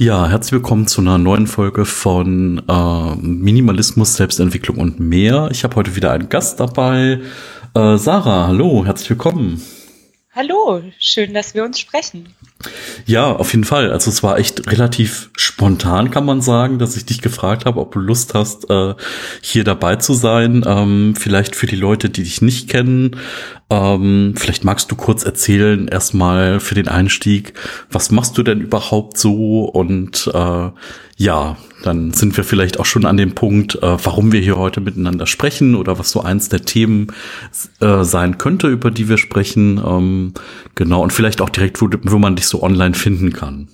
[0.00, 5.48] Ja, herzlich willkommen zu einer neuen Folge von äh, Minimalismus, Selbstentwicklung und mehr.
[5.50, 7.20] Ich habe heute wieder einen Gast dabei.
[7.74, 9.60] Äh, Sarah, hallo, herzlich willkommen.
[10.30, 12.32] Hallo, schön, dass wir uns sprechen.
[13.06, 13.92] Ja, auf jeden Fall.
[13.92, 17.92] Also es war echt relativ spontan, kann man sagen, dass ich dich gefragt habe, ob
[17.92, 18.94] du Lust hast, äh,
[19.40, 20.64] hier dabei zu sein.
[20.66, 23.16] Ähm, vielleicht für die Leute, die dich nicht kennen.
[23.70, 27.52] Ähm, vielleicht magst du kurz erzählen, erstmal für den Einstieg,
[27.90, 29.64] was machst du denn überhaupt so?
[29.64, 30.70] Und äh,
[31.16, 34.80] ja, dann sind wir vielleicht auch schon an dem Punkt, äh, warum wir hier heute
[34.80, 37.08] miteinander sprechen oder was so eins der Themen
[37.80, 39.80] sein könnte, über die wir sprechen.
[39.84, 40.34] Ähm,
[40.74, 43.68] genau, und vielleicht auch direkt, wo man dich so online finden kann.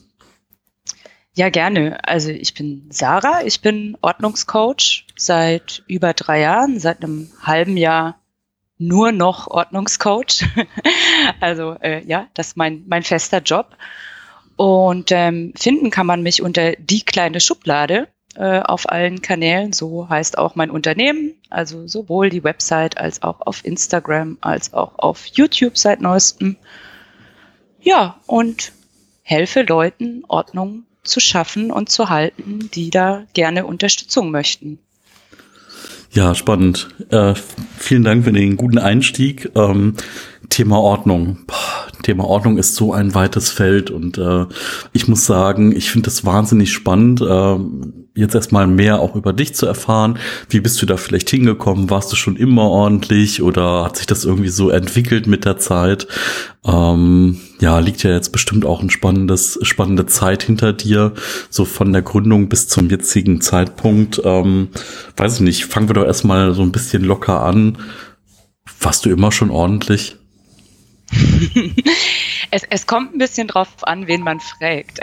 [1.36, 1.98] Ja, gerne.
[2.06, 8.20] Also ich bin Sarah, ich bin Ordnungscoach seit über drei Jahren, seit einem halben Jahr
[8.78, 10.44] nur noch Ordnungscoach.
[11.40, 13.76] also äh, ja, das ist mein, mein fester Job.
[14.56, 18.06] Und ähm, finden kann man mich unter die kleine Schublade
[18.36, 19.72] äh, auf allen Kanälen.
[19.72, 21.34] So heißt auch mein Unternehmen.
[21.50, 26.56] Also sowohl die Website als auch auf Instagram als auch auf YouTube seit neuestem.
[27.84, 28.72] Ja, und
[29.22, 34.78] helfe Leuten, Ordnung zu schaffen und zu halten, die da gerne Unterstützung möchten.
[36.10, 36.88] Ja, spannend.
[37.10, 37.34] Äh,
[37.76, 39.50] vielen Dank für den guten Einstieg.
[39.54, 39.94] Ähm,
[40.48, 41.40] Thema Ordnung.
[41.46, 44.46] Boah, Thema Ordnung ist so ein weites Feld und äh,
[44.92, 49.54] ich muss sagen, ich finde es wahnsinnig spannend, äh, jetzt erstmal mehr auch über dich
[49.54, 50.18] zu erfahren.
[50.48, 51.90] Wie bist du da vielleicht hingekommen?
[51.90, 56.06] Warst du schon immer ordentlich oder hat sich das irgendwie so entwickelt mit der Zeit?
[56.64, 61.12] Ähm, ja, liegt ja jetzt bestimmt auch ein spannendes, spannende Zeit hinter dir,
[61.50, 64.22] so von der Gründung bis zum jetzigen Zeitpunkt.
[64.24, 64.68] Ähm,
[65.16, 67.78] weiß ich nicht, fangen wir doch erstmal so ein bisschen locker an.
[68.80, 70.16] Warst du immer schon ordentlich?
[72.50, 75.00] es, es kommt ein bisschen drauf an, wen man fragt.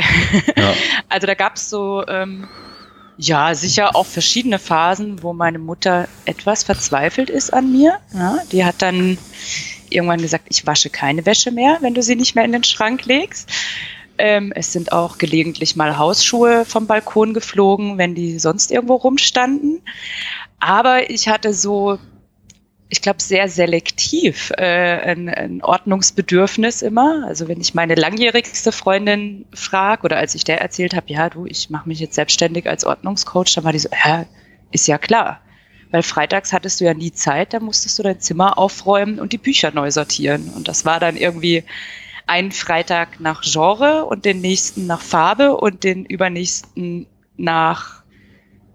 [0.56, 0.74] Ja.
[1.10, 2.48] Also da gab es so, ähm,
[3.22, 8.00] ja, sicher auch verschiedene Phasen, wo meine Mutter etwas verzweifelt ist an mir.
[8.14, 9.20] Ja, die hat dann
[9.92, 13.06] irgendwann gesagt, ich wasche keine Wäsche mehr, wenn du sie nicht mehr in den Schrank
[13.06, 13.48] legst.
[14.18, 19.82] Ähm, es sind auch gelegentlich mal Hausschuhe vom Balkon geflogen, wenn die sonst irgendwo rumstanden.
[20.60, 22.00] Aber ich hatte so
[22.92, 27.26] ich glaube, sehr selektiv äh, ein, ein Ordnungsbedürfnis immer.
[27.26, 31.46] Also wenn ich meine langjährigste Freundin frage oder als ich der erzählt habe, ja, du,
[31.46, 34.26] ich mache mich jetzt selbstständig als Ordnungscoach, dann war die so, ja,
[34.72, 35.40] ist ja klar.
[35.92, 39.38] Weil freitags hattest du ja nie Zeit, da musstest du dein Zimmer aufräumen und die
[39.38, 40.52] Bücher neu sortieren.
[40.54, 41.64] Und das war dann irgendwie
[42.28, 47.08] ein Freitag nach Genre und den nächsten nach Farbe und den übernächsten
[47.38, 48.01] nach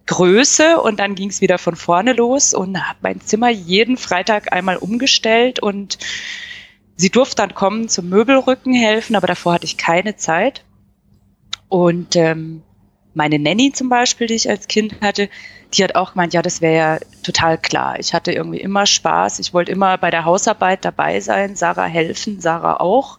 [0.07, 4.53] Größe und dann ging es wieder von vorne los und habe mein Zimmer jeden Freitag
[4.53, 5.99] einmal umgestellt und
[6.97, 10.65] sie durfte dann kommen zum Möbelrücken helfen, aber davor hatte ich keine Zeit.
[11.69, 12.63] Und ähm,
[13.15, 15.29] meine Nanny zum Beispiel, die ich als Kind hatte,
[15.75, 17.99] die hat auch gemeint, ja, das wäre ja total klar.
[17.99, 19.41] Ich hatte irgendwie immer Spaß.
[19.41, 23.19] Ich wollte immer bei der Hausarbeit dabei sein, Sarah helfen, Sarah auch.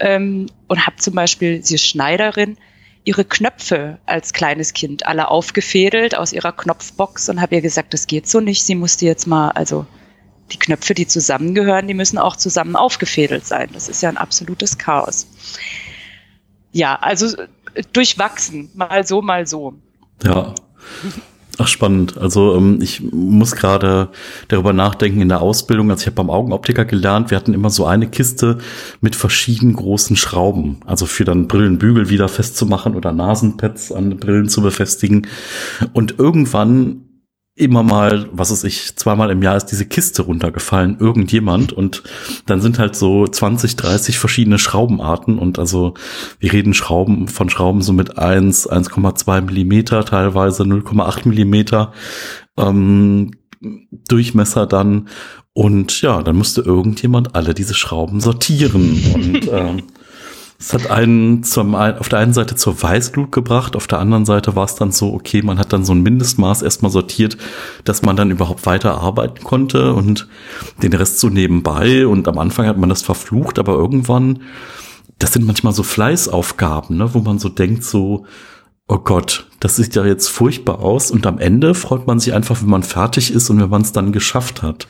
[0.00, 2.58] Ähm, und habe zum Beispiel, sie ist Schneiderin,
[3.04, 8.06] ihre Knöpfe als kleines Kind alle aufgefädelt aus ihrer Knopfbox und habe ihr gesagt, das
[8.06, 8.64] geht so nicht.
[8.64, 9.86] Sie musste jetzt mal, also
[10.52, 13.68] die Knöpfe, die zusammengehören, die müssen auch zusammen aufgefädelt sein.
[13.72, 15.26] Das ist ja ein absolutes Chaos.
[16.72, 17.36] Ja, also
[17.92, 19.74] durchwachsen, mal so, mal so.
[20.22, 20.54] Ja.
[21.58, 22.18] Ach, spannend.
[22.18, 24.08] Also ähm, ich muss gerade
[24.48, 25.90] darüber nachdenken in der Ausbildung.
[25.90, 28.58] Also ich habe beim Augenoptiker gelernt, wir hatten immer so eine Kiste
[29.00, 30.78] mit verschiedenen großen Schrauben.
[30.84, 35.28] Also für dann Brillenbügel wieder festzumachen oder Nasenpads an Brillen zu befestigen.
[35.92, 37.02] Und irgendwann
[37.56, 41.72] immer mal, was weiß ich, zweimal im Jahr ist diese Kiste runtergefallen, irgendjemand.
[41.72, 42.02] Und
[42.46, 45.38] dann sind halt so 20, 30 verschiedene Schraubenarten.
[45.38, 45.94] Und also
[46.40, 51.92] wir reden Schrauben von Schrauben so mit 1, 1,2 Millimeter, teilweise 0,8 Millimeter
[52.56, 53.30] ähm,
[54.08, 55.08] Durchmesser dann.
[55.52, 59.00] Und ja, dann musste irgendjemand alle diese Schrauben sortieren.
[59.14, 59.82] Und ähm,
[60.58, 64.54] es hat einen zum, auf der einen Seite zur Weißglut gebracht, auf der anderen Seite
[64.54, 67.36] war es dann so, okay, man hat dann so ein Mindestmaß erstmal sortiert,
[67.84, 70.28] dass man dann überhaupt weiter arbeiten konnte und
[70.82, 72.06] den Rest so nebenbei.
[72.06, 74.42] Und am Anfang hat man das verflucht, aber irgendwann,
[75.18, 78.24] das sind manchmal so Fleißaufgaben, ne, wo man so denkt, so,
[78.86, 81.10] oh Gott, das sieht ja jetzt furchtbar aus.
[81.10, 83.92] Und am Ende freut man sich einfach, wenn man fertig ist und wenn man es
[83.92, 84.86] dann geschafft hat.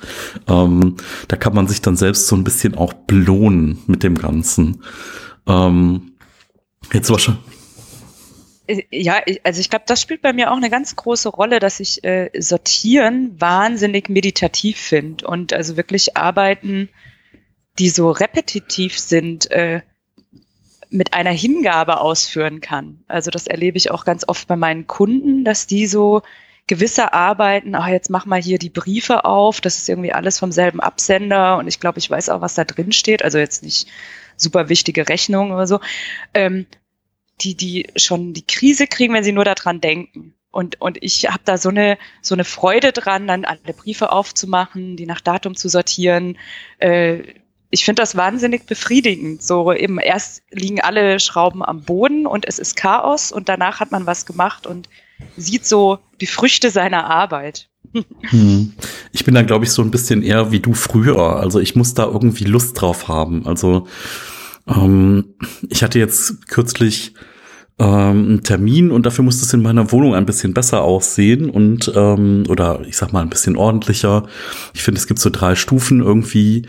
[0.46, 0.96] Ähm,
[1.28, 4.82] da kann man sich dann selbst so ein bisschen auch belohnen mit dem Ganzen.
[5.46, 6.12] Ähm,
[6.92, 7.44] jetzt wahrscheinlich.
[8.66, 11.80] Äh, ja, also ich glaube, das spielt bei mir auch eine ganz große Rolle, dass
[11.80, 16.88] ich äh, Sortieren wahnsinnig meditativ finde und also wirklich Arbeiten,
[17.78, 19.82] die so repetitiv sind, äh,
[20.90, 23.02] mit einer Hingabe ausführen kann.
[23.08, 26.22] Also das erlebe ich auch ganz oft bei meinen Kunden, dass die so
[26.66, 30.52] gewisse Arbeiten, ach, jetzt mach mal hier die Briefe auf, das ist irgendwie alles vom
[30.52, 33.88] selben Absender und ich glaube, ich weiß auch, was da drin steht, also jetzt nicht
[34.36, 35.80] super wichtige Rechnungen oder so,
[36.34, 36.66] ähm,
[37.40, 40.34] die, die schon die Krise kriegen, wenn sie nur daran denken.
[40.50, 44.96] Und, und ich habe da so eine, so eine Freude dran, dann alle Briefe aufzumachen,
[44.96, 46.38] die nach Datum zu sortieren.
[46.78, 47.22] Äh,
[47.70, 49.42] ich finde das wahnsinnig befriedigend.
[49.42, 53.90] So eben erst liegen alle Schrauben am Boden und es ist Chaos und danach hat
[53.90, 54.88] man was gemacht und
[55.36, 57.68] sieht so die Früchte seiner Arbeit.
[57.92, 58.72] Hm.
[59.12, 61.36] Ich bin da, glaube ich, so ein bisschen eher wie du früher.
[61.36, 63.46] Also ich muss da irgendwie Lust drauf haben.
[63.46, 63.86] Also
[64.66, 65.34] ähm,
[65.68, 67.14] ich hatte jetzt kürzlich
[67.78, 71.92] ähm, einen Termin und dafür musste es in meiner Wohnung ein bisschen besser aussehen und
[71.94, 74.26] ähm, oder ich sag mal ein bisschen ordentlicher.
[74.74, 76.66] Ich finde, es gibt so drei Stufen irgendwie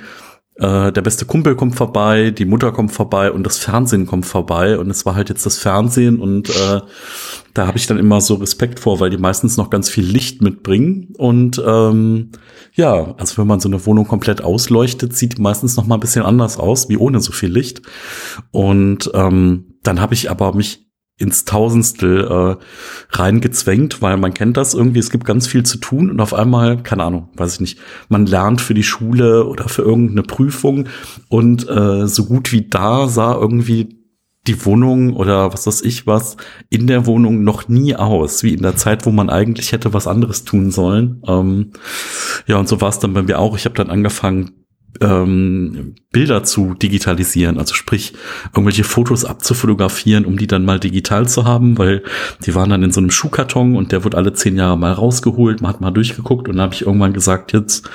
[0.58, 4.78] äh, der beste Kumpel kommt vorbei, die Mutter kommt vorbei und das Fernsehen kommt vorbei.
[4.80, 6.82] Und es war halt jetzt das Fernsehen und äh,
[7.54, 10.42] da habe ich dann immer so Respekt vor, weil die meistens noch ganz viel Licht
[10.42, 11.14] mitbringen.
[11.18, 12.32] Und ähm,
[12.74, 16.02] ja, also wenn man so eine Wohnung komplett ausleuchtet, sieht die meistens noch mal ein
[16.02, 17.82] bisschen anders aus, wie ohne so viel Licht.
[18.52, 20.85] Und ähm, dann habe ich aber mich
[21.18, 26.10] ins Tausendstel äh, reingezwängt, weil man kennt das irgendwie, es gibt ganz viel zu tun
[26.10, 27.80] und auf einmal, keine Ahnung, weiß ich nicht,
[28.10, 30.90] man lernt für die Schule oder für irgendeine Prüfung
[31.30, 34.06] und äh, so gut wie da sah irgendwie
[34.48, 36.38] die Wohnung oder was weiß ich was
[36.70, 40.08] in der Wohnung noch nie aus, wie in der Zeit, wo man eigentlich hätte was
[40.08, 41.22] anderes tun sollen.
[41.28, 41.72] Ähm,
[42.46, 43.58] ja, und so war es dann bei mir auch.
[43.58, 44.52] Ich habe dann angefangen,
[45.02, 48.14] ähm, Bilder zu digitalisieren, also sprich
[48.54, 52.04] irgendwelche Fotos abzufotografieren, um die dann mal digital zu haben, weil
[52.46, 55.60] die waren dann in so einem Schuhkarton und der wurde alle zehn Jahre mal rausgeholt,
[55.62, 57.90] man hat mal durchgeguckt und dann habe ich irgendwann gesagt, jetzt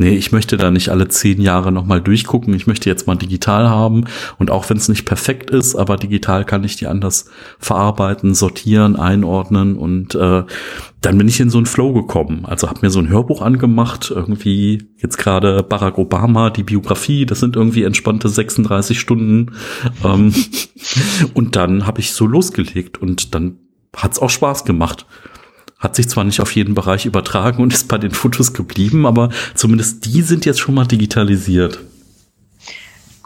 [0.00, 3.68] nee, ich möchte da nicht alle zehn Jahre nochmal durchgucken, ich möchte jetzt mal digital
[3.68, 4.04] haben
[4.38, 7.26] und auch wenn es nicht perfekt ist, aber digital kann ich die anders
[7.58, 10.44] verarbeiten, sortieren, einordnen und äh,
[11.00, 12.44] dann bin ich in so einen Flow gekommen.
[12.44, 17.40] Also habe mir so ein Hörbuch angemacht, irgendwie jetzt gerade Barack Obama, die Biografie, das
[17.40, 19.54] sind irgendwie entspannte 36 Stunden.
[20.04, 20.34] Ähm,
[21.34, 23.58] und dann habe ich so losgelegt und dann
[23.96, 25.06] hat's auch Spaß gemacht.
[25.78, 29.30] Hat sich zwar nicht auf jeden Bereich übertragen und ist bei den Fotos geblieben, aber
[29.54, 31.80] zumindest die sind jetzt schon mal digitalisiert.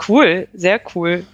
[0.09, 1.25] Cool, sehr cool.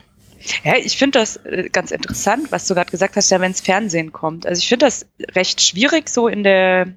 [0.65, 3.61] Ja, ich finde das äh, ganz interessant, was du gerade gesagt hast, ja, wenn es
[3.61, 4.47] Fernsehen kommt.
[4.47, 6.89] Also ich finde das recht schwierig so in der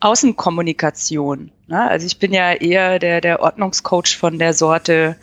[0.00, 1.50] Außenkommunikation.
[1.66, 1.88] Ne?
[1.88, 5.16] Also ich bin ja eher der, der Ordnungscoach von der Sorte,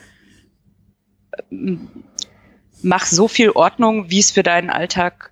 [1.52, 1.90] ähm,
[2.82, 5.32] mach so viel Ordnung, wie es für deinen Alltag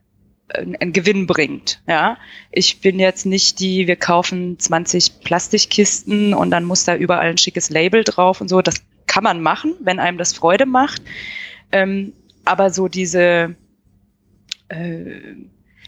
[0.54, 1.82] einen Gewinn bringt.
[1.88, 2.18] Ja,
[2.52, 7.38] ich bin jetzt nicht die, wir kaufen 20 Plastikkisten und dann muss da überall ein
[7.38, 8.62] schickes Label drauf und so.
[8.62, 11.02] Das kann man machen, wenn einem das Freude macht.
[11.72, 12.14] Ähm,
[12.46, 13.56] aber so diese,
[14.70, 15.36] äh,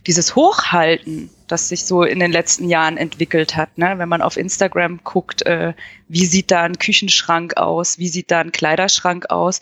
[0.07, 3.95] dieses Hochhalten, das sich so in den letzten Jahren entwickelt hat, ne?
[3.97, 5.73] wenn man auf Instagram guckt, äh,
[6.07, 9.61] wie sieht da ein Küchenschrank aus, wie sieht da ein Kleiderschrank aus.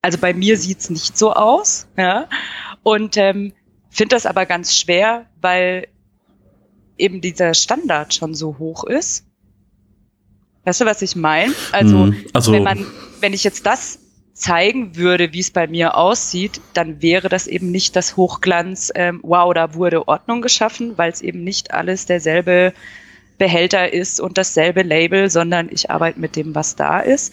[0.00, 1.86] Also bei mir sieht's nicht so aus.
[1.96, 2.28] Ja?
[2.82, 3.52] Und ähm,
[3.94, 5.86] Finde das aber ganz schwer, weil
[6.98, 9.24] eben dieser Standard schon so hoch ist.
[10.64, 11.54] Weißt du, was ich meine?
[11.70, 12.84] Also, mm, also wenn man,
[13.20, 14.00] wenn ich jetzt das
[14.34, 19.20] zeigen würde, wie es bei mir aussieht, dann wäre das eben nicht das Hochglanz, ähm,
[19.22, 22.74] wow, da wurde Ordnung geschaffen, weil es eben nicht alles derselbe
[23.38, 27.32] Behälter ist und dasselbe Label, sondern ich arbeite mit dem, was da ist.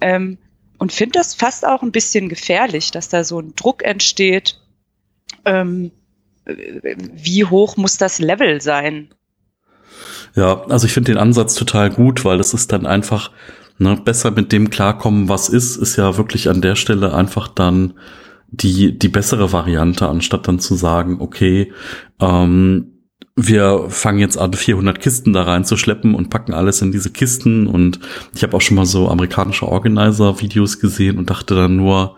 [0.00, 0.36] Ähm,
[0.78, 4.60] und finde das fast auch ein bisschen gefährlich, dass da so ein Druck entsteht,
[5.46, 5.90] ähm,
[6.44, 9.08] wie hoch muss das Level sein?
[10.34, 13.30] Ja, also ich finde den Ansatz total gut, weil das ist dann einfach
[13.78, 17.94] ne, besser mit dem klarkommen, was ist, ist ja wirklich an der Stelle einfach dann
[18.48, 21.72] die, die bessere Variante, anstatt dann zu sagen, okay,
[22.20, 22.92] ähm,
[23.34, 27.66] wir fangen jetzt an, 400 Kisten da reinzuschleppen und packen alles in diese Kisten.
[27.66, 28.00] Und
[28.34, 32.16] ich habe auch schon mal so amerikanische Organizer-Videos gesehen und dachte dann nur,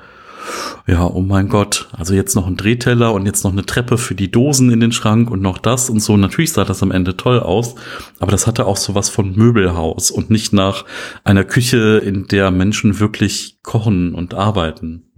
[0.86, 4.14] ja, oh mein Gott, also jetzt noch ein Drehteller und jetzt noch eine Treppe für
[4.14, 6.16] die Dosen in den Schrank und noch das und so.
[6.16, 7.74] Natürlich sah das am Ende toll aus,
[8.20, 10.84] aber das hatte auch sowas von Möbelhaus und nicht nach
[11.24, 15.10] einer Küche, in der Menschen wirklich kochen und arbeiten.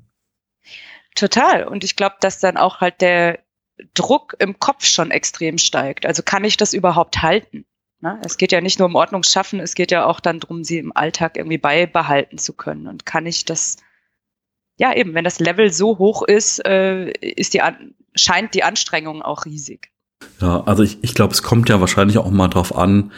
[1.14, 1.64] Total.
[1.64, 3.40] Und ich glaube, dass dann auch halt der
[3.94, 6.06] Druck im Kopf schon extrem steigt.
[6.06, 7.64] Also kann ich das überhaupt halten?
[8.00, 8.18] Ne?
[8.25, 10.78] Es geht ja nicht nur um Ordnung schaffen, es geht ja auch dann darum, sie
[10.78, 12.87] im Alltag irgendwie beibehalten zu können.
[12.87, 13.76] Und kann ich das
[14.80, 17.60] ja eben, wenn das Level so hoch ist, äh, ist die
[18.14, 19.90] scheint die Anstrengung auch riesig.
[20.40, 23.12] Ja, also ich, ich glaube, es kommt ja wahrscheinlich auch mal drauf an,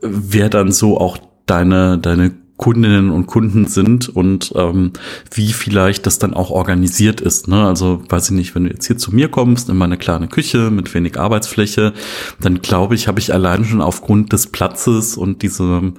[0.00, 4.92] wer dann so auch deine, deine Kundinnen und Kunden sind und ähm,
[5.32, 7.48] wie vielleicht das dann auch organisiert ist.
[7.48, 7.66] Ne?
[7.66, 10.70] Also weiß ich nicht, wenn du jetzt hier zu mir kommst in meine kleine Küche
[10.70, 11.94] mit wenig Arbeitsfläche,
[12.38, 15.94] dann glaube ich, habe ich allein schon aufgrund des Platzes und diese,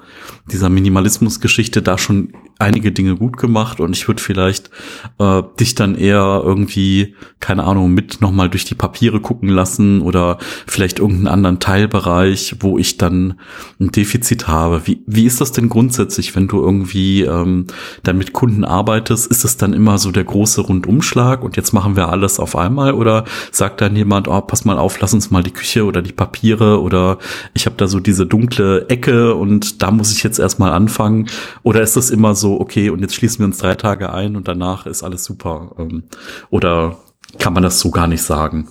[0.52, 4.70] dieser Minimalismusgeschichte da schon einige Dinge gut gemacht und ich würde vielleicht
[5.18, 10.38] äh, dich dann eher irgendwie, keine Ahnung, mit nochmal durch die Papiere gucken lassen oder
[10.68, 13.40] vielleicht irgendeinen anderen Teilbereich, wo ich dann
[13.80, 14.86] ein Defizit habe.
[14.86, 17.68] Wie, wie ist das denn grundsätzlich, wenn du irgendwie ähm,
[18.04, 19.28] dann mit Kunden arbeitest?
[19.28, 22.94] Ist es dann immer so der große Rundumschlag und jetzt machen wir alles auf einmal
[22.94, 26.14] oder sagt dann jemand, oh, pass mal auf, lass uns mal die Küche oder die
[26.14, 27.18] Papiere oder
[27.54, 31.28] ich habe da so diese dunkle Ecke und da muss ich jetzt erstmal anfangen
[31.64, 34.48] oder ist das immer so, okay, und jetzt schließen wir uns drei Tage ein und
[34.48, 35.72] danach ist alles super?
[35.78, 36.04] Ähm,
[36.50, 36.98] oder
[37.40, 38.68] kann man das so gar nicht sagen?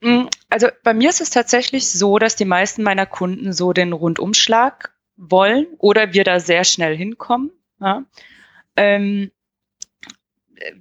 [0.00, 3.92] Mm, also bei mir ist es tatsächlich so, dass die meisten meiner Kunden so den
[3.92, 7.50] Rundumschlag wollen oder wir da sehr schnell hinkommen.
[7.80, 8.04] Ja.
[8.76, 9.30] Ähm,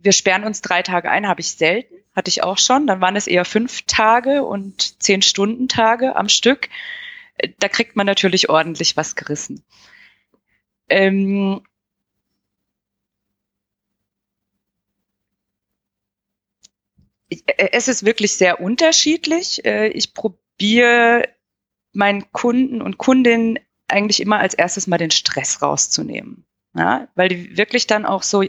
[0.02, 2.88] wir sperren uns drei Tage ein, habe ich selten, hatte ich auch schon.
[2.88, 6.70] Dann waren es eher fünf Tage und zehn Stunden Tage am Stück.
[7.60, 9.64] Da kriegt man natürlich ordentlich was gerissen.
[10.90, 11.62] Ähm,
[17.30, 19.66] Äh, es ist wirklich sehr unterschiedlich.
[19.66, 21.28] Äh, ich probiere
[21.94, 23.60] meinen Kunden und Kundinnen
[23.92, 26.46] eigentlich immer als erstes mal den Stress rauszunehmen.
[26.76, 28.44] Ja, weil die wirklich dann auch so,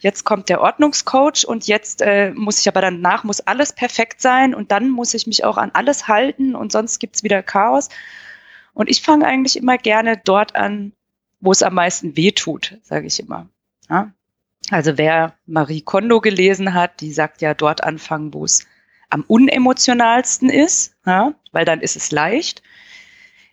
[0.00, 4.54] jetzt kommt der Ordnungscoach und jetzt äh, muss ich aber danach, muss alles perfekt sein
[4.54, 7.88] und dann muss ich mich auch an alles halten und sonst gibt's wieder Chaos.
[8.74, 10.92] Und ich fange eigentlich immer gerne dort an,
[11.40, 13.48] wo es am meisten weh tut, sage ich immer.
[13.88, 14.12] Ja?
[14.70, 18.66] Also wer Marie Kondo gelesen hat, die sagt ja dort anfangen, wo es
[19.08, 22.62] am unemotionalsten ist, ja, weil dann ist es leicht.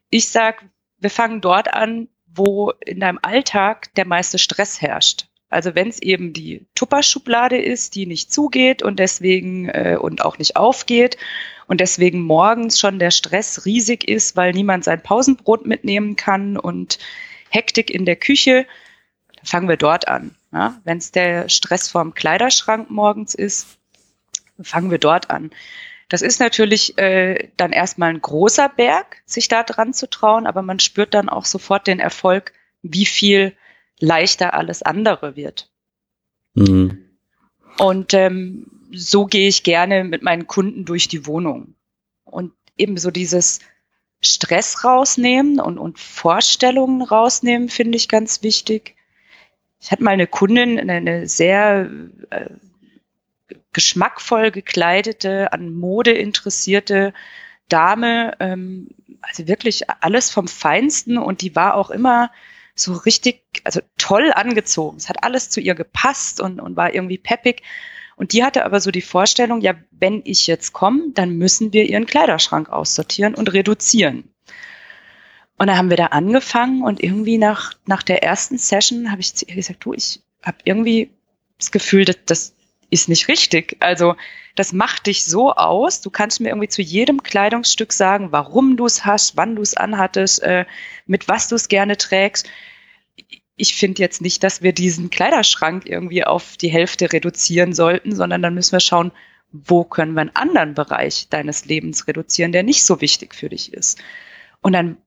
[0.09, 0.63] Ich sag,
[0.99, 5.27] wir fangen dort an, wo in deinem Alltag der meiste Stress herrscht.
[5.49, 10.37] Also wenn es eben die Tupperschublade ist, die nicht zugeht und deswegen äh, und auch
[10.37, 11.17] nicht aufgeht
[11.67, 16.99] und deswegen morgens schon der Stress riesig ist, weil niemand sein Pausenbrot mitnehmen kann und
[17.49, 18.65] Hektik in der Küche,
[19.43, 20.35] fangen wir dort an.
[20.51, 23.77] Ja, Wenn es der Stress vorm Kleiderschrank morgens ist,
[24.61, 25.51] fangen wir dort an.
[26.09, 30.61] Das ist natürlich äh, dann erstmal ein großer Berg, sich da dran zu trauen, aber
[30.61, 33.55] man spürt dann auch sofort den Erfolg, wie viel
[33.99, 35.69] leichter alles andere wird.
[36.53, 37.03] Mhm.
[37.79, 41.75] Und ähm, so gehe ich gerne mit meinen Kunden durch die Wohnung.
[42.23, 43.59] Und eben so dieses
[44.21, 48.95] Stress rausnehmen und, und Vorstellungen rausnehmen, finde ich ganz wichtig.
[49.79, 51.89] Ich hatte mal eine Kundin, eine sehr
[52.29, 52.49] äh,
[53.73, 57.13] geschmackvoll gekleidete, an Mode interessierte
[57.69, 58.89] Dame, ähm,
[59.21, 62.31] also wirklich alles vom Feinsten und die war auch immer
[62.75, 64.97] so richtig, also toll angezogen.
[64.97, 67.63] Es hat alles zu ihr gepasst und, und war irgendwie peppig.
[68.15, 71.89] Und die hatte aber so die Vorstellung, ja, wenn ich jetzt komme, dann müssen wir
[71.89, 74.31] ihren Kleiderschrank aussortieren und reduzieren.
[75.57, 79.33] Und dann haben wir da angefangen und irgendwie nach, nach der ersten Session habe ich
[79.33, 81.11] zu ihr gesagt, du, ich habe irgendwie
[81.57, 82.53] das Gefühl, dass das
[82.89, 83.77] ist nicht richtig.
[83.79, 84.15] Also
[84.55, 86.01] das macht dich so aus.
[86.01, 89.75] Du kannst mir irgendwie zu jedem Kleidungsstück sagen, warum du es hast, wann du es
[89.75, 90.65] anhattest, äh,
[91.05, 92.49] mit was du es gerne trägst.
[93.55, 98.41] Ich finde jetzt nicht, dass wir diesen Kleiderschrank irgendwie auf die Hälfte reduzieren sollten, sondern
[98.41, 99.11] dann müssen wir schauen,
[99.51, 103.73] wo können wir einen anderen Bereich deines Lebens reduzieren, der nicht so wichtig für dich
[103.73, 103.99] ist.
[104.61, 104.97] Und dann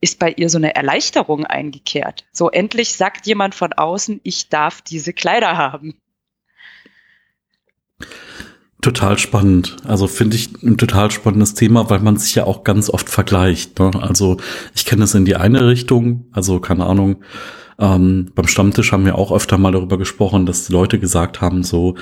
[0.00, 2.24] ist bei ihr so eine Erleichterung eingekehrt.
[2.32, 5.98] So endlich sagt jemand von außen, ich darf diese Kleider haben.
[8.80, 9.76] Total spannend.
[9.84, 13.78] Also finde ich ein total spannendes Thema, weil man sich ja auch ganz oft vergleicht.
[13.80, 13.90] Ne?
[14.00, 14.36] Also
[14.74, 17.16] ich kenne es in die eine Richtung, also keine Ahnung.
[17.80, 21.96] Ähm, beim Stammtisch haben wir auch öfter mal darüber gesprochen, dass Leute gesagt haben, so,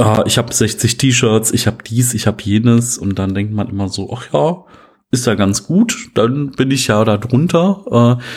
[0.00, 3.68] äh, ich habe 60 T-Shirts, ich habe dies, ich habe jenes und dann denkt man
[3.68, 4.64] immer so, ach ja,
[5.14, 7.82] ist ja ganz gut, dann bin ich ja da drunter.
[7.86, 7.92] Äh,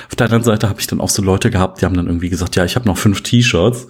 [0.07, 2.29] auf der anderen Seite habe ich dann auch so Leute gehabt, die haben dann irgendwie
[2.29, 3.88] gesagt, ja, ich habe noch fünf T-Shirts.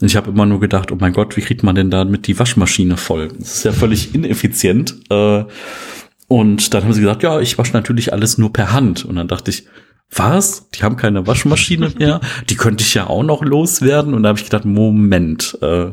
[0.00, 2.38] Und ich habe immer nur gedacht, oh mein Gott, wie kriegt man denn damit die
[2.38, 3.28] Waschmaschine voll?
[3.38, 4.96] Das ist ja völlig ineffizient.
[5.10, 5.44] Äh,
[6.26, 9.04] und dann haben sie gesagt, ja, ich wasche natürlich alles nur per Hand.
[9.04, 9.66] Und dann dachte ich,
[10.14, 10.68] was?
[10.70, 12.20] Die haben keine Waschmaschine mehr?
[12.48, 14.14] Die könnte ich ja auch noch loswerden.
[14.14, 15.58] Und da habe ich gedacht, Moment.
[15.62, 15.86] Äh,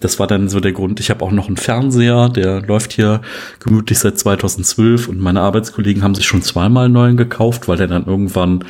[0.00, 1.00] das war dann so der Grund.
[1.00, 3.22] Ich habe auch noch einen Fernseher, der läuft hier
[3.60, 7.86] gemütlich seit 2012 und meine Arbeitskollegen haben sich schon zweimal einen neuen gekauft, weil der
[7.86, 8.64] dann irgendwann,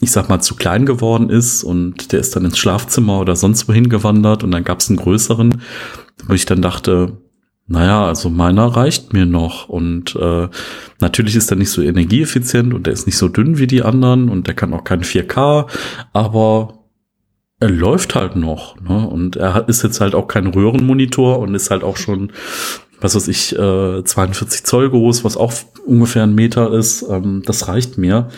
[0.00, 3.68] ich sag mal, zu klein geworden ist und der ist dann ins Schlafzimmer oder sonst
[3.68, 5.62] wohin gewandert und dann gab es einen größeren,
[6.26, 7.18] wo ich dann dachte,
[7.66, 10.48] Naja, also meiner reicht mir noch und äh,
[11.00, 14.28] natürlich ist er nicht so energieeffizient und er ist nicht so dünn wie die anderen
[14.28, 15.66] und der kann auch kein 4K,
[16.12, 16.84] aber
[17.60, 18.78] er läuft halt noch.
[18.82, 19.08] Ne?
[19.08, 22.32] Und er ist jetzt halt auch kein Röhrenmonitor und ist halt auch schon,
[23.00, 25.54] was weiß ich, äh, 42 Zoll groß, was auch
[25.86, 27.02] ungefähr ein Meter ist.
[27.08, 28.28] Ähm, das reicht mir.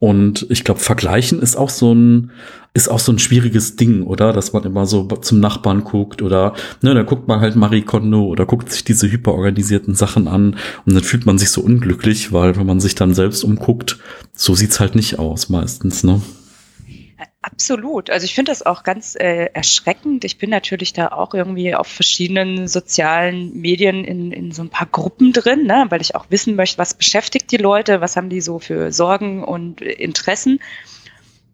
[0.00, 2.30] Und ich glaube, vergleichen ist auch so ein,
[2.72, 4.32] ist auch so ein schwieriges Ding, oder?
[4.32, 8.24] Dass man immer so zum Nachbarn guckt oder, ne, da guckt man halt Marie Kondo
[8.24, 12.56] oder guckt sich diese hyperorganisierten Sachen an und dann fühlt man sich so unglücklich, weil
[12.56, 13.98] wenn man sich dann selbst umguckt,
[14.32, 16.22] so sieht's halt nicht aus meistens, ne?
[17.42, 18.10] Absolut.
[18.10, 20.26] Also ich finde das auch ganz äh, erschreckend.
[20.26, 24.86] Ich bin natürlich da auch irgendwie auf verschiedenen sozialen Medien in, in so ein paar
[24.86, 25.86] Gruppen drin, ne?
[25.88, 29.42] weil ich auch wissen möchte, was beschäftigt die Leute, was haben die so für Sorgen
[29.42, 30.60] und Interessen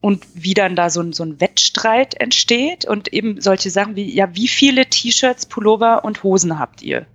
[0.01, 4.35] und wie dann da so so ein Wettstreit entsteht und eben solche Sachen wie, ja,
[4.35, 7.07] wie viele T-Shirts, Pullover und Hosen habt ihr?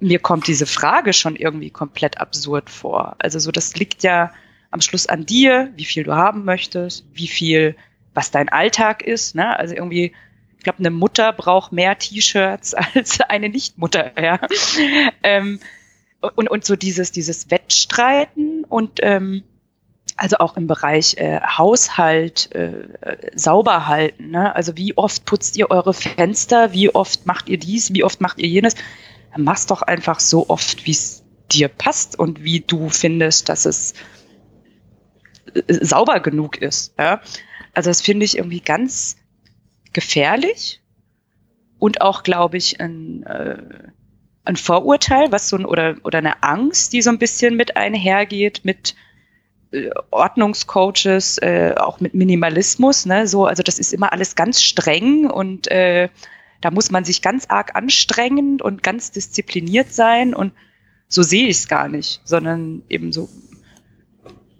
[0.00, 3.14] Mir kommt diese Frage schon irgendwie komplett absurd vor.
[3.20, 4.32] Also so, das liegt ja
[4.76, 7.76] am Schluss an dir, wie viel du haben möchtest, wie viel,
[8.12, 9.34] was dein Alltag ist.
[9.34, 9.58] Ne?
[9.58, 10.12] Also irgendwie,
[10.58, 14.12] ich glaube, eine Mutter braucht mehr T-Shirts als eine Nichtmutter.
[14.20, 14.38] Ja?
[15.22, 15.60] ähm,
[16.20, 19.44] und, und so dieses, dieses Wettstreiten und ähm,
[20.18, 22.88] also auch im Bereich äh, Haushalt äh,
[23.34, 24.30] sauber halten.
[24.30, 24.54] Ne?
[24.54, 28.38] Also wie oft putzt ihr eure Fenster, wie oft macht ihr dies, wie oft macht
[28.38, 28.74] ihr jenes.
[29.38, 33.94] Mach's doch einfach so oft, wie es dir passt und wie du findest, dass es
[35.68, 36.94] sauber genug ist.
[36.98, 37.20] Ja?
[37.74, 39.16] Also das finde ich irgendwie ganz
[39.92, 40.80] gefährlich
[41.78, 43.62] und auch, glaube ich, ein, äh,
[44.44, 48.60] ein Vorurteil, was so ein, oder, oder eine Angst, die so ein bisschen mit einhergeht,
[48.64, 48.94] mit
[49.72, 55.28] äh, Ordnungscoaches, äh, auch mit Minimalismus, ne, so, also das ist immer alles ganz streng
[55.28, 56.08] und äh,
[56.60, 60.52] da muss man sich ganz arg anstrengen und ganz diszipliniert sein und
[61.08, 63.28] so sehe ich es gar nicht, sondern eben so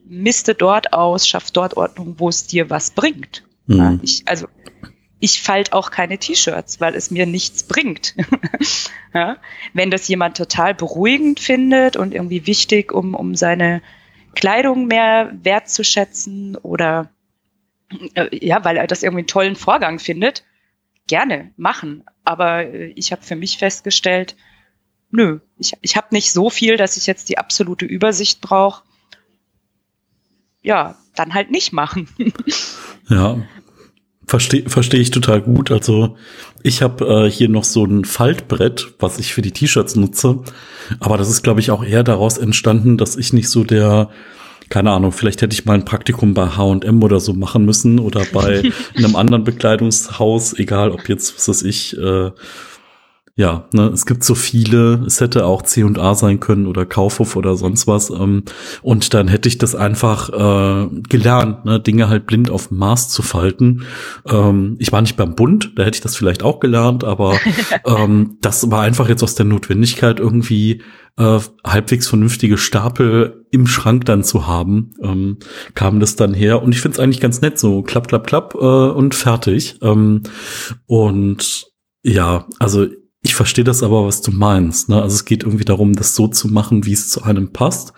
[0.09, 3.45] miste dort aus, schaff dort Ordnung, wo es dir was bringt.
[3.67, 3.77] Mhm.
[3.77, 4.47] Ja, ich, also
[5.19, 8.15] ich falte auch keine T-Shirts, weil es mir nichts bringt.
[9.15, 9.39] ja?
[9.73, 13.83] Wenn das jemand total beruhigend findet und irgendwie wichtig, um, um seine
[14.35, 17.11] Kleidung mehr wertzuschätzen oder
[18.15, 20.45] äh, ja, weil er das irgendwie einen tollen Vorgang findet,
[21.07, 22.05] gerne machen.
[22.25, 24.37] Aber äh, ich habe für mich festgestellt,
[25.11, 28.83] nö, ich, ich habe nicht so viel, dass ich jetzt die absolute Übersicht brauche
[30.67, 32.09] ja, dann halt nicht machen.
[33.09, 33.39] ja,
[34.27, 35.71] verstehe versteh ich total gut.
[35.71, 36.17] Also
[36.65, 40.43] ich habe äh, hier noch so ein Faltbrett, was ich für die T-Shirts nutze.
[40.99, 44.11] Aber das ist, glaube ich, auch eher daraus entstanden, dass ich nicht so der
[44.69, 48.25] keine Ahnung, vielleicht hätte ich mal ein Praktikum bei H&M oder so machen müssen oder
[48.33, 48.65] bei
[48.97, 52.33] einem anderen Bekleidungshaus, egal ob jetzt, was weiß ich, äh,
[53.39, 57.55] ja, ne, es gibt so viele, es hätte auch C&A sein können oder Kaufhof oder
[57.55, 58.09] sonst was.
[58.09, 58.45] Ähm,
[58.81, 63.11] und dann hätte ich das einfach äh, gelernt, ne, Dinge halt blind auf dem Maß
[63.11, 63.83] zu falten.
[64.27, 67.39] Ähm, ich war nicht beim Bund, da hätte ich das vielleicht auch gelernt, aber
[67.85, 70.81] ähm, das war einfach jetzt aus der Notwendigkeit irgendwie
[71.19, 75.37] äh, halbwegs vernünftige Stapel im Schrank dann zu haben, ähm,
[75.75, 76.63] kam das dann her.
[76.63, 79.77] Und ich finde es eigentlich ganz nett, so klapp, klapp, klapp äh, und fertig.
[79.83, 80.23] Ähm,
[80.87, 81.67] und
[82.03, 82.87] ja, also
[83.27, 84.89] ich verstehe das aber, was du meinst.
[84.89, 85.03] Ne?
[85.03, 87.93] Also es geht irgendwie darum, das so zu machen, wie es zu einem passt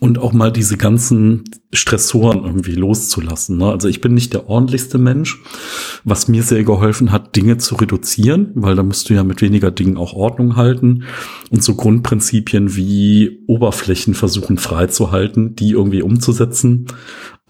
[0.00, 3.58] und auch mal diese ganzen Stressoren irgendwie loszulassen.
[3.58, 3.70] Ne?
[3.70, 5.38] Also ich bin nicht der ordentlichste Mensch,
[6.04, 9.70] was mir sehr geholfen hat, Dinge zu reduzieren, weil da musst du ja mit weniger
[9.70, 11.04] Dingen auch Ordnung halten
[11.50, 16.86] und so Grundprinzipien wie Oberflächen versuchen freizuhalten, die irgendwie umzusetzen.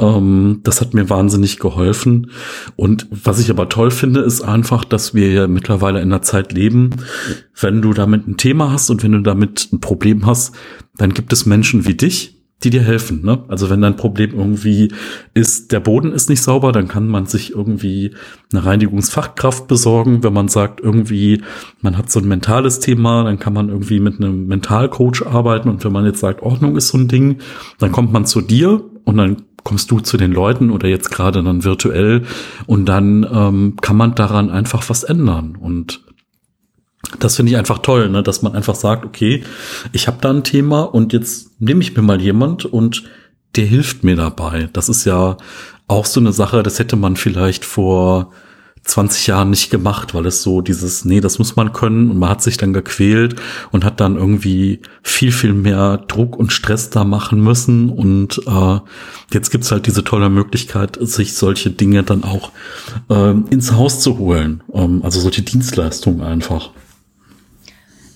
[0.00, 2.30] Ähm, das hat mir wahnsinnig geholfen.
[2.74, 6.52] Und was ich aber toll finde, ist einfach, dass wir ja mittlerweile in einer Zeit
[6.52, 6.90] leben,
[7.60, 10.54] wenn du damit ein Thema hast und wenn du damit ein Problem hast,
[10.96, 13.22] dann gibt es Menschen wie dich, die dir helfen.
[13.24, 13.44] Ne?
[13.48, 14.92] Also wenn dein Problem irgendwie
[15.32, 18.12] ist, der Boden ist nicht sauber, dann kann man sich irgendwie
[18.52, 20.22] eine Reinigungsfachkraft besorgen.
[20.22, 21.42] Wenn man sagt, irgendwie,
[21.80, 25.70] man hat so ein mentales Thema, dann kann man irgendwie mit einem Mentalcoach arbeiten.
[25.70, 27.38] Und wenn man jetzt sagt, Ordnung ist so ein Ding,
[27.78, 31.42] dann kommt man zu dir und dann kommst du zu den Leuten oder jetzt gerade
[31.42, 32.24] dann virtuell
[32.66, 35.56] und dann ähm, kann man daran einfach was ändern.
[35.56, 36.00] Und
[37.18, 38.22] das finde ich einfach toll, ne?
[38.22, 39.42] dass man einfach sagt, okay,
[39.92, 43.04] ich habe da ein Thema und jetzt nehme ich mir mal jemand und
[43.56, 44.68] der hilft mir dabei.
[44.72, 45.36] Das ist ja
[45.88, 48.32] auch so eine Sache, das hätte man vielleicht vor
[48.84, 52.10] 20 Jahren nicht gemacht, weil es so dieses, nee, das muss man können.
[52.10, 53.36] Und man hat sich dann gequält
[53.70, 57.90] und hat dann irgendwie viel, viel mehr Druck und Stress da machen müssen.
[57.90, 58.78] Und äh,
[59.32, 62.52] jetzt gibt's halt diese tolle Möglichkeit, sich solche Dinge dann auch
[63.10, 66.70] äh, ins Haus zu holen, ähm, also solche Dienstleistungen einfach.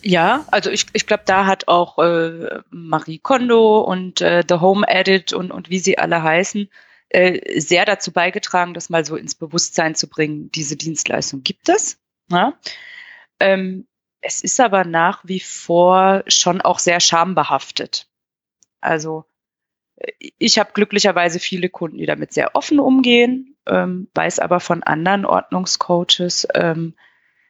[0.02, 4.86] Ja, also ich, ich glaube, da hat auch äh, Marie Kondo und äh, The Home
[4.86, 6.68] Edit und, und wie sie alle heißen,
[7.14, 11.98] äh, sehr dazu beigetragen, das mal so ins Bewusstsein zu bringen, diese Dienstleistung gibt es.
[12.28, 12.58] Ja?
[13.38, 13.86] Ähm,
[14.20, 18.08] es ist aber nach wie vor schon auch sehr schambehaftet.
[18.80, 19.26] Also
[19.96, 24.82] äh, ich habe glücklicherweise viele Kunden, die damit sehr offen umgehen, ähm, weiß aber von
[24.82, 26.96] anderen Ordnungscoaches, ähm,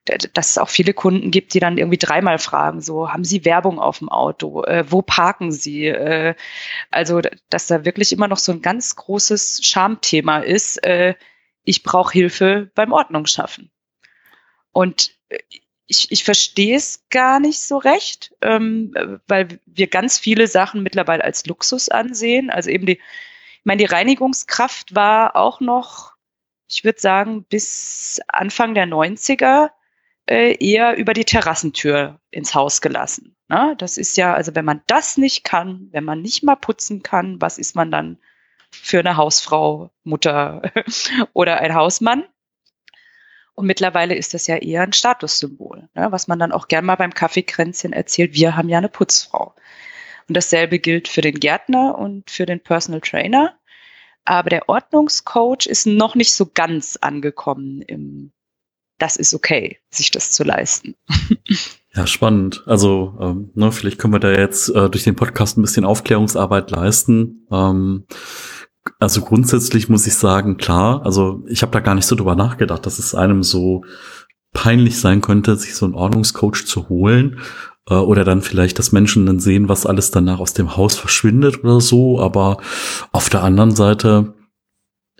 [0.05, 3.79] dass es auch viele Kunden gibt, die dann irgendwie dreimal fragen, so, haben Sie Werbung
[3.79, 4.63] auf dem Auto?
[4.65, 5.87] Äh, wo parken Sie?
[5.87, 6.35] Äh,
[6.91, 11.15] also, dass da wirklich immer noch so ein ganz großes Schamthema ist, äh,
[11.65, 13.71] ich brauche Hilfe beim Ordnung schaffen.
[14.73, 15.39] Und äh,
[15.87, 18.95] ich, ich verstehe es gar nicht so recht, ähm,
[19.27, 22.51] weil wir ganz viele Sachen mittlerweile als Luxus ansehen.
[22.51, 26.13] Also eben die, ich meine, die Reinigungskraft war auch noch,
[26.69, 29.71] ich würde sagen, bis Anfang der 90er
[30.27, 33.37] äh, eher über die Terrassentür ins Haus gelassen.
[33.49, 33.75] Ne?
[33.79, 37.41] Das ist ja, also wenn man das nicht kann, wenn man nicht mal putzen kann,
[37.41, 38.19] was ist man dann
[38.71, 40.63] für eine Hausfrau, Mutter
[41.33, 42.25] oder ein Hausmann?
[43.55, 46.11] Und mittlerweile ist das ja eher ein Statussymbol, ne?
[46.11, 49.55] was man dann auch gern mal beim Kaffeekränzchen erzählt, wir haben ja eine Putzfrau.
[50.27, 53.57] Und dasselbe gilt für den Gärtner und für den Personal Trainer.
[54.25, 58.33] Aber der Ordnungscoach ist noch nicht so ganz angekommen im
[58.99, 60.95] das ist okay, sich das zu leisten.
[61.97, 62.65] Ja, spannend.
[62.67, 66.73] Also, ähm, ne, vielleicht können wir da jetzt äh, durch den Podcast ein bisschen Aufklärungsarbeit
[66.73, 67.47] leisten.
[67.53, 68.07] Ähm,
[68.99, 72.85] also grundsätzlich muss ich sagen, klar, also ich habe da gar nicht so drüber nachgedacht,
[72.85, 73.85] dass es einem so
[74.53, 77.39] peinlich sein könnte, sich so einen Ordnungscoach zu holen
[77.89, 81.63] äh, oder dann vielleicht, dass Menschen dann sehen, was alles danach aus dem Haus verschwindet
[81.63, 82.21] oder so.
[82.21, 82.59] Aber
[83.13, 84.35] auf der anderen Seite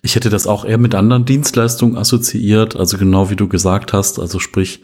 [0.05, 4.21] ich hätte das auch eher mit anderen Dienstleistungen assoziiert, also genau wie du gesagt hast,
[4.21, 4.83] also sprich,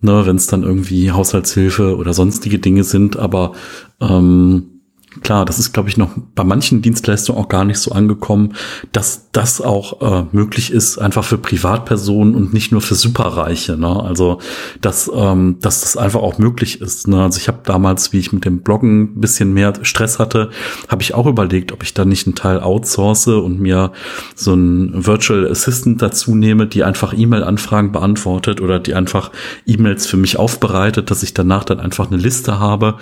[0.00, 3.52] ne, wenn es dann irgendwie Haushaltshilfe oder sonstige Dinge sind, aber
[4.00, 4.77] ähm,
[5.22, 8.54] klar, das ist, glaube ich, noch bei manchen Dienstleistungen auch gar nicht so angekommen,
[8.92, 13.76] dass das auch äh, möglich ist, einfach für Privatpersonen und nicht nur für Superreiche.
[13.76, 14.02] Ne?
[14.02, 14.38] Also,
[14.80, 17.08] dass, ähm, dass das einfach auch möglich ist.
[17.08, 17.22] Ne?
[17.22, 20.50] Also ich habe damals, wie ich mit dem Bloggen ein bisschen mehr Stress hatte,
[20.88, 23.92] habe ich auch überlegt, ob ich da nicht einen Teil outsource und mir
[24.34, 29.30] so ein Virtual Assistant dazu nehme, die einfach E-Mail-Anfragen beantwortet oder die einfach
[29.66, 32.96] E-Mails für mich aufbereitet, dass ich danach dann einfach eine Liste habe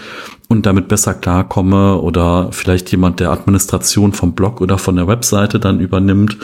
[0.48, 5.58] und damit besser klarkomme oder vielleicht jemand der Administration vom Blog oder von der Webseite
[5.58, 6.36] dann übernimmt.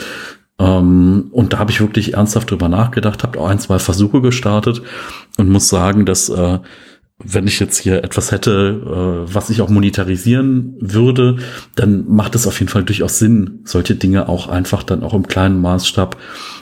[0.59, 4.81] Ähm, und da habe ich wirklich ernsthaft drüber nachgedacht, habe auch ein, zwei Versuche gestartet
[5.37, 6.59] und muss sagen, dass äh,
[7.23, 11.37] wenn ich jetzt hier etwas hätte, äh, was ich auch monetarisieren würde,
[11.75, 15.27] dann macht es auf jeden Fall durchaus Sinn, solche Dinge auch einfach dann auch im
[15.27, 16.17] kleinen Maßstab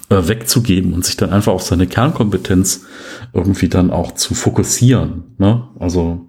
[0.09, 2.85] äh, wegzugeben und sich dann einfach auf seine Kernkompetenz
[3.33, 5.23] irgendwie dann auch zu fokussieren.
[5.39, 5.67] Ne?
[5.79, 6.27] Also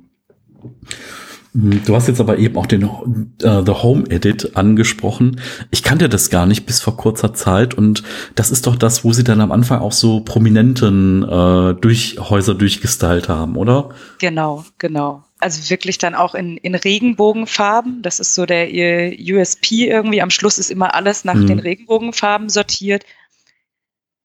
[1.54, 5.38] Du hast jetzt aber eben auch den äh, The Home Edit angesprochen.
[5.70, 8.02] Ich kannte das gar nicht bis vor kurzer Zeit und
[8.34, 12.54] das ist doch das, wo sie dann am Anfang auch so prominenten äh, durch Häuser
[12.54, 13.90] durchgestylt haben, oder?
[14.18, 15.24] Genau, genau.
[15.40, 18.00] Also wirklich dann auch in, in Regenbogenfarben.
[18.00, 20.22] Das ist so der USP irgendwie.
[20.22, 21.48] Am Schluss ist immer alles nach mhm.
[21.48, 23.04] den Regenbogenfarben sortiert.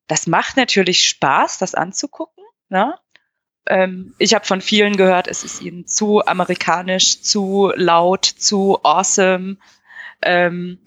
[0.07, 2.43] Das macht natürlich Spaß, das anzugucken.
[2.69, 2.93] Ne?
[3.69, 9.57] Ähm, ich habe von vielen gehört, es ist ihnen zu amerikanisch, zu laut, zu awesome.
[10.21, 10.79] Ähm,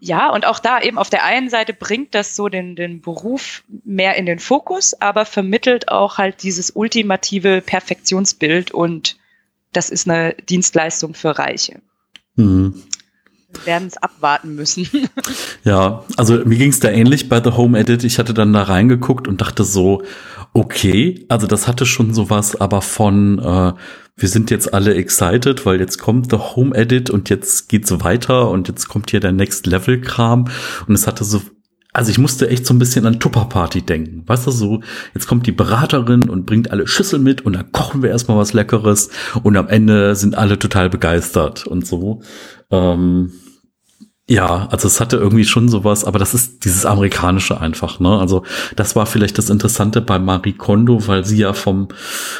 [0.00, 3.62] ja, und auch da eben auf der einen Seite bringt das so den, den Beruf
[3.84, 9.16] mehr in den Fokus, aber vermittelt auch halt dieses ultimative Perfektionsbild und
[9.72, 11.80] das ist eine Dienstleistung für Reiche.
[12.36, 12.82] Mhm.
[13.52, 14.88] Wir werden es abwarten müssen.
[15.64, 18.04] ja, also mir ging es da ähnlich bei The Home Edit.
[18.04, 20.02] Ich hatte dann da reingeguckt und dachte so,
[20.52, 23.72] okay, also das hatte schon sowas, aber von äh,
[24.18, 28.50] wir sind jetzt alle excited, weil jetzt kommt The Home Edit und jetzt geht's weiter
[28.50, 30.48] und jetzt kommt hier der Next Level Kram
[30.86, 31.42] und es hatte so
[31.96, 34.22] also ich musste echt so ein bisschen an Tupper Party denken.
[34.26, 34.82] Weißt du, so,
[35.14, 38.52] jetzt kommt die Beraterin und bringt alle Schüssel mit und dann kochen wir erstmal was
[38.52, 39.08] Leckeres
[39.42, 42.20] und am Ende sind alle total begeistert und so.
[42.70, 43.32] Ähm,
[44.28, 48.18] ja, also es hatte irgendwie schon sowas, aber das ist dieses amerikanische einfach, ne?
[48.18, 48.42] Also
[48.74, 51.86] das war vielleicht das Interessante bei Marie Kondo, weil sie ja vom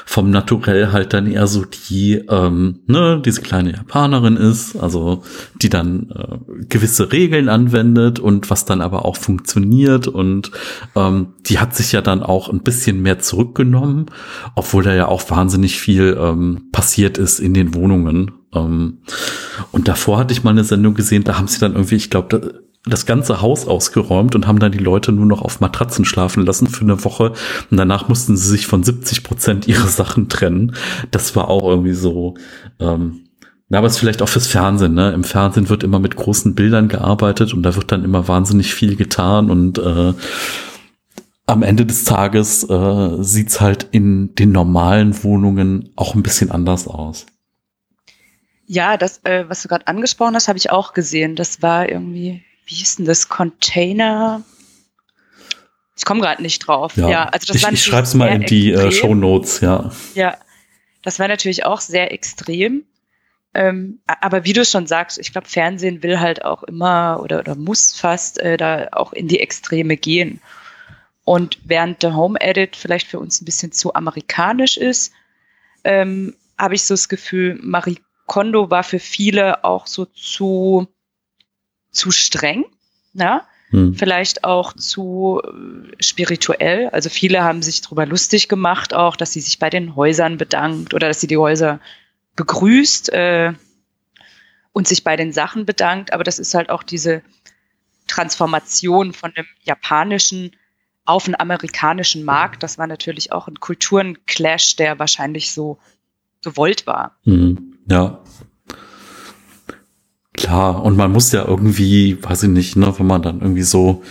[0.04, 5.22] vom Naturell halt dann eher so die ähm, ne diese kleine Japanerin ist, also
[5.62, 10.50] die dann äh, gewisse Regeln anwendet und was dann aber auch funktioniert und
[10.96, 14.06] ähm, die hat sich ja dann auch ein bisschen mehr zurückgenommen,
[14.56, 18.98] obwohl da ja auch wahnsinnig viel ähm, passiert ist in den Wohnungen ähm,
[19.72, 22.62] und davor hatte ich mal eine Sendung gesehen, da haben sie dann irgendwie, ich glaube,
[22.86, 26.68] das ganze Haus ausgeräumt und haben dann die Leute nur noch auf Matratzen schlafen lassen
[26.68, 27.32] für eine Woche.
[27.70, 30.74] Und danach mussten sie sich von 70 Prozent ihrer Sachen trennen.
[31.10, 32.34] Das war auch irgendwie so.
[32.78, 33.22] Ähm,
[33.72, 34.94] aber es ist vielleicht auch fürs Fernsehen.
[34.94, 35.10] Ne?
[35.10, 38.94] Im Fernsehen wird immer mit großen Bildern gearbeitet und da wird dann immer wahnsinnig viel
[38.94, 40.14] getan und äh,
[41.48, 46.88] am Ende des Tages äh, sieht's halt in den normalen Wohnungen auch ein bisschen anders
[46.88, 47.26] aus.
[48.66, 51.37] Ja, das, äh, was du gerade angesprochen hast, habe ich auch gesehen.
[51.37, 53.29] Das war irgendwie, wie hieß denn das?
[53.29, 54.42] Container.
[55.96, 56.96] Ich komme gerade nicht drauf.
[56.96, 59.61] Ja, ja also das ich, war ich schreibe es mal in die äh, Show Notes,
[59.61, 59.90] ja.
[60.14, 60.37] Ja,
[61.02, 62.85] das war natürlich auch sehr extrem.
[63.55, 67.55] Ähm, aber wie du schon sagst, ich glaube, Fernsehen will halt auch immer oder, oder
[67.55, 70.40] muss fast äh, da auch in die Extreme gehen.
[71.24, 75.12] Und während der Home Edit vielleicht für uns ein bisschen zu amerikanisch ist,
[75.85, 80.88] ähm, habe ich so das Gefühl, Marie Kondo war für viele auch so zu,
[81.90, 82.64] zu streng,
[83.14, 83.46] ja?
[83.70, 83.94] Hm.
[83.94, 86.88] vielleicht auch zu äh, spirituell.
[86.90, 90.94] Also viele haben sich darüber lustig gemacht, auch, dass sie sich bei den Häusern bedankt
[90.94, 91.80] oder dass sie die Häuser
[92.36, 93.54] begrüßt äh,
[94.72, 96.12] und sich bei den Sachen bedankt.
[96.12, 97.22] Aber das ist halt auch diese
[98.06, 100.52] Transformation von dem japanischen
[101.04, 102.62] auf den amerikanischen Markt.
[102.62, 105.78] Das war natürlich auch ein Kulturenclash, der wahrscheinlich so
[106.42, 107.16] gewollt war.
[107.24, 107.75] Mhm.
[107.88, 108.20] Ja.
[110.33, 114.03] Klar, und man muss ja irgendwie, weiß ich nicht, ne, wenn man dann irgendwie so,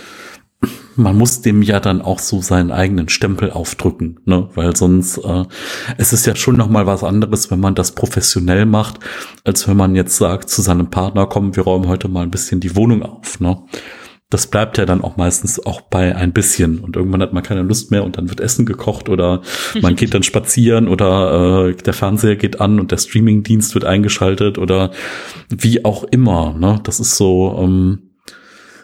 [0.96, 5.44] man muss dem ja dann auch so seinen eigenen Stempel aufdrücken, ne, weil sonst äh,
[5.98, 9.00] es ist ja schon noch mal was anderes, wenn man das professionell macht,
[9.44, 12.60] als wenn man jetzt sagt zu seinem Partner, komm, wir räumen heute mal ein bisschen
[12.60, 13.62] die Wohnung auf, ne
[14.30, 17.62] das bleibt ja dann auch meistens auch bei ein bisschen und irgendwann hat man keine
[17.62, 19.42] Lust mehr und dann wird Essen gekocht oder
[19.82, 24.58] man geht dann spazieren oder äh, der Fernseher geht an und der Streamingdienst wird eingeschaltet
[24.58, 24.92] oder
[25.50, 26.54] wie auch immer.
[26.58, 26.80] Ne?
[26.84, 28.16] Das ist so, ähm,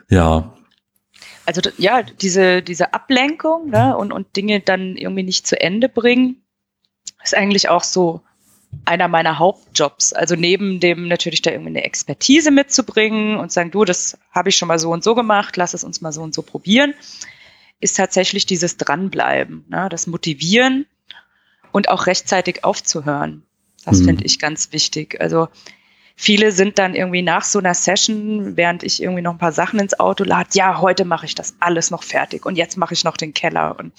[0.09, 0.53] ja.
[1.45, 6.43] Also ja, diese, diese Ablenkung ne, und, und Dinge dann irgendwie nicht zu Ende bringen,
[7.23, 8.21] ist eigentlich auch so
[8.85, 10.13] einer meiner Hauptjobs.
[10.13, 14.57] Also neben dem natürlich da irgendwie eine Expertise mitzubringen und sagen, du, das habe ich
[14.57, 16.93] schon mal so und so gemacht, lass es uns mal so und so probieren,
[17.79, 20.85] ist tatsächlich dieses Dranbleiben, ne, das Motivieren
[21.71, 23.43] und auch rechtzeitig aufzuhören.
[23.85, 24.05] Das mhm.
[24.05, 25.19] finde ich ganz wichtig.
[25.19, 25.47] Also
[26.15, 29.79] viele sind dann irgendwie nach so einer Session, während ich irgendwie noch ein paar Sachen
[29.79, 33.03] ins Auto lade, ja, heute mache ich das alles noch fertig und jetzt mache ich
[33.03, 33.77] noch den Keller.
[33.79, 33.93] Und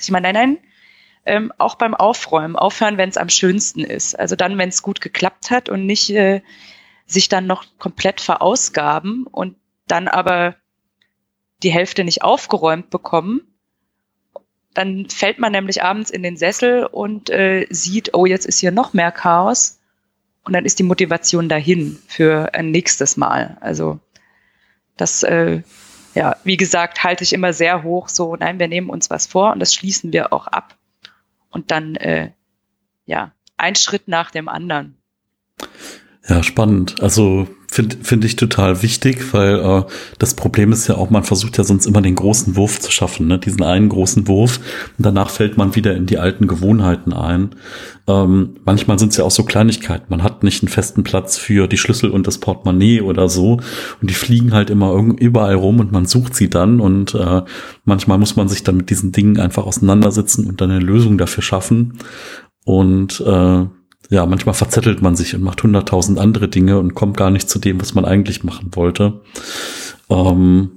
[0.00, 0.58] ich meine, nein, nein,
[1.26, 4.18] ähm, auch beim Aufräumen aufhören, wenn es am schönsten ist.
[4.18, 6.42] Also dann, wenn es gut geklappt hat und nicht äh,
[7.06, 9.56] sich dann noch komplett verausgaben und
[9.86, 10.56] dann aber
[11.62, 13.42] die Hälfte nicht aufgeräumt bekommen.
[14.72, 18.70] Dann fällt man nämlich abends in den Sessel und äh, sieht, oh, jetzt ist hier
[18.70, 19.80] noch mehr Chaos.
[20.44, 23.58] Und dann ist die Motivation dahin für ein nächstes Mal.
[23.60, 23.98] Also
[24.96, 25.62] das, äh,
[26.14, 28.08] ja, wie gesagt, halte ich immer sehr hoch.
[28.08, 30.76] So, nein, wir nehmen uns was vor und das schließen wir auch ab
[31.50, 32.32] und dann äh,
[33.04, 34.99] ja ein Schritt nach dem anderen.
[36.30, 37.02] Ja, spannend.
[37.02, 39.82] Also finde find ich total wichtig, weil äh,
[40.20, 43.26] das Problem ist ja auch, man versucht ja sonst immer den großen Wurf zu schaffen,
[43.26, 43.40] ne?
[43.40, 44.60] diesen einen großen Wurf.
[44.96, 47.56] Und danach fällt man wieder in die alten Gewohnheiten ein.
[48.06, 50.06] Ähm, manchmal sind es ja auch so Kleinigkeiten.
[50.08, 53.54] Man hat nicht einen festen Platz für die Schlüssel und das Portemonnaie oder so.
[54.00, 56.78] Und die fliegen halt immer überall rum und man sucht sie dann.
[56.78, 57.42] Und äh,
[57.84, 61.42] manchmal muss man sich dann mit diesen Dingen einfach auseinandersetzen und dann eine Lösung dafür
[61.42, 61.98] schaffen.
[62.64, 63.64] Und äh,
[64.10, 67.58] ja, manchmal verzettelt man sich und macht hunderttausend andere Dinge und kommt gar nicht zu
[67.60, 69.20] dem, was man eigentlich machen wollte.
[70.10, 70.72] Ähm,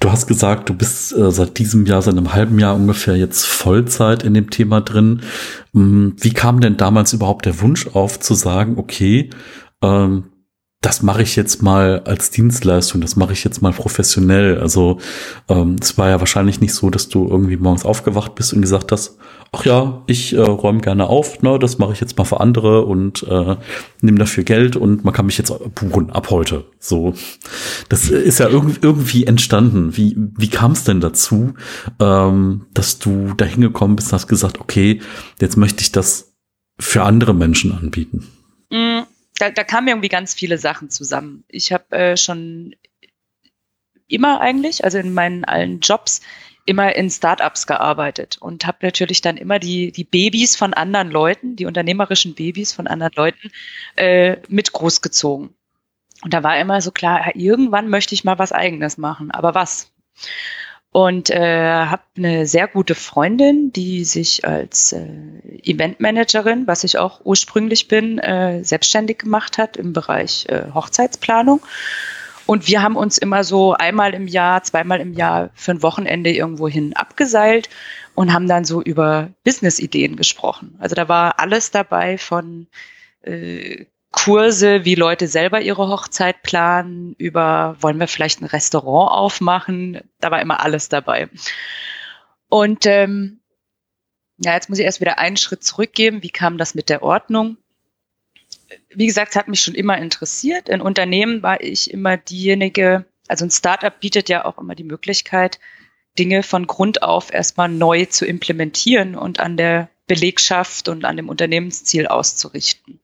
[0.00, 3.44] du hast gesagt, du bist äh, seit diesem Jahr, seit einem halben Jahr ungefähr jetzt
[3.44, 5.20] Vollzeit in dem Thema drin.
[5.74, 9.28] Ähm, wie kam denn damals überhaupt der Wunsch auf zu sagen, okay,
[9.82, 10.24] ähm,
[10.80, 14.58] das mache ich jetzt mal als Dienstleistung, das mache ich jetzt mal professionell.
[14.58, 14.98] Also
[15.48, 18.92] ähm, es war ja wahrscheinlich nicht so, dass du irgendwie morgens aufgewacht bist und gesagt
[18.92, 19.18] hast,
[19.54, 22.84] ach ja, ich äh, räume gerne auf, ne, das mache ich jetzt mal für andere
[22.84, 23.56] und äh,
[24.00, 26.64] nehme dafür Geld und man kann mich jetzt buchen ab heute.
[26.78, 27.14] So,
[27.88, 29.96] das ist ja irgendwie, irgendwie entstanden.
[29.96, 31.54] Wie, wie kam es denn dazu,
[32.00, 35.00] ähm, dass du da hingekommen bist und hast gesagt, okay,
[35.40, 36.34] jetzt möchte ich das
[36.78, 38.26] für andere Menschen anbieten?
[38.70, 39.04] Mhm
[39.38, 41.44] da, da kamen irgendwie ganz viele Sachen zusammen.
[41.48, 42.74] Ich habe äh, schon
[44.06, 46.20] immer eigentlich, also in meinen allen Jobs,
[46.66, 51.56] immer in Startups gearbeitet und habe natürlich dann immer die, die Babys von anderen Leuten,
[51.56, 53.50] die unternehmerischen Babys von anderen Leuten
[53.96, 55.54] äh, mit großgezogen.
[56.22, 59.92] Und da war immer so klar, irgendwann möchte ich mal was eigenes machen, aber was?
[60.94, 65.08] und äh, habe eine sehr gute Freundin, die sich als äh,
[65.64, 71.60] Eventmanagerin, was ich auch ursprünglich bin, äh, selbstständig gemacht hat im Bereich äh, Hochzeitsplanung.
[72.46, 76.30] Und wir haben uns immer so einmal im Jahr, zweimal im Jahr für ein Wochenende
[76.30, 77.70] irgendwohin abgeseilt
[78.14, 80.76] und haben dann so über Business-Ideen gesprochen.
[80.78, 82.66] Also da war alles dabei von
[83.22, 90.02] äh, Kurse, wie Leute selber ihre Hochzeit planen, über wollen wir vielleicht ein Restaurant aufmachen.
[90.20, 91.28] Da war immer alles dabei.
[92.48, 93.40] Und ähm,
[94.38, 96.22] ja, jetzt muss ich erst wieder einen Schritt zurückgeben.
[96.22, 97.56] Wie kam das mit der Ordnung?
[98.90, 100.68] Wie gesagt, es hat mich schon immer interessiert.
[100.68, 105.58] In Unternehmen war ich immer diejenige, also ein Startup bietet ja auch immer die Möglichkeit,
[106.18, 111.28] Dinge von Grund auf erstmal neu zu implementieren und an der Belegschaft und an dem
[111.28, 113.00] Unternehmensziel auszurichten.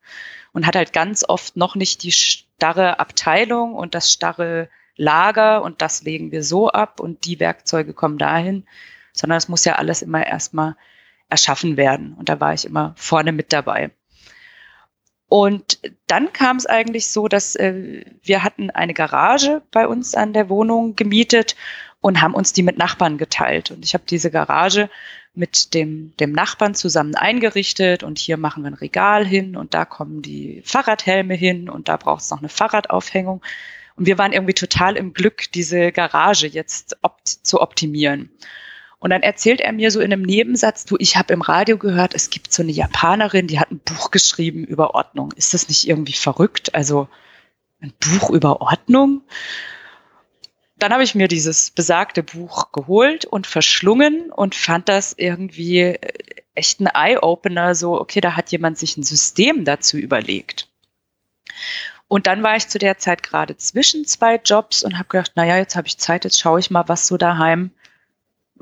[0.53, 5.81] Und hat halt ganz oft noch nicht die starre Abteilung und das starre Lager und
[5.81, 8.67] das legen wir so ab und die Werkzeuge kommen dahin,
[9.13, 10.77] sondern es muss ja alles immer erstmal
[11.29, 12.15] erschaffen werden.
[12.15, 13.93] Und da war ich immer vorne mit dabei.
[15.31, 20.33] Und dann kam es eigentlich so, dass äh, wir hatten eine Garage bei uns an
[20.33, 21.55] der Wohnung gemietet
[22.01, 23.71] und haben uns die mit Nachbarn geteilt.
[23.71, 24.91] Und ich habe diese Garage
[25.33, 29.85] mit dem, dem Nachbarn zusammen eingerichtet und hier machen wir ein Regal hin und da
[29.85, 33.41] kommen die Fahrradhelme hin und da braucht es noch eine Fahrradaufhängung.
[33.95, 38.33] Und wir waren irgendwie total im Glück, diese Garage jetzt opt zu optimieren.
[39.01, 42.15] Und dann erzählt er mir so in einem Nebensatz, du, ich habe im Radio gehört,
[42.15, 45.33] es gibt so eine Japanerin, die hat ein Buch geschrieben über Ordnung.
[45.33, 46.75] Ist das nicht irgendwie verrückt?
[46.75, 47.09] Also
[47.81, 49.23] ein Buch über Ordnung?
[50.77, 55.99] Dann habe ich mir dieses besagte Buch geholt und verschlungen und fand das irgendwie äh,
[56.55, 60.69] echt ein Eye-Opener, so, okay, da hat jemand sich ein System dazu überlegt.
[62.07, 65.57] Und dann war ich zu der Zeit gerade zwischen zwei Jobs und habe gedacht, naja,
[65.57, 67.71] jetzt habe ich Zeit, jetzt schaue ich mal, was so daheim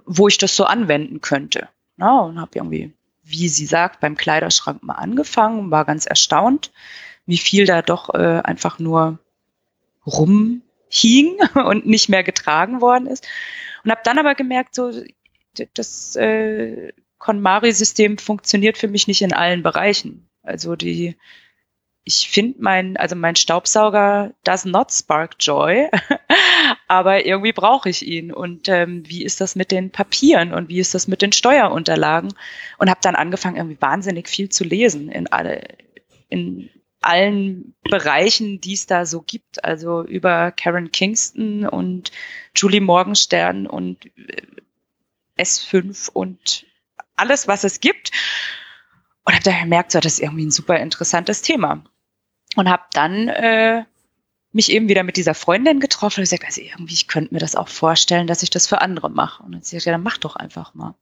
[0.09, 1.69] wo ich das so anwenden könnte.
[1.99, 2.93] Ja, und habe irgendwie,
[3.23, 6.73] wie sie sagt, beim Kleiderschrank mal angefangen, war ganz erstaunt,
[7.27, 9.19] wie viel da doch äh, einfach nur
[10.07, 10.63] rumhing
[11.55, 13.27] und nicht mehr getragen worden ist.
[13.85, 14.91] Und habe dann aber gemerkt, so
[15.75, 20.29] das äh, KonMari-System funktioniert für mich nicht in allen Bereichen.
[20.43, 21.17] Also die
[22.09, 25.91] ich finde mein, also mein Staubsauger does not spark joy,
[26.89, 28.33] aber irgendwie brauche ich ihn.
[28.33, 32.33] Und ähm, wie ist das mit den Papieren und wie ist das mit den Steuerunterlagen?
[32.79, 35.67] Und habe dann angefangen, irgendwie wahnsinnig viel zu lesen in alle,
[36.29, 39.65] in allen Bereichen, die es da so gibt.
[39.65, 42.13] Also über Karen Kingston und
[42.55, 44.43] Julie Morgenstern und äh,
[45.39, 46.67] S5 und
[47.17, 48.11] alles, was es gibt.
[49.25, 51.85] Und habe da gemerkt, so, das ist irgendwie ein super interessantes Thema
[52.57, 53.85] und habe dann äh,
[54.53, 57.55] mich eben wieder mit dieser Freundin getroffen und gesagt, also irgendwie, ich könnte mir das
[57.55, 59.43] auch vorstellen, dass ich das für andere mache.
[59.43, 60.95] Und dann sie gesagt, ja, dann mach doch einfach mal.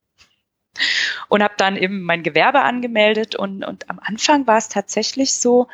[1.28, 5.68] Und habe dann eben mein Gewerbe angemeldet und, und am Anfang war es tatsächlich so,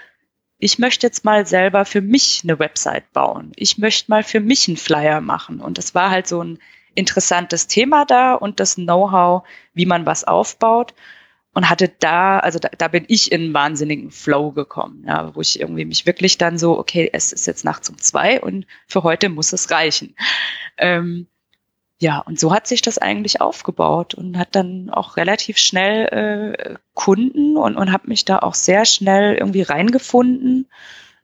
[0.58, 3.50] ich möchte jetzt mal selber für mich eine Website bauen.
[3.56, 5.60] Ich möchte mal für mich einen Flyer machen.
[5.60, 6.58] Und das war halt so ein
[6.94, 10.94] interessantes Thema da und das Know-how, wie man was aufbaut
[11.54, 15.40] und hatte da, also da, da bin ich in einen wahnsinnigen Flow gekommen, ja, wo
[15.40, 19.02] ich irgendwie mich wirklich dann so, okay, es ist jetzt nachts um zwei und für
[19.02, 20.14] heute muss es reichen.
[20.78, 21.26] Ähm,
[21.98, 26.74] ja, und so hat sich das eigentlich aufgebaut und hat dann auch relativ schnell äh,
[26.94, 30.68] Kunden und, und habe mich da auch sehr schnell irgendwie reingefunden,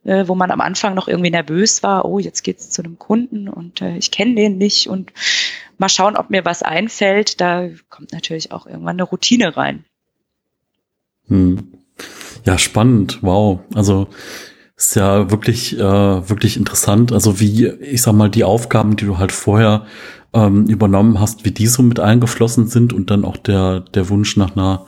[0.05, 3.49] äh, wo man am Anfang noch irgendwie nervös war, oh, jetzt geht's zu einem Kunden
[3.49, 5.12] und äh, ich kenne den nicht und
[5.79, 7.41] mal schauen, ob mir was einfällt.
[7.41, 9.85] Da kommt natürlich auch irgendwann eine Routine rein.
[11.29, 11.59] Hm.
[12.45, 13.19] Ja, spannend.
[13.23, 13.61] Wow.
[13.75, 14.09] Also
[14.77, 15.81] ist ja wirklich, äh,
[16.29, 17.12] wirklich interessant.
[17.12, 19.87] Also wie, ich sag mal, die Aufgaben, die du halt vorher
[20.33, 24.37] ähm, übernommen hast, wie die so mit eingeflossen sind und dann auch der, der Wunsch
[24.37, 24.87] nach einer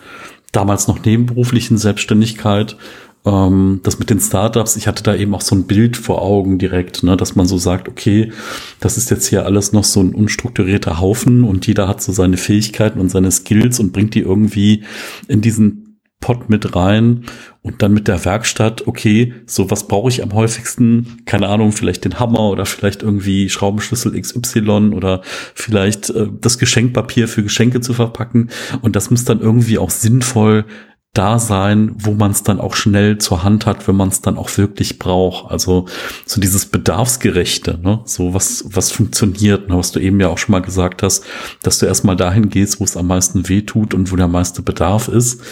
[0.52, 2.76] damals noch nebenberuflichen Selbstständigkeit.
[3.24, 6.58] Ähm, das mit den Startups, ich hatte da eben auch so ein Bild vor Augen
[6.58, 8.32] direkt, ne, dass man so sagt, okay,
[8.78, 12.36] das ist jetzt hier alles noch so ein unstrukturierter Haufen und jeder hat so seine
[12.36, 14.84] Fähigkeiten und seine Skills und bringt die irgendwie
[15.28, 15.89] in diesen
[16.30, 17.24] Pot mit rein
[17.62, 21.22] und dann mit der Werkstatt, okay, so was brauche ich am häufigsten?
[21.26, 25.22] Keine Ahnung, vielleicht den Hammer oder vielleicht irgendwie Schraubenschlüssel XY oder
[25.54, 28.50] vielleicht äh, das Geschenkpapier für Geschenke zu verpacken.
[28.80, 30.66] Und das muss dann irgendwie auch sinnvoll
[31.12, 34.36] da sein, wo man es dann auch schnell zur Hand hat, wenn man es dann
[34.36, 35.50] auch wirklich braucht.
[35.50, 35.86] Also
[36.24, 38.00] so dieses Bedarfsgerechte, ne?
[38.04, 39.76] so was, was funktioniert, ne?
[39.76, 41.24] was du eben ja auch schon mal gesagt hast,
[41.62, 44.62] dass du erstmal dahin gehst, wo es am meisten weh tut und wo der meiste
[44.62, 45.42] Bedarf ist.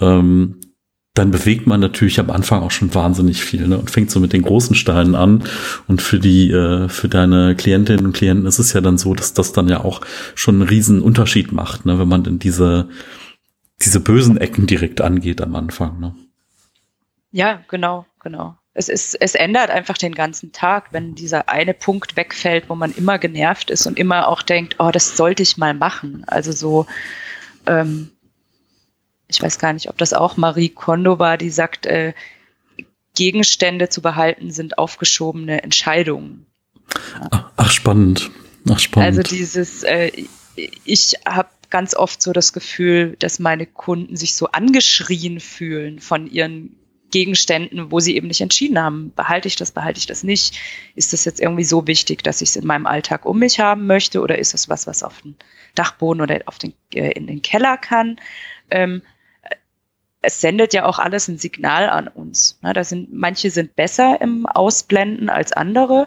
[0.00, 0.56] Ähm,
[1.16, 3.78] dann bewegt man natürlich am Anfang auch schon wahnsinnig viel ne?
[3.78, 5.44] und fängt so mit den großen Steinen an.
[5.86, 9.32] Und für die, äh, für deine Klientinnen und Klienten ist es ja dann so, dass
[9.32, 10.00] das dann ja auch
[10.34, 12.00] schon einen riesen Unterschied macht, ne?
[12.00, 12.88] wenn man in diese
[13.82, 16.00] diese bösen Ecken direkt angeht am Anfang.
[16.00, 16.14] Ne?
[17.32, 18.56] Ja, genau, genau.
[18.74, 22.92] es ist, es ändert einfach den ganzen Tag, wenn dieser eine Punkt wegfällt, wo man
[22.92, 26.24] immer genervt ist und immer auch denkt, oh, das sollte ich mal machen.
[26.26, 26.86] Also so,
[27.66, 28.10] ähm,
[29.28, 32.14] ich weiß gar nicht, ob das auch Marie Kondo war, die sagt, äh,
[33.14, 36.46] Gegenstände zu behalten sind aufgeschobene Entscheidungen.
[37.30, 38.30] Ach, ach spannend.
[38.68, 39.06] Ach, spannend.
[39.06, 40.10] Also dieses, äh,
[40.56, 46.28] ich habe ganz oft so das Gefühl, dass meine Kunden sich so angeschrien fühlen von
[46.30, 46.76] ihren
[47.10, 50.56] Gegenständen, wo sie eben nicht entschieden haben, behalte ich das, behalte ich das nicht?
[50.94, 53.88] Ist das jetzt irgendwie so wichtig, dass ich es in meinem Alltag um mich haben
[53.88, 55.34] möchte oder ist das was, was auf den
[55.74, 58.20] Dachboden oder auf den, äh, in den Keller kann?
[58.70, 59.02] Ähm,
[60.22, 62.56] es sendet ja auch alles ein Signal an uns.
[62.62, 62.72] Ne?
[62.72, 66.06] Da sind, manche sind besser im Ausblenden als andere,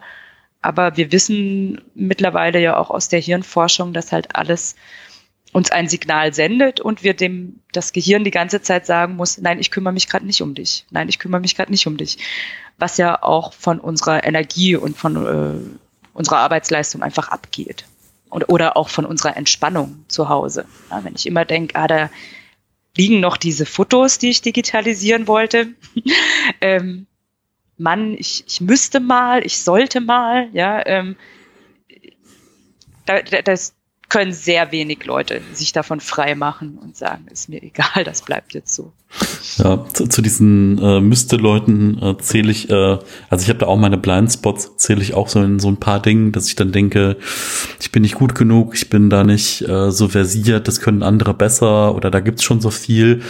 [0.62, 4.78] aber wir wissen mittlerweile ja auch aus der Hirnforschung, dass halt alles
[5.58, 9.58] uns ein Signal sendet und wir dem das Gehirn die ganze Zeit sagen muss, nein,
[9.60, 10.86] ich kümmere mich gerade nicht um dich.
[10.92, 12.20] Nein, ich kümmere mich gerade nicht um dich.
[12.78, 15.80] Was ja auch von unserer Energie und von äh,
[16.14, 17.86] unserer Arbeitsleistung einfach abgeht.
[18.30, 20.66] Und, oder auch von unserer Entspannung zu Hause.
[20.92, 22.12] Ja, wenn ich immer denke, ah, da
[22.96, 25.70] liegen noch diese Fotos, die ich digitalisieren wollte.
[26.62, 27.08] ähm,
[27.80, 31.16] Mann, ich, ich müsste mal, ich sollte mal, ja, ähm,
[33.06, 33.74] da, da, das,
[34.10, 38.54] können sehr wenig Leute sich davon frei machen und sagen, ist mir egal, das bleibt
[38.54, 38.94] jetzt so.
[39.58, 42.98] Ja, zu, zu diesen äh, Müsste-Leuten äh, zähle ich, äh,
[43.30, 46.02] also ich habe da auch meine Blindspots, zähle ich auch so in so ein paar
[46.02, 47.18] Dingen, dass ich dann denke,
[47.80, 51.34] ich bin nicht gut genug, ich bin da nicht äh, so versiert, das können andere
[51.34, 53.22] besser oder da gibt's schon so viel.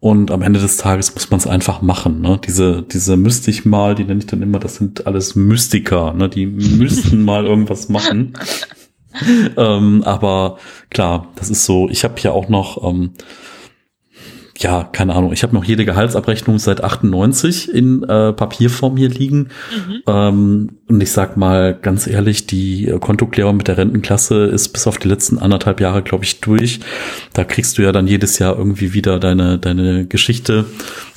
[0.00, 2.20] Und am Ende des Tages muss man es einfach machen.
[2.20, 2.38] Ne?
[2.46, 6.28] Diese, diese müsste ich mal, die nenne ich dann immer, das sind alles Mystiker, ne?
[6.28, 8.34] die müssten mal irgendwas machen.
[9.56, 10.58] ähm, aber
[10.90, 13.12] klar, das ist so, ich habe ja auch noch, ähm,
[14.58, 19.48] ja, keine Ahnung, ich habe noch jede Gehaltsabrechnung seit 98 in äh, Papierform hier liegen.
[19.70, 20.02] Mhm.
[20.06, 24.98] Ähm, und ich sag mal ganz ehrlich, die Kontoklärung mit der Rentenklasse ist bis auf
[24.98, 26.80] die letzten anderthalb Jahre, glaube ich, durch.
[27.32, 30.66] Da kriegst du ja dann jedes Jahr irgendwie wieder deine, deine Geschichte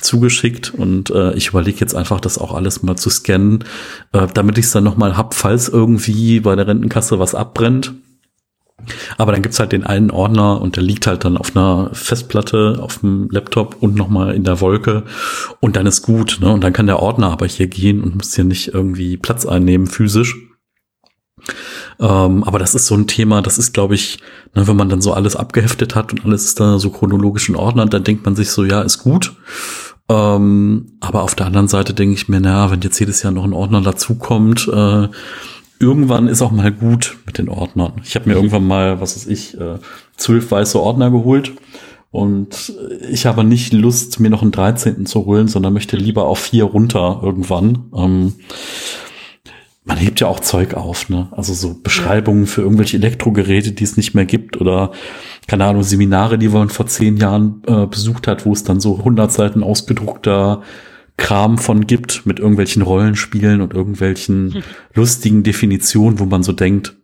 [0.00, 0.74] zugeschickt.
[0.74, 3.64] Und äh, ich überlege jetzt einfach, das auch alles mal zu scannen,
[4.12, 7.92] äh, damit ich es dann nochmal hab, falls irgendwie bei der Rentenkasse was abbrennt
[9.16, 12.78] aber dann gibt's halt den einen Ordner und der liegt halt dann auf einer Festplatte,
[12.80, 15.04] auf dem Laptop und nochmal in der Wolke
[15.60, 16.38] und dann ist gut.
[16.40, 16.52] Ne?
[16.52, 19.86] Und dann kann der Ordner aber hier gehen und muss hier nicht irgendwie Platz einnehmen
[19.86, 20.36] physisch.
[22.00, 24.18] Ähm, aber das ist so ein Thema, das ist, glaube ich,
[24.54, 27.56] ne, wenn man dann so alles abgeheftet hat und alles ist da so chronologisch in
[27.56, 29.34] Ordnern, dann denkt man sich so, ja, ist gut.
[30.08, 33.44] Ähm, aber auf der anderen Seite denke ich mir, naja, wenn jetzt jedes Jahr noch
[33.44, 35.08] ein Ordner dazukommt, äh,
[35.80, 37.92] irgendwann ist auch mal gut mit den Ordnern.
[38.04, 38.38] Ich habe mir mhm.
[38.38, 39.78] irgendwann mal, was weiß ich, äh,
[40.16, 41.52] zwölf weiße Ordner geholt.
[42.10, 42.72] Und
[43.10, 45.04] ich habe nicht Lust, mir noch einen 13.
[45.04, 47.90] zu holen, sondern möchte lieber auf vier runter irgendwann.
[47.94, 48.34] Ähm,
[49.84, 51.28] man hebt ja auch Zeug auf, ne?
[51.32, 54.92] Also so Beschreibungen für irgendwelche Elektrogeräte, die es nicht mehr gibt oder
[55.46, 58.98] keine Ahnung, Seminare, die man vor zehn Jahren äh, besucht hat, wo es dann so
[58.98, 60.62] 100 Seiten ausgedruckter
[61.18, 64.62] Kram von gibt mit irgendwelchen Rollenspielen und irgendwelchen hm.
[64.94, 66.94] lustigen Definitionen, wo man so denkt,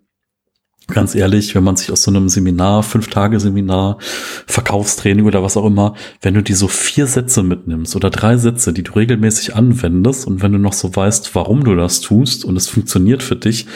[0.87, 3.99] ganz ehrlich, wenn man sich aus so einem Seminar, fünf Tage Seminar,
[4.47, 8.73] Verkaufstraining oder was auch immer, wenn du die so vier Sätze mitnimmst oder drei Sätze,
[8.73, 12.57] die du regelmäßig anwendest und wenn du noch so weißt, warum du das tust und
[12.57, 13.67] es funktioniert für dich,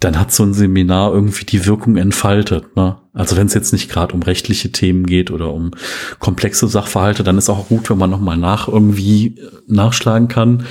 [0.00, 2.76] dann hat so ein Seminar irgendwie die Wirkung entfaltet.
[2.76, 2.96] Ne?
[3.14, 5.70] Also wenn es jetzt nicht gerade um rechtliche Themen geht oder um
[6.18, 10.66] komplexe Sachverhalte, dann ist auch gut, wenn man nochmal nach irgendwie äh, nachschlagen kann.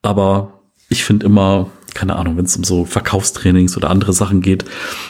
[0.00, 4.64] Aber ich finde immer, keine Ahnung, wenn es um so Verkaufstrainings oder andere Sachen geht,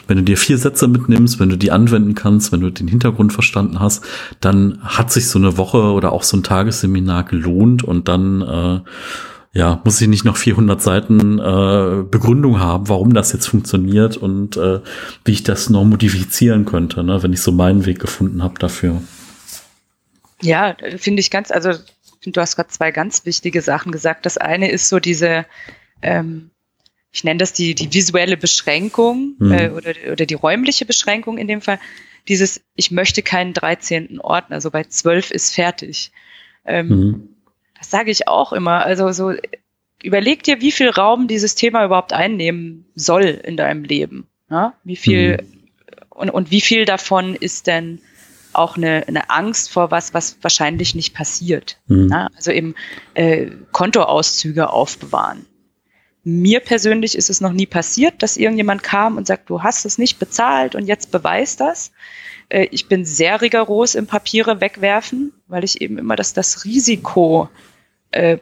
[0.09, 3.33] wenn du dir vier Sätze mitnimmst, wenn du die anwenden kannst, wenn du den Hintergrund
[3.33, 4.05] verstanden hast,
[4.41, 8.81] dann hat sich so eine Woche oder auch so ein Tagesseminar gelohnt und dann äh,
[9.53, 14.57] ja, muss ich nicht noch 400 Seiten äh, Begründung haben, warum das jetzt funktioniert und
[14.57, 14.81] äh,
[15.25, 19.03] wie ich das noch modifizieren könnte, ne, wenn ich so meinen Weg gefunden habe dafür.
[20.41, 21.73] Ja, finde ich ganz, also
[22.25, 24.25] du hast gerade zwei ganz wichtige Sachen gesagt.
[24.25, 25.45] Das eine ist so diese,
[26.01, 26.51] ähm,
[27.11, 29.53] ich nenne das die, die visuelle Beschränkung mhm.
[29.53, 31.81] äh, oder, oder die räumliche Beschränkung in dem Fall.
[32.29, 34.21] Dieses, ich möchte keinen 13.
[34.21, 36.13] Ordner, also bei 12 ist fertig.
[36.65, 37.29] Ähm, mhm
[37.81, 38.85] das sage ich auch immer.
[38.85, 39.33] Also so
[40.03, 44.29] überleg dir, wie viel Raum dieses Thema überhaupt einnehmen soll in deinem Leben.
[44.51, 44.75] Ja?
[44.85, 45.63] Wie viel mhm.
[46.11, 48.01] und, und wie viel davon ist denn
[48.53, 51.79] auch eine, eine Angst vor was, was wahrscheinlich nicht passiert.
[51.87, 52.09] Mhm.
[52.11, 52.29] Ja?
[52.37, 52.75] Also eben
[53.15, 55.47] äh, Kontoauszüge aufbewahren.
[56.23, 59.97] Mir persönlich ist es noch nie passiert, dass irgendjemand kam und sagt, du hast es
[59.97, 61.93] nicht bezahlt und jetzt beweist das.
[62.51, 67.49] Äh, ich bin sehr rigoros im Papiere wegwerfen, weil ich eben immer das, das Risiko
[67.55, 67.70] äh,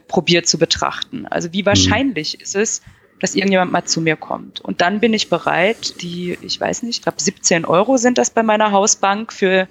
[0.07, 1.25] probiert zu betrachten.
[1.27, 2.41] Also wie wahrscheinlich mhm.
[2.41, 2.81] ist es,
[3.19, 4.61] dass irgendjemand mal zu mir kommt.
[4.61, 8.29] Und dann bin ich bereit, die, ich weiß nicht, ich glaube 17 Euro sind das
[8.29, 9.67] bei meiner Hausbank für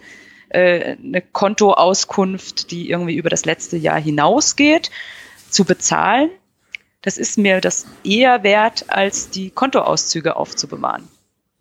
[0.51, 4.91] äh, eine Kontoauskunft, die irgendwie über das letzte Jahr hinausgeht,
[5.49, 6.31] zu bezahlen.
[7.03, 11.09] Das ist mir das eher wert, als die Kontoauszüge aufzubewahren.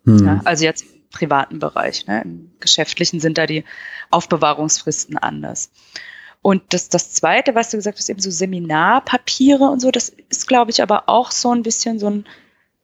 [0.04, 0.26] Hm.
[0.26, 2.06] Ja, also jetzt im privaten Bereich.
[2.06, 2.22] Ne?
[2.22, 3.64] Im geschäftlichen sind da die
[4.10, 5.70] Aufbewahrungsfristen anders.
[6.42, 10.46] Und das, das Zweite, was du gesagt hast, eben so Seminarpapiere und so, das ist,
[10.46, 12.26] glaube ich, aber auch so ein bisschen so ein,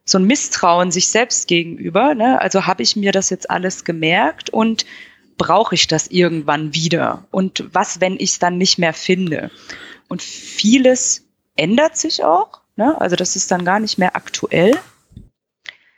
[0.05, 2.15] so ein Misstrauen sich selbst gegenüber.
[2.15, 2.41] Ne?
[2.41, 4.85] Also habe ich mir das jetzt alles gemerkt und
[5.39, 7.25] brauche ich das irgendwann wieder?
[7.31, 9.51] Und was, wenn ich es dann nicht mehr finde?
[10.09, 11.25] Und vieles
[11.57, 12.61] ändert sich auch.
[12.77, 13.01] Ne?
[13.01, 14.79] Also das ist dann gar nicht mehr aktuell.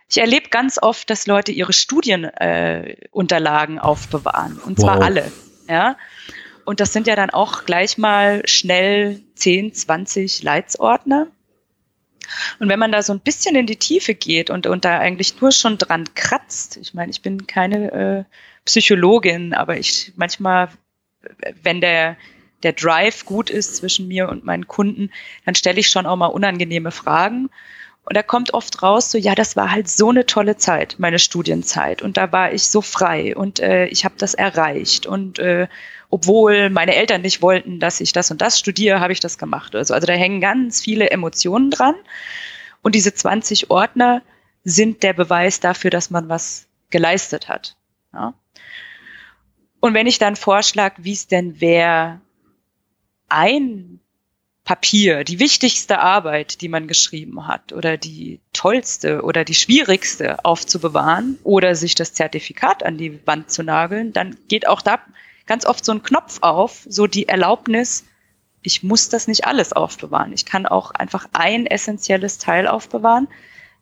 [0.09, 4.59] Ich erlebe ganz oft, dass Leute ihre Studienunterlagen äh, aufbewahren.
[4.59, 5.05] Und zwar wow.
[5.05, 5.33] alle.
[5.69, 5.97] Ja.
[6.67, 11.29] Und das sind ja dann auch gleich mal schnell 10, 20 Leitsordner.
[12.59, 15.41] Und wenn man da so ein bisschen in die Tiefe geht und, und da eigentlich
[15.41, 18.25] nur schon dran kratzt, ich meine, ich bin keine äh,
[18.65, 20.69] Psychologin, aber ich manchmal,
[21.63, 22.17] wenn der,
[22.65, 25.13] der Drive gut ist zwischen mir und meinen Kunden,
[25.45, 27.49] dann stelle ich schon auch mal unangenehme Fragen.
[28.03, 31.19] Und da kommt oft raus, so ja, das war halt so eine tolle Zeit, meine
[31.21, 32.03] Studienzeit.
[32.03, 35.07] Und da war ich so frei und äh, ich habe das erreicht.
[35.07, 35.69] Und äh,
[36.09, 39.75] obwohl meine Eltern nicht wollten, dass ich das und das studiere, habe ich das gemacht.
[39.75, 41.95] Also, also da hängen ganz viele Emotionen dran.
[42.83, 44.23] Und diese 20 Ordner
[44.65, 47.77] sind der Beweis dafür, dass man was geleistet hat.
[48.13, 48.35] Ja?
[49.81, 52.21] Und wenn ich dann vorschlage, wie es denn wäre,
[53.29, 54.01] ein
[54.65, 61.39] Papier, die wichtigste Arbeit, die man geschrieben hat oder die tollste oder die schwierigste aufzubewahren
[61.45, 64.99] oder sich das Zertifikat an die Wand zu nageln, dann geht auch da
[65.47, 68.05] ganz oft so ein Knopf auf, so die Erlaubnis,
[68.63, 70.33] ich muss das nicht alles aufbewahren.
[70.33, 73.29] Ich kann auch einfach ein essentielles Teil aufbewahren,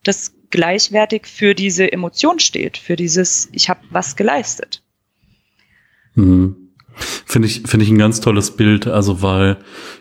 [0.03, 4.83] das gleichwertig für diese Emotion steht, für dieses, ich habe was geleistet.
[6.13, 6.64] Mhm.
[7.25, 9.57] Finde ich, finde ich ein ganz tolles Bild, also weil,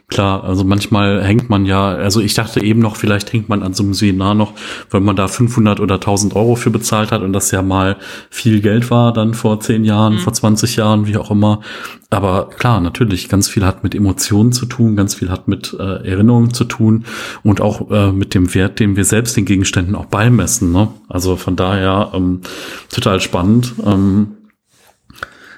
[0.09, 3.75] klar, also manchmal hängt man ja, also ich dachte eben noch, vielleicht hängt man an
[3.75, 4.53] so einem Seminar noch,
[4.91, 7.97] weil man da 500 oder 1000 Euro für bezahlt hat und das ja mal
[8.31, 10.19] viel Geld war, dann vor 10 Jahren, mhm.
[10.19, 11.61] vor 20 Jahren, wie auch immer.
[12.11, 16.09] Aber klar, natürlich, ganz viel hat mit Emotionen zu tun, ganz viel hat mit äh,
[16.09, 17.05] Erinnerungen zu tun
[17.43, 20.71] und auch äh, mit dem Wert, den wir selbst den Gegenständen auch beimessen.
[20.71, 20.89] Ne?
[21.09, 22.43] Also von daher ähm,
[22.91, 23.75] total spannend.
[23.85, 24.37] Ähm,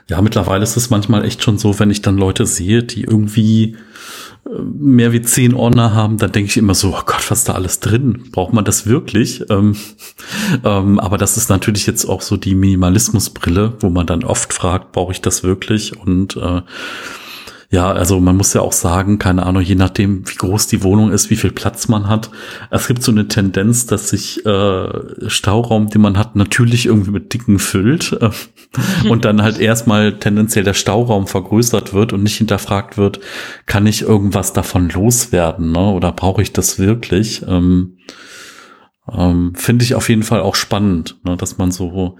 [0.08, 3.76] ja, mittlerweile ist es manchmal echt schon so, wenn ich dann Leute sehe, die irgendwie
[4.46, 7.48] äh, mehr wie zehn Ordner haben, dann denke ich immer so, oh Gott, was ist
[7.48, 8.28] da alles drin?
[8.30, 9.44] Braucht man das wirklich?
[9.50, 9.76] Ähm,
[10.64, 14.92] ähm, aber das ist natürlich jetzt auch so die Minimalismusbrille, wo man dann oft fragt,
[14.92, 15.96] brauche ich das wirklich?
[15.96, 16.62] Und äh,
[17.70, 21.10] ja, also man muss ja auch sagen, keine Ahnung, je nachdem, wie groß die Wohnung
[21.10, 22.30] ist, wie viel Platz man hat.
[22.70, 24.88] Es gibt so eine Tendenz, dass sich äh,
[25.28, 28.30] Stauraum, den man hat, natürlich irgendwie mit Dicken füllt äh,
[29.08, 33.18] und dann halt erstmal tendenziell der Stauraum vergrößert wird und nicht hinterfragt wird,
[33.66, 35.90] kann ich irgendwas davon loswerden, ne?
[35.90, 37.42] Oder brauche ich das wirklich?
[37.48, 37.96] Ähm,
[39.12, 41.36] ähm, Finde ich auf jeden Fall auch spannend, ne?
[41.36, 42.16] dass man so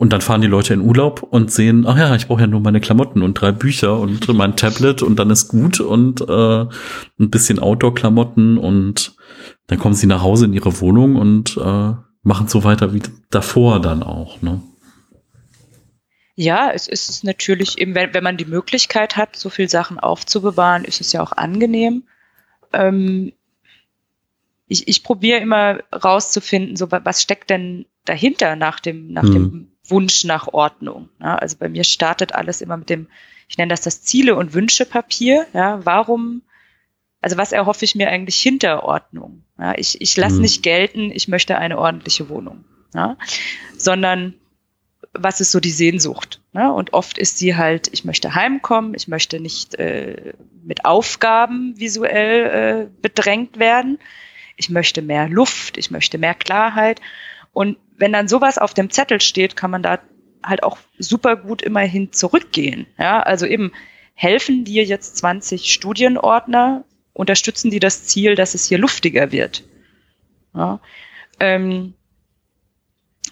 [0.00, 2.60] und dann fahren die Leute in Urlaub und sehen, ach ja, ich brauche ja nur
[2.60, 7.28] meine Klamotten und drei Bücher und mein Tablet und dann ist gut und äh, ein
[7.30, 9.14] bisschen Outdoor-Klamotten und
[9.66, 11.92] dann kommen sie nach Hause in ihre Wohnung und äh,
[12.22, 14.40] machen so weiter wie davor dann auch.
[14.40, 14.62] Ne?
[16.34, 20.86] Ja, es ist natürlich eben, wenn, wenn man die Möglichkeit hat, so viel Sachen aufzubewahren,
[20.86, 22.04] ist es ja auch angenehm.
[22.72, 23.32] Ähm,
[24.66, 29.32] ich, ich probiere immer rauszufinden, so was steckt denn dahinter nach dem, nach hm.
[29.34, 31.08] dem Wunsch nach Ordnung.
[31.20, 33.08] Ja, also bei mir startet alles immer mit dem,
[33.48, 35.46] ich nenne das das Ziele- und Wünschepapier.
[35.52, 36.42] Ja, warum,
[37.20, 39.44] also was erhoffe ich mir eigentlich hinter Ordnung?
[39.58, 40.42] Ja, ich ich lasse mhm.
[40.42, 42.64] nicht gelten, ich möchte eine ordentliche Wohnung,
[42.94, 43.16] ja,
[43.76, 44.34] sondern
[45.12, 46.40] was ist so die Sehnsucht?
[46.52, 46.72] Ne?
[46.72, 52.86] Und oft ist sie halt, ich möchte heimkommen, ich möchte nicht äh, mit Aufgaben visuell
[52.86, 53.98] äh, bedrängt werden,
[54.56, 57.00] ich möchte mehr Luft, ich möchte mehr Klarheit.
[57.52, 60.00] Und wenn dann sowas auf dem Zettel steht, kann man da
[60.42, 62.86] halt auch super gut immerhin zurückgehen.
[62.98, 63.72] Ja, also eben
[64.14, 69.64] helfen dir jetzt 20 Studienordner, unterstützen die das Ziel, dass es hier luftiger wird.
[70.54, 70.80] Ja,
[71.38, 71.94] ähm,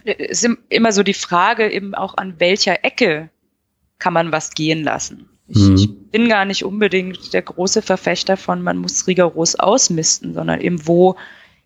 [0.05, 3.31] ist immer so die Frage eben auch an welcher Ecke
[3.99, 5.29] kann man was gehen lassen.
[5.49, 5.75] Ich, mhm.
[5.77, 10.87] ich, bin gar nicht unbedingt der große Verfechter von, man muss rigoros ausmisten, sondern eben
[10.87, 11.17] wo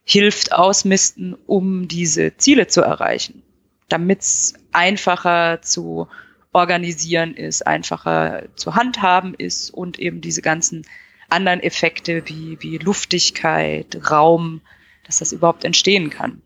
[0.04, 3.42] hilft ausmisten, um diese Ziele zu erreichen,
[3.88, 6.08] damit es einfacher zu
[6.52, 10.84] organisieren ist, einfacher zu handhaben ist und eben diese ganzen
[11.28, 14.60] anderen Effekte wie, wie Luftigkeit, Raum,
[15.06, 16.42] dass das überhaupt entstehen kann.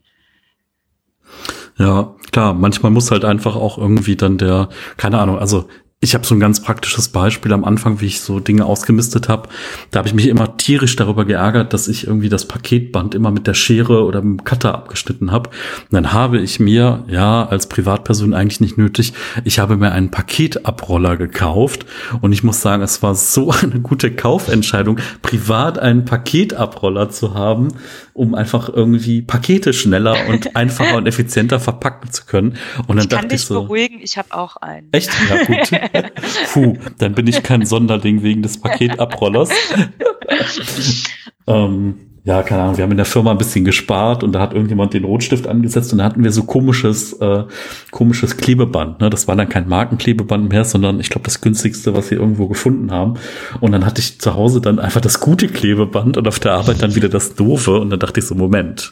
[1.77, 5.67] Ja, klar, manchmal muss halt einfach auch irgendwie dann der, keine Ahnung, also
[5.99, 9.49] ich habe so ein ganz praktisches Beispiel am Anfang, wie ich so Dinge ausgemistet habe.
[9.89, 13.47] Da habe ich mich immer tierisch darüber geärgert, dass ich irgendwie das Paketband immer mit
[13.47, 15.49] der Schere oder mit dem Cutter abgeschnitten habe.
[15.49, 20.11] Und dann habe ich mir, ja, als Privatperson eigentlich nicht nötig, ich habe mir einen
[20.11, 21.87] Paketabroller gekauft
[22.21, 27.69] und ich muss sagen, es war so eine gute Kaufentscheidung, privat einen Paketabroller zu haben,
[28.13, 32.57] um einfach irgendwie Pakete schneller und einfacher und effizienter verpacken zu können.
[32.85, 34.89] Und dann ich kann dachte dich ich so, beruhigen, ich habe auch einen.
[34.91, 35.09] Echt?
[35.27, 35.71] Ja, gut.
[36.53, 39.49] Puh, dann bin ich kein Sonderling wegen des Paketabrollers.
[41.47, 41.95] ähm,
[42.27, 44.93] ja, keine Ahnung, wir haben in der Firma ein bisschen gespart und da hat irgendjemand
[44.93, 47.45] den Rotstift angesetzt und da hatten wir so komisches, äh,
[47.91, 48.99] komisches Klebeband.
[48.99, 49.09] Ne?
[49.09, 52.91] Das war dann kein Markenklebeband mehr, sondern ich glaube das günstigste, was wir irgendwo gefunden
[52.91, 53.13] haben.
[53.61, 56.81] Und dann hatte ich zu Hause dann einfach das gute Klebeband und auf der Arbeit
[56.81, 57.79] dann wieder das doofe.
[57.79, 58.91] Und dann dachte ich so, Moment,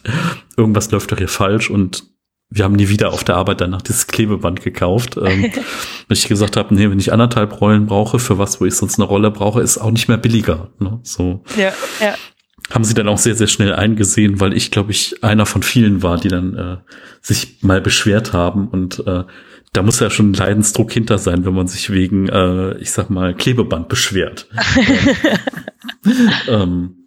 [0.55, 2.14] irgendwas läuft doch hier falsch und
[2.49, 5.17] wir haben nie wieder auf der Arbeit danach dieses Klebeband gekauft.
[5.17, 5.43] Ähm,
[6.07, 8.99] weil ich gesagt habe, nee, wenn ich anderthalb Rollen brauche, für was, wo ich sonst
[8.99, 10.69] eine Rolle brauche, ist auch nicht mehr billiger.
[10.79, 10.99] Ne?
[11.03, 11.43] So.
[11.57, 12.15] Ja, ja.
[12.71, 16.01] Haben sie dann auch sehr, sehr schnell eingesehen, weil ich, glaube ich, einer von vielen
[16.01, 16.77] war, die dann äh,
[17.21, 18.67] sich mal beschwert haben.
[18.67, 19.23] Und äh,
[19.73, 23.09] da muss ja schon ein Leidensdruck hinter sein, wenn man sich wegen, äh, ich sag
[23.09, 24.47] mal, Klebeband beschwert.
[26.47, 27.04] ähm,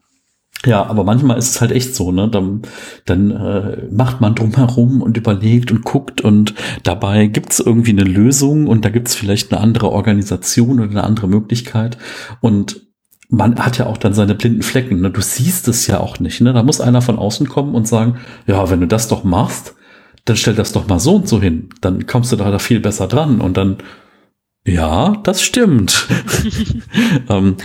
[0.66, 2.28] ja, aber manchmal ist es halt echt so, ne?
[2.28, 2.62] Dann,
[3.04, 8.66] dann äh, macht man drumherum und überlegt und guckt und dabei gibt's irgendwie eine Lösung
[8.66, 11.96] und da gibt's vielleicht eine andere Organisation oder eine andere Möglichkeit
[12.40, 12.88] und
[13.30, 15.00] man hat ja auch dann seine blinden Flecken.
[15.00, 15.10] Ne?
[15.10, 16.40] Du siehst es ja auch nicht.
[16.40, 16.54] Ne?
[16.54, 19.74] Da muss einer von außen kommen und sagen, ja, wenn du das doch machst,
[20.24, 21.68] dann stell das doch mal so und so hin.
[21.82, 23.76] Dann kommst du da, da viel besser dran und dann
[24.66, 26.08] ja, das stimmt.
[27.28, 27.56] ähm,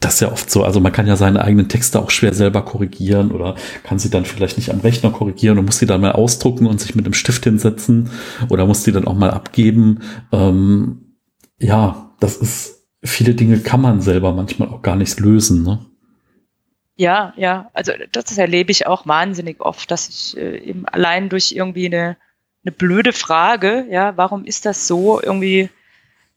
[0.00, 2.62] das ist ja oft so, also man kann ja seine eigenen Texte auch schwer selber
[2.62, 6.12] korrigieren oder kann sie dann vielleicht nicht am Rechner korrigieren und muss sie dann mal
[6.12, 8.10] ausdrucken und sich mit dem Stift hinsetzen
[8.50, 10.02] oder muss die dann auch mal abgeben.
[10.32, 11.16] Ähm,
[11.58, 15.86] ja, das ist, viele Dinge kann man selber manchmal auch gar nicht lösen, ne?
[16.96, 21.50] Ja, ja, also das erlebe ich auch wahnsinnig oft, dass ich äh, eben allein durch
[21.50, 22.16] irgendwie eine,
[22.64, 25.70] eine blöde Frage, ja, warum ist das so, irgendwie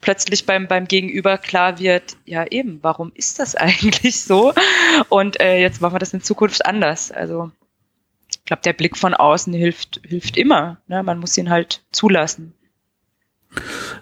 [0.01, 4.53] plötzlich beim, beim Gegenüber klar wird, ja eben, warum ist das eigentlich so?
[5.09, 7.11] Und äh, jetzt machen wir das in Zukunft anders.
[7.11, 7.51] Also
[8.29, 10.77] ich glaube, der Blick von außen hilft, hilft immer.
[10.87, 11.03] Ne?
[11.03, 12.53] Man muss ihn halt zulassen.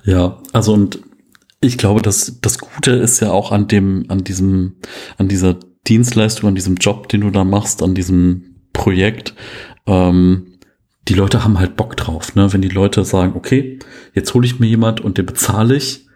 [0.04, 1.00] Ja, also und
[1.62, 4.78] ich glaube, dass das Gute ist ja auch an dem, an diesem,
[5.18, 5.56] an dieser
[5.88, 9.34] Dienstleistung, an diesem Job, den du da machst, an diesem Projekt,
[9.88, 10.55] ähm,
[11.08, 12.36] die Leute haben halt Bock drauf.
[12.36, 12.51] Ne?
[12.51, 13.80] Wenn die Leute sagen, okay,
[14.14, 16.08] jetzt hole ich mir jemand und den bezahle ich,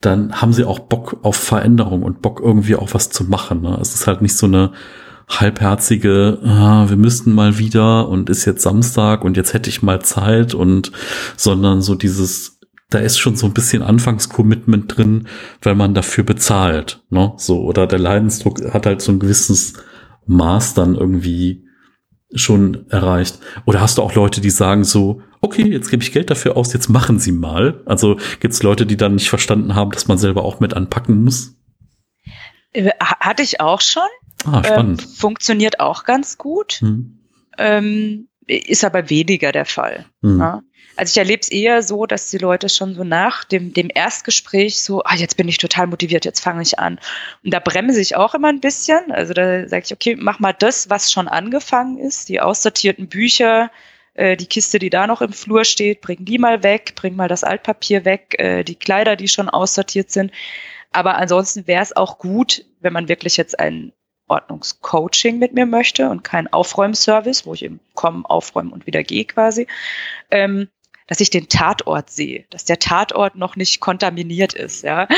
[0.00, 3.60] dann haben sie auch Bock auf Veränderung und Bock irgendwie auch was zu machen.
[3.60, 3.78] Ne?
[3.80, 4.72] Es ist halt nicht so eine
[5.28, 10.02] halbherzige, ah, wir müssten mal wieder und ist jetzt Samstag und jetzt hätte ich mal
[10.02, 10.90] Zeit und
[11.36, 15.28] sondern so dieses, da ist schon so ein bisschen Anfangscommitment drin,
[15.62, 17.32] weil man dafür bezahlt, ne?
[17.36, 19.74] So, oder der Leidensdruck hat halt so ein gewisses
[20.26, 21.64] Maß dann irgendwie
[22.34, 23.38] schon erreicht?
[23.66, 26.72] Oder hast du auch Leute, die sagen so, okay, jetzt gebe ich Geld dafür aus,
[26.72, 27.82] jetzt machen sie mal.
[27.86, 31.24] Also gibt es Leute, die dann nicht verstanden haben, dass man selber auch mit anpacken
[31.24, 31.56] muss?
[32.72, 34.02] Äh, hatte ich auch schon.
[34.44, 35.02] Ah, spannend.
[35.02, 36.74] Ähm, funktioniert auch ganz gut.
[36.80, 37.18] Hm.
[37.58, 40.06] Ähm, ist aber weniger der Fall.
[40.22, 40.38] Hm.
[40.38, 40.62] Ja?
[40.96, 44.82] Also ich erlebe es eher so, dass die Leute schon so nach dem, dem Erstgespräch
[44.82, 46.98] so, ah, jetzt bin ich total motiviert, jetzt fange ich an.
[47.44, 49.10] Und da bremse ich auch immer ein bisschen.
[49.12, 53.70] Also da sage ich, okay, mach mal das, was schon angefangen ist, die aussortierten Bücher,
[54.14, 57.28] äh, die Kiste, die da noch im Flur steht, bring die mal weg, bring mal
[57.28, 60.32] das Altpapier weg, äh, die Kleider, die schon aussortiert sind.
[60.92, 63.92] Aber ansonsten wäre es auch gut, wenn man wirklich jetzt ein
[64.30, 69.24] Ordnungscoaching mit mir möchte und kein Aufräumservice, wo ich eben komme, aufräumen und wieder gehe
[69.24, 69.66] quasi,
[70.30, 70.68] ähm,
[71.10, 74.84] dass ich den Tatort sehe, dass der Tatort noch nicht kontaminiert ist.
[74.84, 75.08] Ja?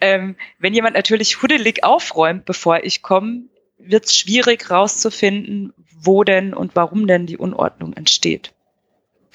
[0.00, 6.54] Ähm, wenn jemand natürlich huddelig aufräumt, bevor ich komme, wird es schwierig rauszufinden, wo denn
[6.54, 8.52] und warum denn die Unordnung entsteht.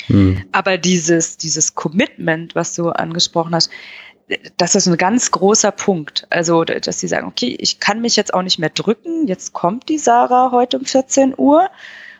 [0.05, 0.45] Hm.
[0.53, 3.69] Aber dieses, dieses Commitment, was du angesprochen hast,
[4.55, 6.25] das ist ein ganz großer Punkt.
[6.29, 9.27] Also, dass sie sagen, okay, ich kann mich jetzt auch nicht mehr drücken.
[9.27, 11.69] Jetzt kommt die Sarah heute um 14 Uhr.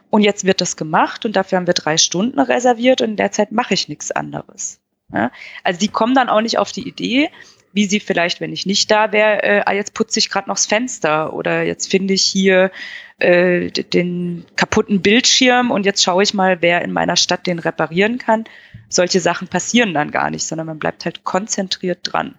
[0.10, 3.32] Und jetzt wird das gemacht und dafür haben wir drei Stunden reserviert und in der
[3.32, 4.80] Zeit mache ich nichts anderes.
[5.14, 5.32] Ja?
[5.64, 7.30] Also die kommen dann auch nicht auf die Idee,
[7.74, 10.55] wie sie vielleicht, wenn ich nicht da wäre, äh, ah, jetzt putze ich gerade noch
[10.55, 12.72] das Fenster oder jetzt finde ich hier
[13.20, 18.18] äh, den kaputten Bildschirm und jetzt schaue ich mal, wer in meiner Stadt den reparieren
[18.18, 18.45] kann.
[18.89, 22.36] Solche Sachen passieren dann gar nicht, sondern man bleibt halt konzentriert dran.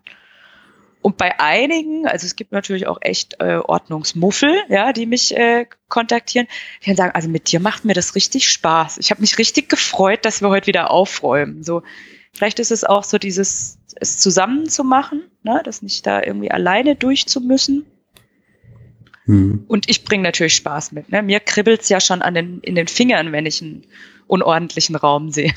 [1.00, 5.66] Und bei einigen, also es gibt natürlich auch echt äh, Ordnungsmuffel, ja, die mich äh,
[5.88, 6.48] kontaktieren,
[6.82, 8.98] die dann sagen, also mit dir macht mir das richtig Spaß.
[8.98, 11.62] Ich habe mich richtig gefreut, dass wir heute wieder aufräumen.
[11.62, 11.82] So,
[12.32, 16.50] vielleicht ist es auch so dieses, es zusammen zu machen, ne, das nicht da irgendwie
[16.50, 17.86] alleine durchzumüssen.
[19.26, 19.64] Hm.
[19.68, 21.10] Und ich bringe natürlich Spaß mit.
[21.10, 21.22] Ne?
[21.22, 23.86] Mir kribbelt's ja schon an den, in den Fingern, wenn ich einen
[24.26, 25.52] unordentlichen Raum sehe.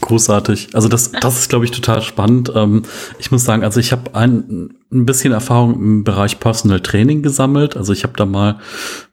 [0.00, 0.68] Großartig.
[0.74, 2.52] Also das, das ist, glaube ich, total spannend.
[2.54, 2.82] Ähm,
[3.18, 7.76] ich muss sagen, also ich habe ein, ein bisschen Erfahrung im Bereich Personal Training gesammelt.
[7.76, 8.58] Also ich habe da mal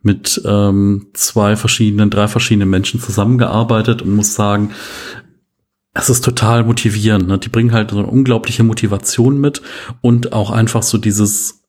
[0.02, 4.72] mit ähm, zwei verschiedenen, drei verschiedenen Menschen zusammengearbeitet und muss sagen,
[5.94, 7.28] es ist total motivierend.
[7.28, 7.38] Ne?
[7.38, 9.62] Die bringen halt so eine unglaubliche Motivation mit
[10.02, 11.63] und auch einfach so dieses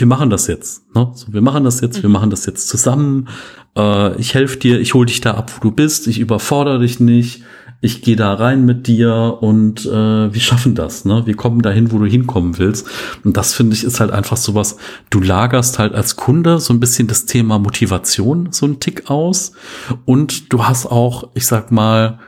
[0.00, 0.94] wir machen das jetzt.
[0.94, 1.10] Ne?
[1.14, 2.02] So, wir machen das jetzt, mhm.
[2.02, 3.28] wir machen das jetzt zusammen.
[3.76, 7.00] Äh, ich helfe dir, ich hole dich da ab, wo du bist, ich überfordere dich
[7.00, 7.42] nicht
[7.84, 11.26] ich gehe da rein mit dir und äh, wir schaffen das, ne?
[11.26, 12.86] Wir kommen dahin, wo du hinkommen willst.
[13.24, 14.78] Und das finde ich ist halt einfach sowas,
[15.10, 19.52] du lagerst halt als Kunde so ein bisschen das Thema Motivation so ein Tick aus
[20.06, 22.20] und du hast auch, ich sag mal,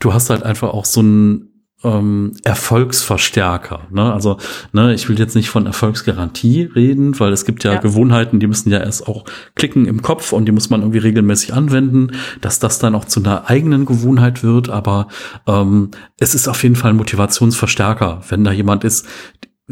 [0.00, 1.51] du hast halt einfach auch so ein
[1.84, 3.88] ähm, Erfolgsverstärker.
[3.90, 4.12] Ne?
[4.12, 4.38] Also,
[4.72, 8.46] ne, ich will jetzt nicht von Erfolgsgarantie reden, weil es gibt ja, ja, Gewohnheiten, die
[8.46, 9.24] müssen ja erst auch
[9.54, 13.20] klicken im Kopf und die muss man irgendwie regelmäßig anwenden, dass das dann auch zu
[13.20, 14.68] einer eigenen Gewohnheit wird.
[14.68, 15.08] Aber
[15.46, 19.06] ähm, es ist auf jeden Fall ein Motivationsverstärker, wenn da jemand ist,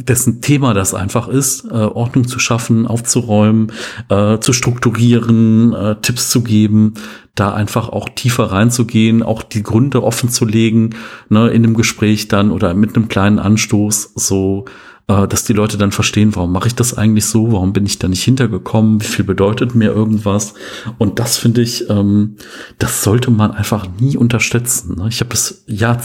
[0.05, 3.72] dessen Thema das einfach ist, äh, Ordnung zu schaffen, aufzuräumen,
[4.09, 6.94] äh, zu strukturieren, äh, Tipps zu geben,
[7.34, 10.90] da einfach auch tiefer reinzugehen, auch die Gründe offen zu legen,
[11.28, 14.64] ne, in dem Gespräch dann oder mit einem kleinen Anstoß so
[15.11, 17.98] äh, dass die Leute dann verstehen, warum mache ich das eigentlich so, warum bin ich
[17.98, 20.54] da nicht hintergekommen, wie viel bedeutet mir irgendwas.
[20.98, 22.36] Und das finde ich, ähm,
[22.78, 24.96] das sollte man einfach nie unterschätzen.
[24.96, 25.08] Ne?
[25.08, 26.00] Ich habe das Jahr,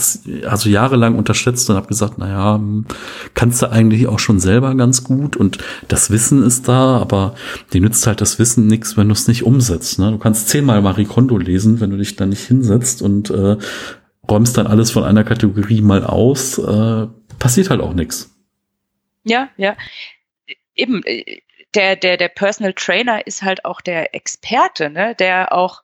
[0.48, 2.86] also jahrelang unterschätzt und habe gesagt, naja, hm,
[3.34, 7.34] kannst du eigentlich auch schon selber ganz gut und das Wissen ist da, aber
[7.72, 9.98] dir nützt halt das Wissen nichts, wenn du es nicht umsetzt.
[10.00, 10.10] Ne?
[10.10, 13.56] Du kannst zehnmal Marie Kondo lesen, wenn du dich da nicht hinsetzt und äh,
[14.28, 17.06] räumst dann alles von einer Kategorie mal aus, äh,
[17.38, 18.35] passiert halt auch nichts.
[19.26, 19.76] Ja, ja.
[20.74, 21.40] Eben, äh,
[21.74, 25.14] der, der, der Personal Trainer ist halt auch der Experte, ne?
[25.14, 25.82] der auch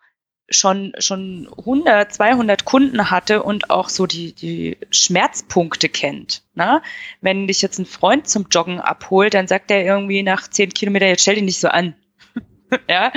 [0.48, 6.44] schon, schon 100, 200 Kunden hatte und auch so die, die Schmerzpunkte kennt.
[6.54, 6.82] Ne?
[7.20, 11.08] Wenn dich jetzt ein Freund zum Joggen abholt, dann sagt er irgendwie nach 10 Kilometern,
[11.08, 11.94] jetzt stell dich nicht so an.
[12.88, 13.12] ja,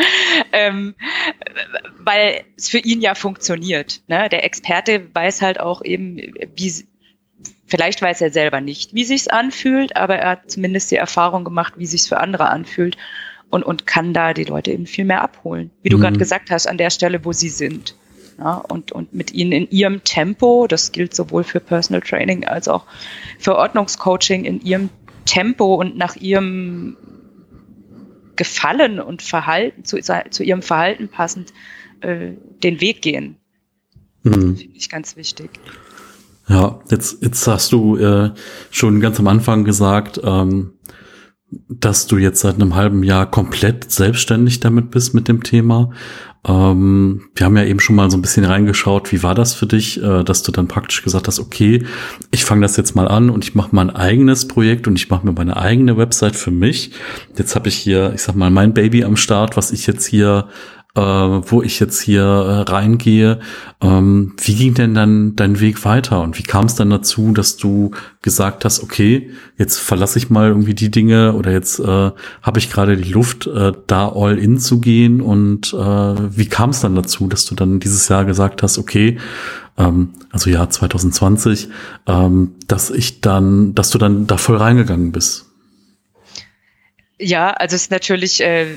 [0.51, 0.95] ähm,
[1.99, 4.01] weil es für ihn ja funktioniert.
[4.07, 4.27] Ne?
[4.29, 6.17] Der Experte weiß halt auch eben,
[6.55, 6.85] wie,
[7.67, 11.73] Vielleicht weiß er selber nicht, wie sich's anfühlt, aber er hat zumindest die Erfahrung gemacht,
[11.77, 12.95] wie sich's für andere anfühlt
[13.49, 15.71] und, und kann da die Leute eben viel mehr abholen.
[15.81, 16.01] Wie du mhm.
[16.01, 17.95] gerade gesagt hast, an der Stelle, wo sie sind.
[18.37, 22.67] Ja, und, und mit ihnen in ihrem Tempo, das gilt sowohl für Personal Training als
[22.67, 22.85] auch
[23.39, 24.89] für Ordnungscoaching, in ihrem
[25.25, 26.97] Tempo und nach ihrem
[28.35, 31.53] Gefallen und Verhalten, zu, zu ihrem Verhalten passend,
[32.01, 33.37] äh, den Weg gehen.
[34.23, 34.57] Mhm.
[34.57, 35.49] Finde ich ganz wichtig.
[36.47, 38.31] Ja, jetzt, jetzt hast du äh,
[38.69, 40.73] schon ganz am Anfang gesagt, ähm,
[41.69, 45.91] dass du jetzt seit einem halben Jahr komplett selbstständig damit bist mit dem Thema.
[46.47, 49.65] Ähm, wir haben ja eben schon mal so ein bisschen reingeschaut, wie war das für
[49.65, 51.83] dich, äh, dass du dann praktisch gesagt hast, okay,
[52.29, 55.25] ich fange das jetzt mal an und ich mache mein eigenes Projekt und ich mache
[55.25, 56.91] mir meine eigene Website für mich.
[57.35, 60.47] Jetzt habe ich hier, ich sag mal, mein Baby am Start, was ich jetzt hier
[60.95, 63.39] äh, wo ich jetzt hier äh, reingehe.
[63.81, 67.57] Ähm, wie ging denn dann dein Weg weiter und wie kam es dann dazu, dass
[67.57, 67.91] du
[68.21, 72.71] gesagt hast, okay, jetzt verlasse ich mal irgendwie die Dinge oder jetzt äh, habe ich
[72.71, 76.95] gerade die Luft, äh, da all in zu gehen und äh, wie kam es dann
[76.95, 79.17] dazu, dass du dann dieses Jahr gesagt hast, okay,
[79.77, 81.67] ähm, also Jahr 2020,
[82.07, 85.45] ähm, dass ich dann, dass du dann da voll reingegangen bist?
[87.17, 88.67] Ja, also es ist natürlich äh,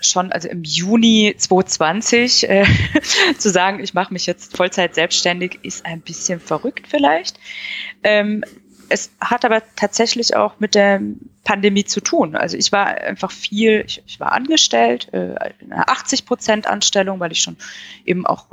[0.00, 2.64] schon, also im Juni 2020 äh,
[3.38, 7.38] zu sagen, ich mache mich jetzt Vollzeit selbstständig, ist ein bisschen verrückt vielleicht.
[8.02, 8.44] Ähm,
[8.88, 11.00] es hat aber tatsächlich auch mit der
[11.44, 12.36] Pandemie zu tun.
[12.36, 15.34] Also ich war einfach viel, ich, ich war angestellt, äh,
[15.70, 17.56] eine 80 Prozent Anstellung, weil ich schon
[18.04, 18.46] eben auch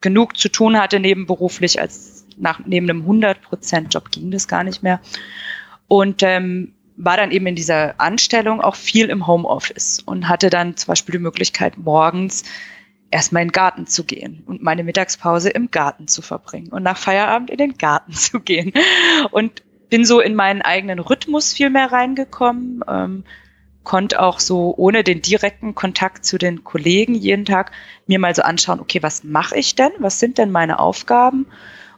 [0.00, 4.64] genug zu tun hatte nebenberuflich, als nach, neben einem 100 Prozent Job ging das gar
[4.64, 5.00] nicht mehr.
[5.88, 10.76] Und ähm, war dann eben in dieser Anstellung auch viel im Homeoffice und hatte dann
[10.76, 12.44] zum Beispiel die Möglichkeit, morgens
[13.10, 16.96] erstmal in den Garten zu gehen und meine Mittagspause im Garten zu verbringen und nach
[16.96, 18.72] Feierabend in den Garten zu gehen.
[19.30, 23.24] Und bin so in meinen eigenen Rhythmus viel mehr reingekommen, ähm,
[23.84, 27.70] konnte auch so ohne den direkten Kontakt zu den Kollegen jeden Tag
[28.08, 29.92] mir mal so anschauen, okay, was mache ich denn?
[30.00, 31.46] Was sind denn meine Aufgaben?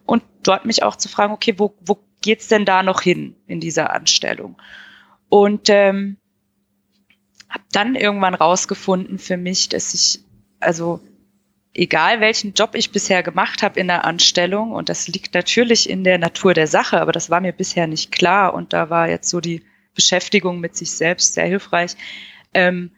[0.04, 3.58] Und dort mich auch zu fragen, okay, wo, wo geht's denn da noch hin in
[3.58, 4.56] dieser Anstellung?
[5.28, 6.16] Und ähm,
[7.48, 10.20] habe dann irgendwann rausgefunden für mich, dass ich,
[10.60, 11.00] also
[11.74, 16.04] egal welchen Job ich bisher gemacht habe in der Anstellung, und das liegt natürlich in
[16.04, 19.28] der Natur der Sache, aber das war mir bisher nicht klar und da war jetzt
[19.28, 19.62] so die
[19.94, 21.96] Beschäftigung mit sich selbst sehr hilfreich.
[22.54, 22.90] Ähm,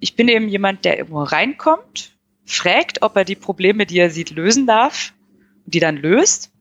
[0.00, 4.30] ich bin eben jemand, der irgendwo reinkommt, fragt, ob er die Probleme, die er sieht,
[4.30, 5.12] lösen darf,
[5.66, 6.52] die dann löst.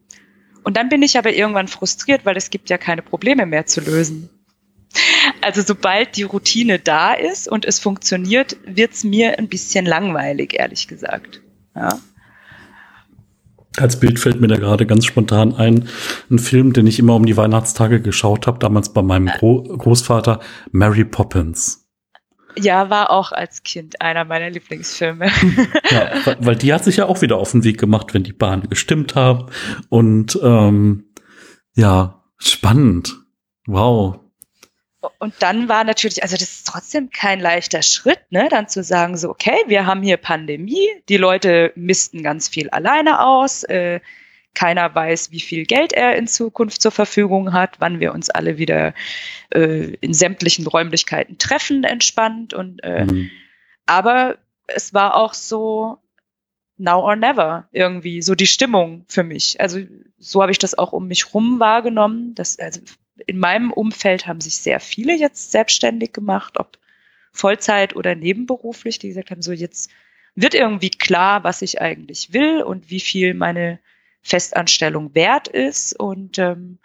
[0.64, 3.82] Und dann bin ich aber irgendwann frustriert, weil es gibt ja keine Probleme mehr zu
[3.82, 4.30] lösen.
[5.42, 10.88] Also sobald die Routine da ist und es funktioniert, wird's mir ein bisschen langweilig, ehrlich
[10.88, 11.42] gesagt.
[11.76, 12.00] Ja.
[13.78, 15.88] Als Bild fällt mir da gerade ganz spontan ein,
[16.30, 20.40] ein Film, den ich immer um die Weihnachtstage geschaut habe, damals bei meinem Gro Großvater,
[20.72, 21.88] Mary Poppins.
[22.58, 25.28] Ja, war auch als Kind einer meiner Lieblingsfilme.
[25.92, 28.68] ja, weil die hat sich ja auch wieder auf den Weg gemacht, wenn die Bahnen
[28.70, 29.46] gestimmt haben.
[29.88, 31.06] Und ähm,
[31.76, 33.16] ja, spannend.
[33.68, 34.20] Wow.
[35.18, 39.16] Und dann war natürlich, also das ist trotzdem kein leichter Schritt, ne, dann zu sagen,
[39.18, 44.02] so, okay, wir haben hier Pandemie, die Leute missten ganz viel alleine aus, äh,
[44.54, 48.58] keiner weiß, wie viel Geld er in Zukunft zur Verfügung hat, wann wir uns alle
[48.58, 48.93] wieder
[49.54, 52.54] äh, in sämtlichen Räumlichkeiten treffen, entspannt.
[52.54, 53.30] Und äh, mhm.
[53.86, 54.38] aber
[54.68, 56.00] es war auch so
[56.78, 59.62] now or never irgendwie so die Stimmung für mich.
[59.62, 59.80] Also
[60.18, 62.36] so habe ich das auch um mich rum wahrgenommen.
[62.36, 62.82] Dass, also
[63.28, 66.78] in meinem Umfeld haben sich sehr viele jetzt selbstständig gemacht, ob
[67.32, 69.89] Vollzeit oder nebenberuflich, die gesagt haben, so jetzt
[70.36, 73.80] wird irgendwie klar, was ich eigentlich will und wie viel meine
[74.22, 75.97] Festanstellung wert ist.
[75.99, 76.80] Und ähm,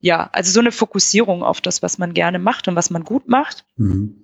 [0.00, 3.28] ja, also so eine Fokussierung auf das, was man gerne macht und was man gut
[3.28, 3.64] macht.
[3.76, 4.20] Mhm.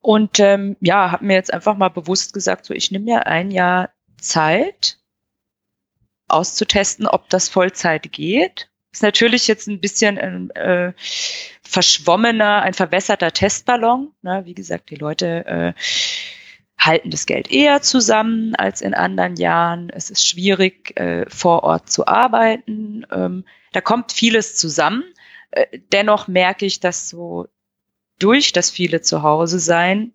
[0.00, 3.50] Und ähm, ja, habe mir jetzt einfach mal bewusst gesagt, so ich nehme mir ein
[3.50, 4.98] Jahr Zeit
[6.28, 10.94] auszutesten, ob das Vollzeit geht ist natürlich jetzt ein bisschen ein äh,
[11.62, 14.12] verschwommener, ein verwässerter Testballon.
[14.22, 14.42] Ne?
[14.46, 15.72] Wie gesagt, die Leute äh,
[16.78, 19.90] halten das Geld eher zusammen als in anderen Jahren.
[19.90, 23.04] Es ist schwierig, äh, vor Ort zu arbeiten.
[23.12, 25.04] Ähm, da kommt vieles zusammen.
[25.50, 27.48] Äh, dennoch merke ich, dass so
[28.18, 30.14] durch das viele zu Hause sein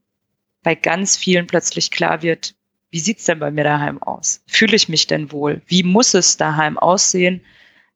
[0.64, 2.56] bei ganz vielen plötzlich klar wird,
[2.90, 4.44] wie sieht's denn bei mir daheim aus?
[4.48, 5.62] Fühle ich mich denn wohl?
[5.68, 7.46] Wie muss es daheim aussehen?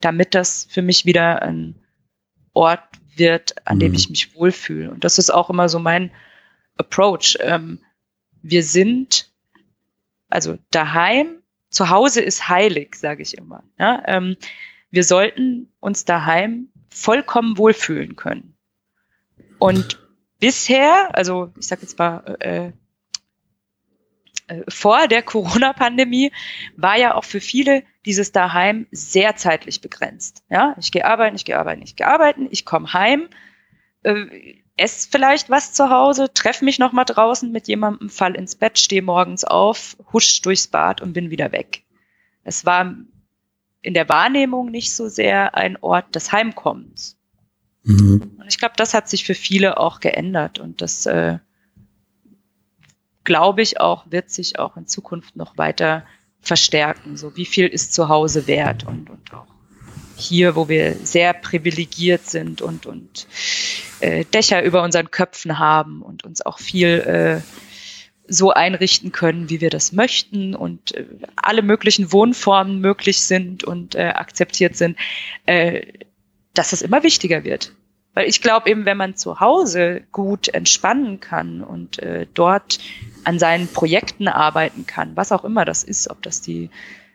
[0.01, 1.75] Damit das für mich wieder ein
[2.53, 2.83] Ort
[3.15, 3.95] wird, an dem mhm.
[3.95, 4.91] ich mich wohlfühle.
[4.91, 6.11] Und das ist auch immer so mein
[6.77, 7.37] Approach.
[7.41, 7.79] Ähm,
[8.41, 9.31] wir sind,
[10.29, 13.63] also daheim, zu Hause ist heilig, sage ich immer.
[13.77, 14.01] Ja?
[14.05, 14.37] Ähm,
[14.91, 18.55] wir sollten uns daheim vollkommen wohlfühlen können.
[19.59, 19.99] Und
[20.39, 22.71] bisher, also ich sage jetzt mal, äh,
[24.67, 26.31] vor der Corona-Pandemie
[26.75, 30.43] war ja auch für viele dieses Daheim sehr zeitlich begrenzt.
[30.49, 33.27] Ja, ich gehe arbeiten, ich gehe arbeiten, ich gehe arbeiten, ich komme heim,
[34.03, 38.55] äh, esse vielleicht was zu Hause, treffe mich noch mal draußen mit jemandem, fall ins
[38.55, 41.83] Bett, stehe morgens auf, husch durchs Bad und bin wieder weg.
[42.43, 42.95] Es war
[43.81, 47.17] in der Wahrnehmung nicht so sehr ein Ort des Heimkommens.
[47.83, 48.37] Mhm.
[48.39, 51.39] Und ich glaube, das hat sich für viele auch geändert und das äh,
[53.26, 56.05] glaube ich auch, wird sich auch in Zukunft noch weiter
[56.41, 57.17] verstärken.
[57.17, 59.47] So, wie viel ist zu Hause wert und, und auch
[60.15, 63.28] hier, wo wir sehr privilegiert sind und, und
[63.99, 67.41] äh, Dächer über unseren Köpfen haben und uns auch viel äh,
[68.28, 71.05] so einrichten können, wie wir das möchten und äh,
[71.36, 74.97] alle möglichen Wohnformen möglich sind und äh, akzeptiert sind,
[75.45, 75.86] äh,
[76.53, 77.73] dass es immer wichtiger wird.
[78.13, 82.80] Weil ich glaube eben, wenn man zu Hause gut entspannen kann und äh, dort
[83.26, 86.69] an seinen Projekten arbeiten kann, was auch immer das ist, ob das die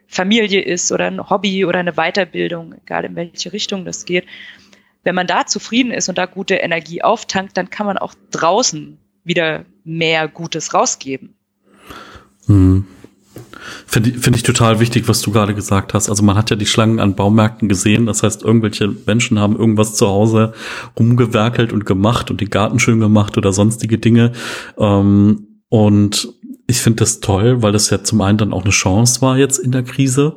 [0.07, 4.25] Familie ist oder ein Hobby oder eine Weiterbildung, egal in welche Richtung das geht.
[5.05, 8.99] Wenn man da zufrieden ist und da gute Energie auftankt, dann kann man auch draußen
[9.25, 11.35] wieder mehr Gutes rausgeben.
[12.47, 12.87] Hm.
[13.87, 16.09] Finde find ich total wichtig, was du gerade gesagt hast.
[16.09, 18.07] Also man hat ja die Schlangen an Baumärkten gesehen.
[18.07, 20.55] Das heißt, irgendwelche Menschen haben irgendwas zu Hause
[20.99, 24.33] rumgewerkelt und gemacht und den Garten schön gemacht oder sonstige Dinge.
[24.79, 26.35] Ähm, und
[26.67, 29.59] ich finde das toll, weil das ja zum einen dann auch eine Chance war jetzt
[29.59, 30.37] in der Krise,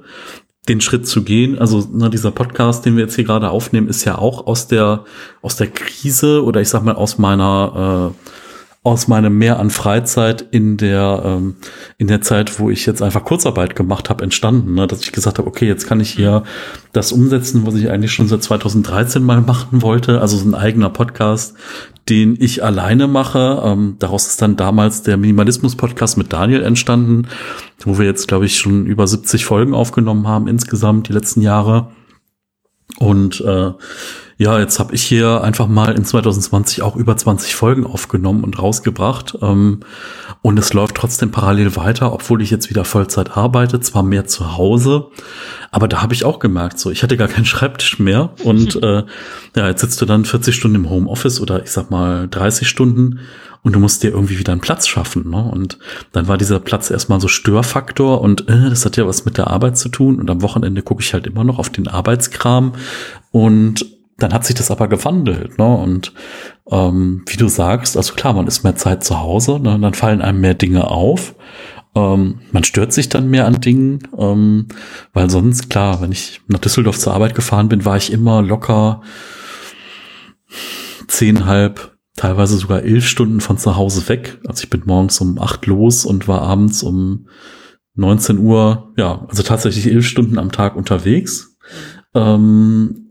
[0.69, 1.59] den Schritt zu gehen.
[1.59, 5.03] Also na, dieser Podcast, den wir jetzt hier gerade aufnehmen, ist ja auch aus der
[5.41, 8.29] aus der Krise oder ich sag mal aus meiner äh,
[8.83, 11.55] aus meinem Mehr an Freizeit in der ähm,
[11.97, 14.87] in der Zeit, wo ich jetzt einfach Kurzarbeit gemacht habe, entstanden, ne?
[14.87, 16.43] dass ich gesagt habe, okay, jetzt kann ich hier
[16.91, 20.89] das umsetzen, was ich eigentlich schon seit 2013 mal machen wollte, also so ein eigener
[20.89, 21.55] Podcast,
[22.09, 23.61] den ich alleine mache.
[23.63, 27.29] Ähm, daraus ist dann damals der Minimalismus-Podcast mit Daniel entstanden,
[27.85, 31.91] wo wir jetzt, glaube ich, schon über 70 Folgen aufgenommen haben insgesamt die letzten Jahre.
[32.99, 33.71] Und äh,
[34.37, 38.59] ja, jetzt habe ich hier einfach mal in 2020 auch über 20 Folgen aufgenommen und
[38.59, 39.37] rausgebracht.
[39.41, 39.81] Ähm,
[40.41, 44.57] und es läuft trotzdem parallel weiter, obwohl ich jetzt wieder Vollzeit arbeite, zwar mehr zu
[44.57, 45.07] Hause,
[45.71, 48.31] aber da habe ich auch gemerkt, so ich hatte gar keinen Schreibtisch mehr.
[48.43, 49.03] Und äh,
[49.55, 53.19] ja, jetzt sitzt du dann 40 Stunden im Homeoffice oder ich sag mal 30 Stunden
[53.63, 55.29] und du musst dir irgendwie wieder einen Platz schaffen.
[55.29, 55.41] Ne?
[55.41, 55.79] Und
[56.11, 59.47] dann war dieser Platz erstmal so Störfaktor und äh, das hat ja was mit der
[59.47, 60.19] Arbeit zu tun.
[60.19, 62.73] Und am Wochenende gucke ich halt immer noch auf den Arbeitskram
[63.31, 63.85] und
[64.17, 65.75] dann hat sich das aber gewandelt, ne?
[65.75, 66.13] Und
[66.69, 69.77] ähm, wie du sagst, also klar, man ist mehr Zeit zu Hause, ne?
[69.79, 71.35] dann fallen einem mehr Dinge auf.
[71.95, 74.67] Ähm, man stört sich dann mehr an Dingen, ähm,
[75.13, 79.01] weil sonst, klar, wenn ich nach Düsseldorf zur Arbeit gefahren bin, war ich immer locker
[81.07, 84.39] zehnhalb, teilweise sogar elf Stunden von zu Hause weg.
[84.47, 87.27] Also ich bin morgens um acht los und war abends um
[87.95, 91.57] 19 Uhr, ja, also tatsächlich elf Stunden am Tag unterwegs.
[92.15, 93.02] Ähm,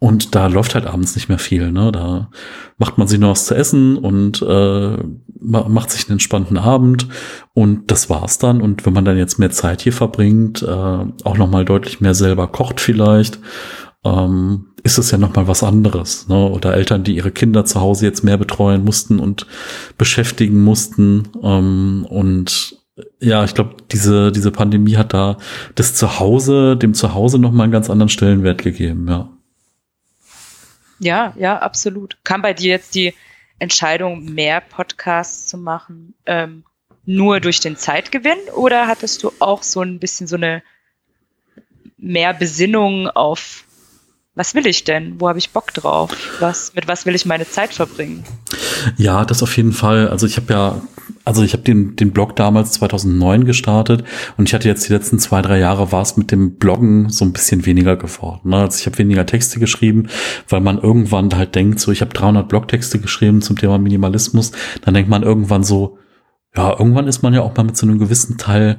[0.00, 1.72] und da läuft halt abends nicht mehr viel.
[1.72, 1.90] Ne?
[1.90, 2.30] Da
[2.76, 4.96] macht man sich noch was zu essen und äh,
[5.40, 7.08] macht sich einen entspannten Abend
[7.52, 8.60] und das war's dann.
[8.60, 12.14] Und wenn man dann jetzt mehr Zeit hier verbringt, äh, auch noch mal deutlich mehr
[12.14, 13.40] selber kocht vielleicht,
[14.04, 16.28] ähm, ist es ja noch mal was anderes.
[16.28, 16.46] Ne?
[16.48, 19.46] Oder Eltern, die ihre Kinder zu Hause jetzt mehr betreuen mussten und
[19.96, 21.24] beschäftigen mussten.
[21.42, 22.78] Ähm, und
[23.20, 25.38] ja, ich glaube, diese diese Pandemie hat da
[25.74, 29.08] das Zuhause, dem Zuhause noch mal einen ganz anderen Stellenwert gegeben.
[29.08, 29.30] Ja.
[30.98, 32.18] Ja, ja, absolut.
[32.24, 33.14] Kam bei dir jetzt die
[33.58, 36.64] Entscheidung, mehr Podcasts zu machen, ähm,
[37.04, 40.62] nur durch den Zeitgewinn oder hattest du auch so ein bisschen so eine
[41.96, 43.64] mehr Besinnung auf
[44.38, 45.16] was will ich denn?
[45.18, 46.12] Wo habe ich Bock drauf?
[46.38, 48.22] Was, mit was will ich meine Zeit verbringen?
[48.96, 50.08] Ja, das auf jeden Fall.
[50.08, 50.80] Also ich habe ja,
[51.24, 54.04] also ich habe den, den Blog damals 2009 gestartet
[54.36, 57.24] und ich hatte jetzt die letzten zwei, drei Jahre war es mit dem Bloggen so
[57.24, 58.50] ein bisschen weniger geworden.
[58.50, 58.58] Ne?
[58.58, 60.08] Also ich habe weniger Texte geschrieben,
[60.48, 64.94] weil man irgendwann halt denkt, so ich habe 300 Blogtexte geschrieben zum Thema Minimalismus, dann
[64.94, 65.98] denkt man irgendwann so,
[66.56, 68.78] ja, irgendwann ist man ja auch mal mit so einem gewissen Teil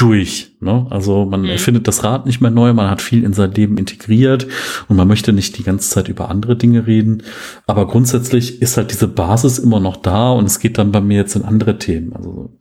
[0.00, 0.56] durch.
[0.60, 0.86] Ne?
[0.88, 1.50] Also man mhm.
[1.50, 4.46] erfindet das Rad nicht mehr neu, man hat viel in sein Leben integriert
[4.88, 7.22] und man möchte nicht die ganze Zeit über andere Dinge reden.
[7.66, 11.18] Aber grundsätzlich ist halt diese Basis immer noch da und es geht dann bei mir
[11.18, 12.14] jetzt in andere Themen.
[12.14, 12.58] Also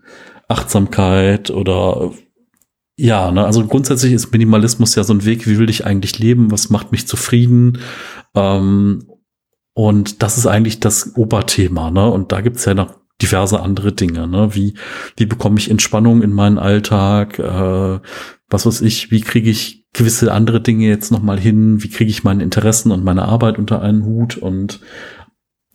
[0.50, 2.12] Achtsamkeit oder
[2.98, 6.52] ja, ne, also grundsätzlich ist Minimalismus ja so ein Weg, wie will ich eigentlich leben,
[6.52, 7.78] was macht mich zufrieden.
[8.36, 9.06] Ähm,
[9.74, 12.12] und das ist eigentlich das Oberthema, ne?
[12.12, 14.28] Und da gibt's ja noch diverse andere Dinge.
[14.28, 14.56] Ne?
[14.56, 14.74] Wie,
[15.18, 17.40] wie bekomme ich Entspannung in meinen Alltag?
[17.40, 18.00] Äh,
[18.50, 21.84] was weiß ich, wie kriege ich gewisse andere Dinge jetzt nochmal hin?
[21.84, 24.38] Wie kriege ich meine Interessen und meine Arbeit unter einen Hut?
[24.38, 24.80] Und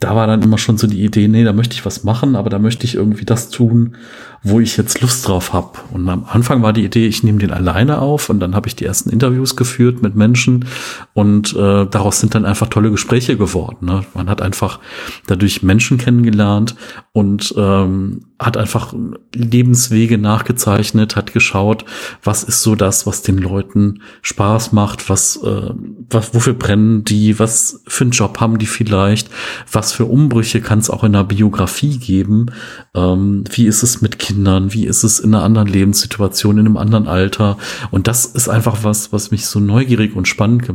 [0.01, 2.51] da war dann immer schon so die Idee, nee, da möchte ich was machen, aber
[2.51, 3.97] da möchte ich irgendwie das tun,
[4.45, 5.79] wo ich jetzt Lust drauf habe.
[5.91, 8.77] Und am Anfang war die Idee, ich nehme den alleine auf und dann habe ich
[8.77, 10.67] die ersten Interviews geführt mit Menschen
[11.15, 13.87] und äh, daraus sind dann einfach tolle Gespräche geworden.
[13.87, 14.05] Ne?
[14.13, 14.81] Man hat einfach
[15.27, 16.77] dadurch Menschen kennengelernt
[17.13, 18.93] und ähm, hat einfach
[19.35, 21.87] Lebenswege nachgezeichnet, hat geschaut,
[22.23, 25.71] was ist so das, was den Leuten Spaß macht, was, äh,
[26.11, 29.31] was wofür brennen die, was für einen Job haben die vielleicht,
[29.73, 32.47] was für Umbrüche kann es auch in der Biografie geben,
[32.95, 34.34] ähm, wie ist es mit Kindern,
[34.73, 37.59] wie ist es in einer anderen Lebenssituation, in einem anderen Alter?
[37.91, 40.73] Und das ist einfach was, was mich so neugierig und spannend, äh,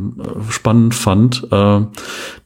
[0.50, 1.80] spannend fand, äh,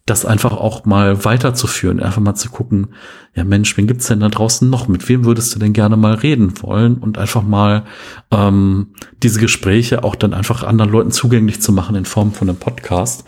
[0.07, 2.89] das einfach auch mal weiterzuführen, einfach mal zu gucken,
[3.35, 4.87] ja Mensch, wen gibt's denn da draußen noch?
[4.87, 6.99] Mit wem würdest du denn gerne mal reden wollen?
[6.99, 7.85] Und einfach mal
[8.31, 8.89] ähm,
[9.23, 13.25] diese Gespräche auch dann einfach anderen Leuten zugänglich zu machen in Form von einem Podcast.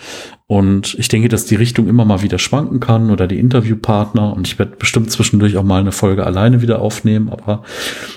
[0.49, 4.35] Und ich denke, dass die Richtung immer mal wieder schwanken kann oder die Interviewpartner.
[4.35, 7.31] Und ich werde bestimmt zwischendurch auch mal eine Folge alleine wieder aufnehmen.
[7.31, 7.63] Aber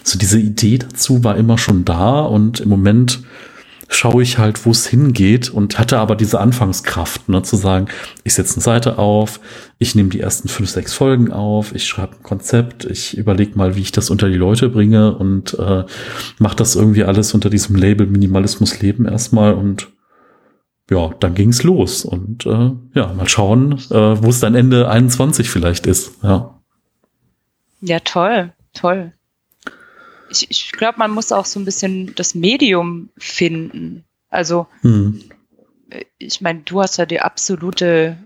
[0.04, 2.20] so diese Idee dazu war immer schon da.
[2.20, 3.22] Und im Moment
[3.90, 7.88] schaue ich halt, wo es hingeht und hatte aber diese Anfangskraft, ne, zu sagen,
[8.24, 9.40] ich setze eine Seite auf,
[9.80, 13.76] ich nehme die ersten fünf, sechs Folgen auf, ich schreibe ein Konzept, ich überlege mal,
[13.76, 15.86] wie ich das unter die Leute bringe und äh,
[16.38, 19.90] mache das irgendwie alles unter diesem Label Minimalismus Leben erstmal und
[20.92, 25.50] ja, dann ging's los und äh, ja, mal schauen, äh, wo es dann Ende 21
[25.50, 26.24] vielleicht ist.
[26.24, 26.62] Ja,
[27.82, 29.14] ja toll, toll
[30.30, 34.06] ich, ich glaube, man muss auch so ein bisschen das Medium finden.
[34.30, 35.24] Also, hm.
[36.18, 38.18] ich meine, du hast ja die absolute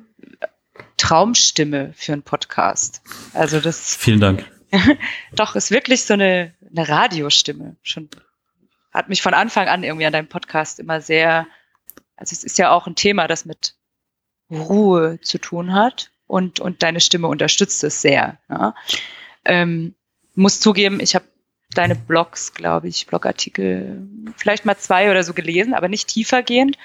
[0.98, 3.02] Traumstimme für einen Podcast.
[3.34, 3.96] Also das.
[3.96, 4.50] Vielen Dank.
[5.36, 7.76] doch, ist wirklich so eine, eine Radiostimme.
[7.84, 8.10] Schon
[8.92, 11.48] hat mich von Anfang an irgendwie an deinem Podcast immer sehr,
[12.16, 13.76] also es ist ja auch ein Thema, das mit
[14.52, 18.38] Ruhe zu tun hat und, und deine Stimme unterstützt es sehr.
[18.50, 18.76] Ja.
[19.46, 19.96] Ähm,
[20.36, 21.26] muss zugeben, ich habe
[21.74, 24.02] deine Blogs, glaube ich, Blogartikel,
[24.38, 26.78] vielleicht mal zwei oder so gelesen, aber nicht tiefergehend.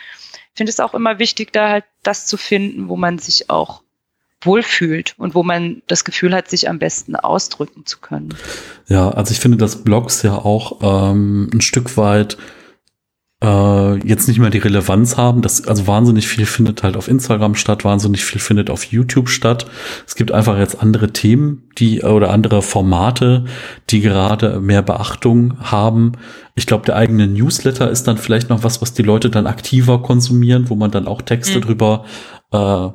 [0.55, 3.83] finde es auch immer wichtig, da halt das zu finden, wo man sich auch
[4.41, 8.35] wohlfühlt und wo man das Gefühl hat, sich am besten ausdrücken zu können.
[8.87, 12.39] Ja, also ich finde, dass Blogs ja auch ähm, ein Stück weit
[13.43, 15.43] äh, jetzt nicht mehr die Relevanz haben.
[15.43, 19.67] Das, also wahnsinnig viel findet halt auf Instagram statt, wahnsinnig viel findet auf YouTube statt.
[20.07, 23.45] Es gibt einfach jetzt andere Themen, die oder andere Formate,
[23.91, 26.13] die gerade mehr Beachtung haben.
[26.55, 30.03] Ich glaube, der eigene Newsletter ist dann vielleicht noch was, was die Leute dann aktiver
[30.03, 31.63] konsumieren, wo man dann auch Texte mhm.
[31.63, 32.05] drüber
[32.53, 32.89] äh,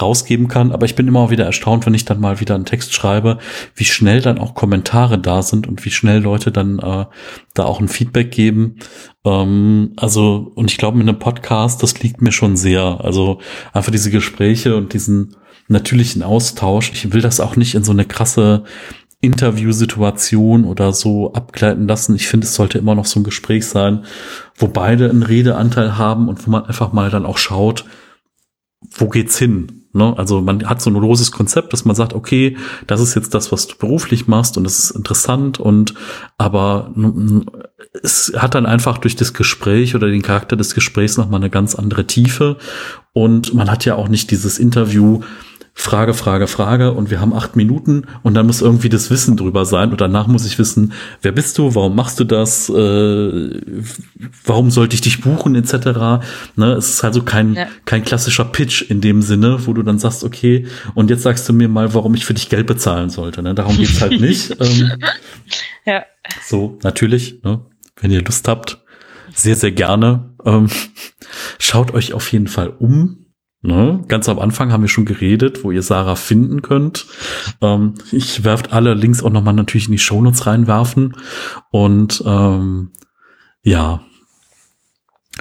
[0.00, 0.72] rausgeben kann.
[0.72, 3.38] Aber ich bin immer wieder erstaunt, wenn ich dann mal wieder einen Text schreibe,
[3.74, 7.06] wie schnell dann auch Kommentare da sind und wie schnell Leute dann äh,
[7.54, 8.76] da auch ein Feedback geben.
[9.24, 13.00] Ähm, also, und ich glaube, mit einem Podcast, das liegt mir schon sehr.
[13.02, 13.40] Also
[13.72, 15.36] einfach diese Gespräche und diesen
[15.68, 16.92] natürlichen Austausch.
[16.92, 18.64] Ich will das auch nicht in so eine krasse
[19.20, 22.14] Interviewsituation oder so abgleiten lassen.
[22.14, 24.04] Ich finde, es sollte immer noch so ein Gespräch sein,
[24.54, 27.84] wo beide einen Redeanteil haben und wo man einfach mal dann auch schaut,
[28.90, 29.77] wo geht's hin?
[29.92, 30.14] Ne?
[30.16, 33.50] Also man hat so ein loses Konzept, dass man sagt, okay, das ist jetzt das,
[33.52, 35.94] was du beruflich machst und das ist interessant und
[36.36, 36.92] aber
[38.02, 41.74] es hat dann einfach durch das Gespräch oder den Charakter des Gesprächs nochmal eine ganz
[41.74, 42.58] andere Tiefe
[43.12, 45.20] und man hat ja auch nicht dieses Interview,
[45.80, 49.64] Frage, Frage, Frage und wir haben acht Minuten und dann muss irgendwie das Wissen drüber
[49.64, 53.60] sein und danach muss ich wissen, wer bist du, warum machst du das, äh,
[54.44, 56.20] warum sollte ich dich buchen etc.
[56.56, 57.68] Ne, es ist also kein, ja.
[57.84, 60.66] kein klassischer Pitch in dem Sinne, wo du dann sagst, okay,
[60.96, 63.40] und jetzt sagst du mir mal, warum ich für dich Geld bezahlen sollte.
[63.40, 63.54] Ne?
[63.54, 64.50] Darum geht's halt nicht.
[64.60, 64.90] ähm,
[65.86, 66.02] ja.
[66.44, 67.60] So, natürlich, ne?
[68.00, 68.78] wenn ihr Lust habt,
[69.32, 70.34] sehr, sehr gerne.
[70.44, 70.68] Ähm,
[71.60, 73.27] schaut euch auf jeden Fall um
[73.60, 74.04] Ne?
[74.06, 77.06] Ganz am Anfang haben wir schon geredet, wo ihr Sarah finden könnt.
[77.60, 81.16] Ähm, ich werft alle Links auch nochmal natürlich in die Shownotes reinwerfen.
[81.70, 82.92] Und ähm,
[83.62, 84.00] ja,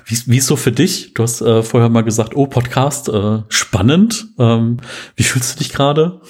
[0.06, 1.14] wie, wie ist so für dich?
[1.14, 4.28] Du hast äh, vorher mal gesagt, oh, Podcast, äh, spannend.
[4.40, 4.78] Ähm,
[5.16, 6.22] wie fühlst du dich gerade?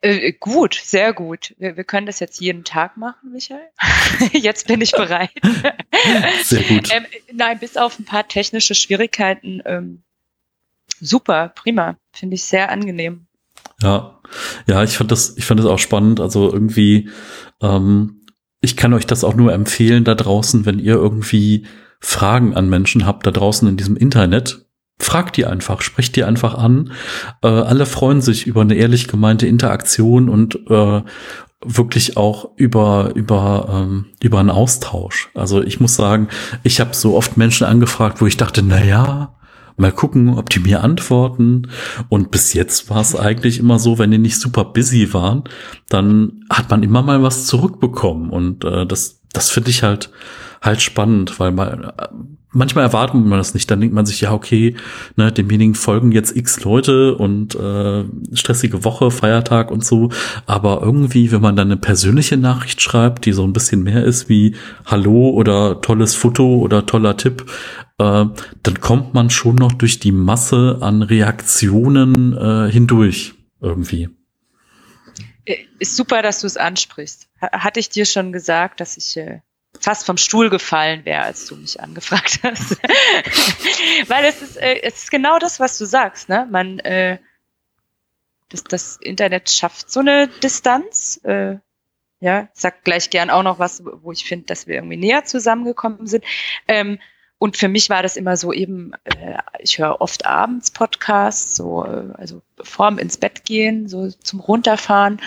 [0.00, 1.54] Äh, gut, sehr gut.
[1.58, 3.60] Wir, wir, können das jetzt jeden Tag machen, Michael.
[4.32, 5.30] jetzt bin ich bereit.
[6.42, 6.90] sehr gut.
[6.92, 10.02] Ähm, nein, bis auf ein paar technische Schwierigkeiten ähm,
[11.00, 11.96] super, prima.
[12.12, 13.26] Finde ich sehr angenehm.
[13.82, 14.20] Ja,
[14.66, 16.20] ja, ich fand das, ich fand das auch spannend.
[16.20, 17.08] Also irgendwie,
[17.62, 18.22] ähm,
[18.60, 21.66] ich kann euch das auch nur empfehlen da draußen, wenn ihr irgendwie
[22.00, 24.66] Fragen an Menschen habt da draußen in diesem Internet.
[24.98, 26.92] Fragt die einfach, sprecht die einfach an.
[27.42, 31.02] Äh, alle freuen sich über eine ehrlich gemeinte Interaktion und äh,
[31.62, 35.30] wirklich auch über über ähm, über einen Austausch.
[35.34, 36.28] Also ich muss sagen,
[36.62, 39.34] ich habe so oft Menschen angefragt, wo ich dachte, na ja,
[39.80, 41.68] Mal gucken, ob die mir antworten.
[42.08, 45.44] Und bis jetzt war es eigentlich immer so, wenn die nicht super busy waren,
[45.88, 48.30] dann hat man immer mal was zurückbekommen.
[48.30, 50.10] Und äh, das, das finde ich halt
[50.62, 51.92] halt spannend, weil man
[52.52, 53.70] manchmal erwartet man das nicht.
[53.70, 54.76] Dann denkt man sich, ja, okay,
[55.16, 60.10] ne, demjenigen folgen jetzt x Leute und äh, stressige Woche, Feiertag und so.
[60.46, 64.28] Aber irgendwie, wenn man dann eine persönliche Nachricht schreibt, die so ein bisschen mehr ist
[64.28, 67.46] wie Hallo oder tolles Foto oder toller Tipp,
[67.98, 68.26] äh,
[68.62, 74.08] dann kommt man schon noch durch die Masse an Reaktionen äh, hindurch irgendwie.
[75.44, 77.28] Äh, ist super, dass du es ansprichst.
[77.40, 79.40] Hatte ich dir schon gesagt, dass ich äh,
[79.80, 82.76] fast vom Stuhl gefallen wäre, als du mich angefragt hast.
[84.08, 86.28] Weil es ist, äh, es ist genau das, was du sagst.
[86.28, 86.46] Ne?
[86.50, 87.18] Man, äh,
[88.50, 91.20] das, das Internet schafft so eine Distanz.
[91.24, 91.56] Äh,
[92.20, 96.06] ja, sag gleich gern auch noch was, wo ich finde, dass wir irgendwie näher zusammengekommen
[96.06, 96.24] sind.
[96.68, 96.98] Ähm,
[97.38, 101.86] und für mich war das immer so eben, äh, ich höre oft abends Podcasts, so,
[101.86, 105.22] äh, also vorm ins Bett gehen, so zum Runterfahren.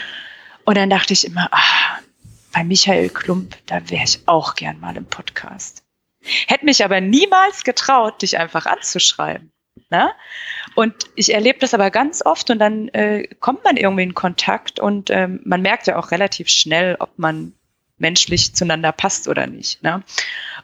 [0.63, 1.97] Und dann dachte ich immer, ah,
[2.53, 5.83] bei Michael Klump, da wäre ich auch gern mal im Podcast.
[6.47, 9.51] Hätte mich aber niemals getraut, dich einfach anzuschreiben.
[9.89, 10.11] Ne?
[10.75, 14.79] Und ich erlebe das aber ganz oft und dann äh, kommt man irgendwie in Kontakt
[14.79, 17.53] und ähm, man merkt ja auch relativ schnell, ob man
[17.97, 19.83] menschlich zueinander passt oder nicht.
[19.83, 20.03] Ne?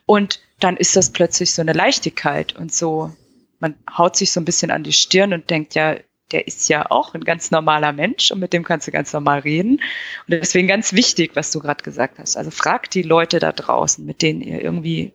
[0.05, 3.15] Und dann ist das plötzlich so eine Leichtigkeit und so,
[3.59, 5.95] man haut sich so ein bisschen an die Stirn und denkt, ja,
[6.31, 9.39] der ist ja auch ein ganz normaler Mensch und mit dem kannst du ganz normal
[9.39, 9.73] reden.
[9.73, 9.81] Und
[10.27, 12.37] deswegen ganz wichtig, was du gerade gesagt hast.
[12.37, 15.13] Also fragt die Leute da draußen, mit denen ihr irgendwie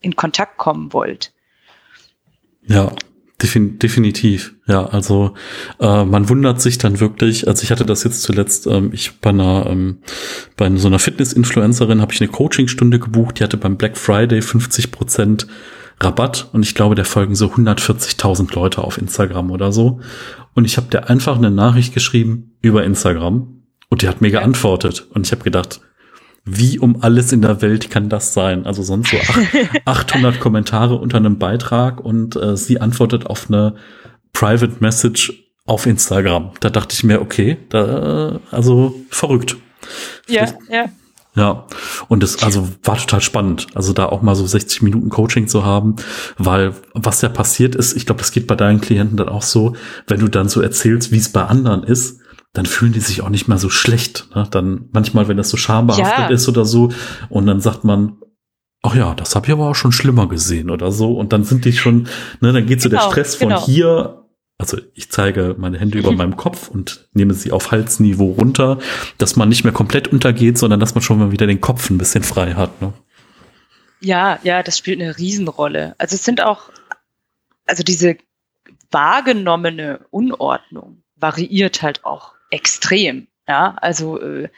[0.00, 1.32] in Kontakt kommen wollt.
[2.66, 2.92] Ja,
[3.42, 4.86] Defin definitiv, ja.
[4.86, 5.34] Also
[5.78, 7.48] äh, man wundert sich dann wirklich.
[7.48, 8.66] Also ich hatte das jetzt zuletzt.
[8.66, 9.98] Ähm, ich bei einer ähm,
[10.56, 13.38] bei so einer Fitness-Influencerin habe ich eine Coachingstunde gebucht.
[13.38, 15.46] Die hatte beim Black Friday 50 Prozent
[16.00, 20.00] Rabatt und ich glaube, der folgen so 140.000 Leute auf Instagram oder so.
[20.54, 25.06] Und ich habe der einfach eine Nachricht geschrieben über Instagram und die hat mir geantwortet
[25.10, 25.80] und ich habe gedacht,
[26.44, 28.64] wie um alles in der Welt kann das sein?
[28.64, 29.18] Also sonst so
[29.84, 33.74] 800 Kommentare unter einem Beitrag und äh, sie antwortet auf eine
[34.32, 36.52] Private Message auf Instagram.
[36.60, 39.56] Da dachte ich mir, okay, da, also verrückt.
[40.28, 40.86] Ja, ja.
[41.36, 41.66] Ja,
[42.08, 45.64] und es also war total spannend, also da auch mal so 60 Minuten Coaching zu
[45.64, 45.94] haben,
[46.38, 49.76] weil was ja passiert ist, ich glaube, das geht bei deinen Klienten dann auch so,
[50.08, 52.20] wenn du dann so erzählst, wie es bei anderen ist,
[52.52, 54.28] dann fühlen die sich auch nicht mehr so schlecht.
[54.34, 54.46] Ne?
[54.50, 56.26] Dann manchmal, wenn das so schambehaftet ja.
[56.28, 56.90] ist oder so,
[57.28, 58.16] und dann sagt man,
[58.82, 61.16] ach ja, das habe ich aber auch schon schlimmer gesehen oder so.
[61.16, 62.08] Und dann sind die schon,
[62.40, 63.64] ne, dann geht so genau, der Stress von genau.
[63.64, 64.19] hier
[64.60, 68.78] also ich zeige meine Hände über meinem Kopf und nehme sie auf Halsniveau runter,
[69.16, 71.96] dass man nicht mehr komplett untergeht, sondern dass man schon mal wieder den Kopf ein
[71.96, 72.82] bisschen frei hat.
[72.82, 72.92] Ne?
[74.00, 75.94] Ja, ja, das spielt eine Riesenrolle.
[75.96, 76.70] Also es sind auch,
[77.66, 78.18] also diese
[78.90, 83.28] wahrgenommene Unordnung variiert halt auch extrem.
[83.48, 84.48] Ja, also äh,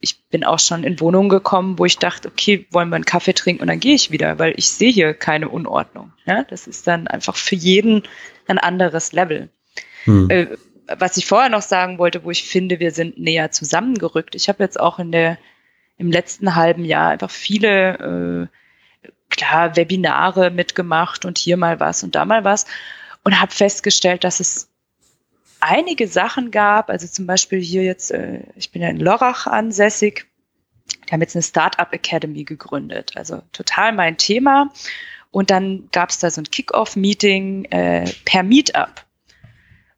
[0.00, 3.32] ich bin auch schon in Wohnungen gekommen, wo ich dachte, okay, wollen wir einen Kaffee
[3.32, 6.12] trinken und dann gehe ich wieder, weil ich sehe hier keine Unordnung.
[6.26, 8.02] Ja, das ist dann einfach für jeden
[8.48, 9.48] ein anderes Level.
[10.04, 10.30] Hm.
[10.30, 10.46] Äh,
[10.86, 14.34] was ich vorher noch sagen wollte, wo ich finde, wir sind näher zusammengerückt.
[14.34, 15.38] Ich habe jetzt auch in der
[15.98, 18.50] im letzten halben Jahr einfach viele
[19.04, 22.66] äh, klar Webinare mitgemacht und hier mal was und da mal was
[23.24, 24.68] und habe festgestellt, dass es
[25.60, 30.26] einige Sachen gab, also zum Beispiel hier jetzt, äh, ich bin ja in Lorach ansässig,
[31.08, 34.72] die haben jetzt eine Startup Academy gegründet, also total mein Thema.
[35.30, 39.04] Und dann gab es da so ein Kick-Off-Meeting äh, per Meetup.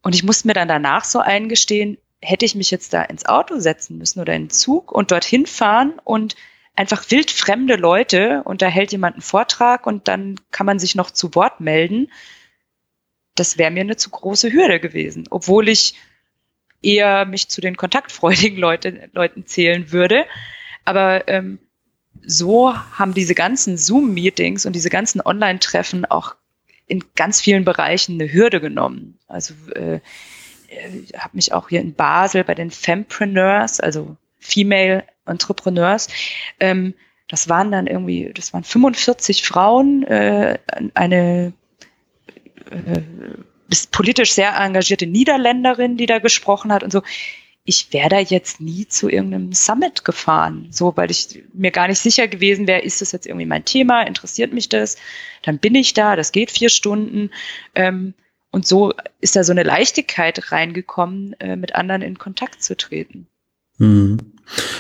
[0.03, 3.59] Und ich musste mir dann danach so eingestehen, hätte ich mich jetzt da ins Auto
[3.59, 6.35] setzen müssen oder in den Zug und dorthin fahren und
[6.75, 11.11] einfach wildfremde Leute und da hält jemand einen Vortrag und dann kann man sich noch
[11.11, 12.09] zu Wort melden
[13.39, 15.95] das wäre mir eine zu große Hürde gewesen, obwohl ich
[16.83, 20.27] eher mich zu den kontaktfreudigen Leute, Leuten zählen würde.
[20.85, 21.59] Aber ähm,
[22.27, 26.35] so haben diese ganzen Zoom-Meetings und diese ganzen Online-Treffen auch
[26.87, 29.19] in ganz vielen Bereichen eine Hürde genommen.
[29.27, 30.01] Also äh,
[30.69, 36.09] ich habe mich auch hier in Basel bei den Fempreneurs, also Female Entrepreneurs,
[36.61, 36.95] ähm,
[37.29, 40.59] das waren dann irgendwie, das waren 45 Frauen, äh,
[40.95, 41.53] eine
[42.71, 43.01] äh,
[43.93, 47.03] politisch sehr engagierte Niederländerin, die da gesprochen hat und so.
[47.69, 51.99] Ich wäre da jetzt nie zu irgendeinem Summit gefahren, so, weil ich mir gar nicht
[51.99, 54.97] sicher gewesen wäre, ist das jetzt irgendwie mein Thema, interessiert mich das?
[55.43, 57.31] Dann bin ich da, das geht vier Stunden.
[57.75, 58.15] Ähm,
[58.51, 63.27] und so ist da so eine Leichtigkeit reingekommen, äh, mit anderen in Kontakt zu treten.
[63.77, 64.17] Hm.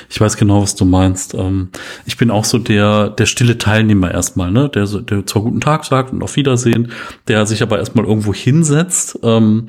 [0.09, 1.35] Ich weiß genau, was du meinst.
[1.35, 1.69] Ähm,
[2.06, 4.70] ich bin auch so der, der stille Teilnehmer erstmal, ne?
[4.70, 6.90] Der, der zwar guten Tag sagt und auf Wiedersehen,
[7.28, 9.19] der sich aber erstmal irgendwo hinsetzt.
[9.23, 9.69] Ähm,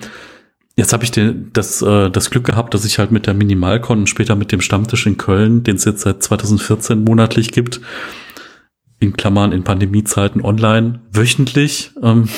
[0.80, 4.00] jetzt habe ich den, das, äh, das Glück gehabt, dass ich halt mit der Minimalcon
[4.00, 7.82] und später mit dem Stammtisch in Köln, den es jetzt seit 2014 monatlich gibt,
[9.00, 12.30] in Klammern in Pandemiezeiten online wöchentlich, ähm,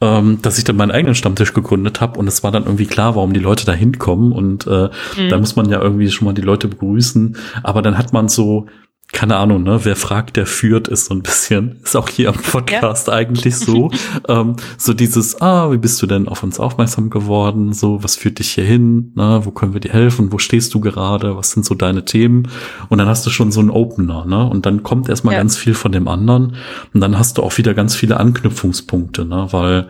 [0.00, 3.16] ähm, dass ich dann meinen eigenen Stammtisch gegründet habe und es war dann irgendwie klar,
[3.16, 5.28] warum die Leute da hinkommen und äh, mhm.
[5.28, 8.66] da muss man ja irgendwie schon mal die Leute begrüßen, aber dann hat man so
[9.10, 12.36] keine Ahnung, ne, wer fragt, der führt, ist so ein bisschen, ist auch hier am
[12.36, 13.14] Podcast ja.
[13.14, 13.90] eigentlich so.
[14.28, 17.72] ähm, so dieses, ah, wie bist du denn auf uns aufmerksam geworden?
[17.72, 19.12] So, was führt dich hier hin?
[19.14, 20.30] Ne, wo können wir dir helfen?
[20.30, 21.36] Wo stehst du gerade?
[21.36, 22.48] Was sind so deine Themen?
[22.90, 24.46] Und dann hast du schon so einen Opener, ne?
[24.48, 25.40] Und dann kommt erstmal ja.
[25.40, 26.56] ganz viel von dem anderen.
[26.92, 29.48] Und dann hast du auch wieder ganz viele Anknüpfungspunkte, ne?
[29.50, 29.88] Weil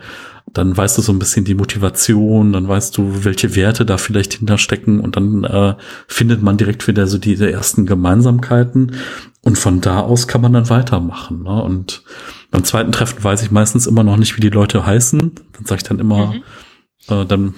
[0.53, 4.33] dann weißt du so ein bisschen die Motivation, dann weißt du, welche Werte da vielleicht
[4.33, 5.75] hinterstecken und dann äh,
[6.07, 8.93] findet man direkt wieder so diese ersten Gemeinsamkeiten
[9.41, 11.43] und von da aus kann man dann weitermachen.
[11.43, 11.63] Ne?
[11.63, 12.03] Und
[12.51, 15.19] beim zweiten Treffen weiß ich meistens immer noch nicht, wie die Leute heißen.
[15.19, 16.43] Dann sage ich dann immer, mhm.
[17.09, 17.53] äh, dann,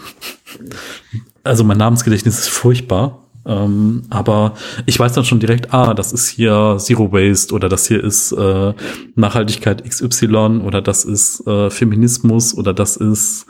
[1.44, 3.21] also mein Namensgedächtnis ist furchtbar.
[3.46, 4.54] Ähm, aber
[4.86, 8.32] ich weiß dann schon direkt, ah, das ist hier Zero Waste oder das hier ist
[8.32, 8.74] äh,
[9.16, 13.48] Nachhaltigkeit XY oder das ist äh, Feminismus oder das ist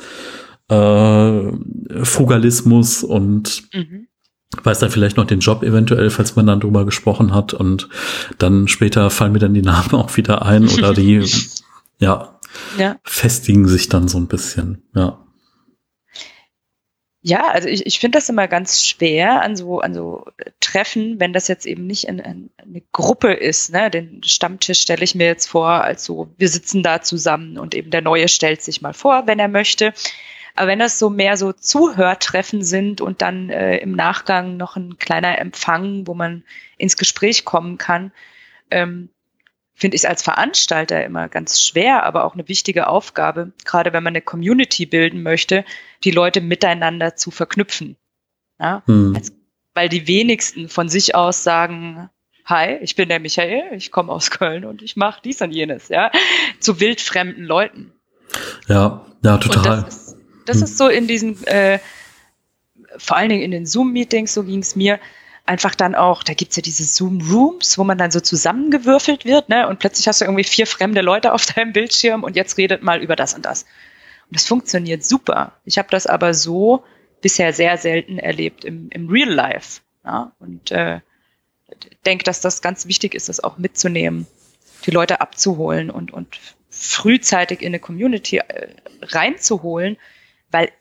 [0.69, 1.51] äh,
[2.03, 4.07] Frugalismus und mhm.
[4.63, 7.89] weiß dann vielleicht noch den Job eventuell, falls man dann drüber gesprochen hat und
[8.37, 11.25] dann später fallen mir dann die Namen auch wieder ein oder die
[11.99, 12.39] ja,
[12.77, 12.95] ja.
[13.03, 15.17] festigen sich dann so ein bisschen, ja.
[17.23, 20.25] Ja, also ich, ich finde das immer ganz schwer an so, an so
[20.59, 23.71] Treffen, wenn das jetzt eben nicht in, in eine Gruppe ist.
[23.71, 23.91] Ne?
[23.91, 27.91] Den Stammtisch stelle ich mir jetzt vor, als so, wir sitzen da zusammen und eben
[27.91, 29.93] der Neue stellt sich mal vor, wenn er möchte.
[30.55, 34.97] Aber wenn das so mehr so Zuhörtreffen sind und dann äh, im Nachgang noch ein
[34.97, 36.43] kleiner Empfang, wo man
[36.77, 38.11] ins Gespräch kommen kann,
[38.71, 39.09] ähm,
[39.81, 44.11] finde ich als Veranstalter immer ganz schwer, aber auch eine wichtige Aufgabe, gerade wenn man
[44.11, 45.65] eine Community bilden möchte,
[46.03, 47.97] die Leute miteinander zu verknüpfen.
[48.59, 48.83] Ja?
[48.85, 49.15] Hm.
[49.15, 49.33] Als,
[49.73, 52.11] weil die wenigsten von sich aus sagen,
[52.45, 55.89] hi, ich bin der Michael, ich komme aus Köln und ich mache dies und jenes,
[55.89, 56.11] ja,
[56.59, 57.91] zu wildfremden Leuten.
[58.67, 59.81] Ja, ja, total.
[59.81, 60.63] Das ist, das hm.
[60.63, 61.79] ist so in diesen, äh,
[62.97, 64.99] vor allen Dingen in den Zoom-Meetings, so ging es mir,
[65.51, 69.67] einfach dann auch, da gibt's ja diese Zoom-Rooms, wo man dann so zusammengewürfelt wird, ne?
[69.67, 73.03] Und plötzlich hast du irgendwie vier fremde Leute auf deinem Bildschirm und jetzt redet mal
[73.03, 73.63] über das und das.
[73.63, 75.51] Und das funktioniert super.
[75.65, 76.85] Ich habe das aber so
[77.19, 79.81] bisher sehr selten erlebt im, im Real Life.
[80.05, 80.31] Ja?
[80.39, 81.01] Und äh,
[82.05, 84.27] denke, dass das ganz wichtig ist, das auch mitzunehmen,
[84.85, 88.69] die Leute abzuholen und, und frühzeitig in eine Community äh,
[89.01, 89.97] reinzuholen,
[90.49, 90.71] weil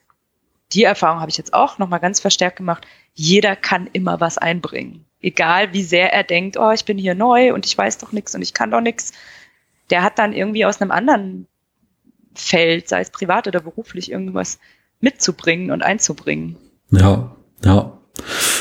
[0.71, 2.87] die Erfahrung habe ich jetzt auch nochmal ganz verstärkt gemacht.
[3.13, 5.05] Jeder kann immer was einbringen.
[5.21, 8.33] Egal wie sehr er denkt, oh, ich bin hier neu und ich weiß doch nichts
[8.33, 9.11] und ich kann doch nichts.
[9.89, 11.47] Der hat dann irgendwie aus einem anderen
[12.33, 14.59] Feld, sei es privat oder beruflich, irgendwas
[14.99, 16.57] mitzubringen und einzubringen.
[16.89, 18.00] Ja, ja.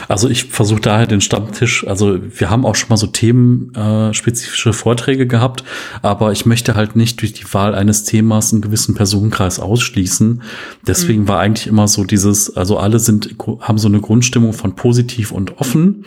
[0.09, 5.27] Also ich versuche daher den Stammtisch, also wir haben auch schon mal so themenspezifische Vorträge
[5.27, 5.65] gehabt,
[6.03, 10.43] aber ich möchte halt nicht durch die Wahl eines Themas einen gewissen Personenkreis ausschließen.
[10.87, 11.29] Deswegen mhm.
[11.29, 15.59] war eigentlich immer so dieses, also alle sind, haben so eine Grundstimmung von positiv und
[15.59, 16.05] offen.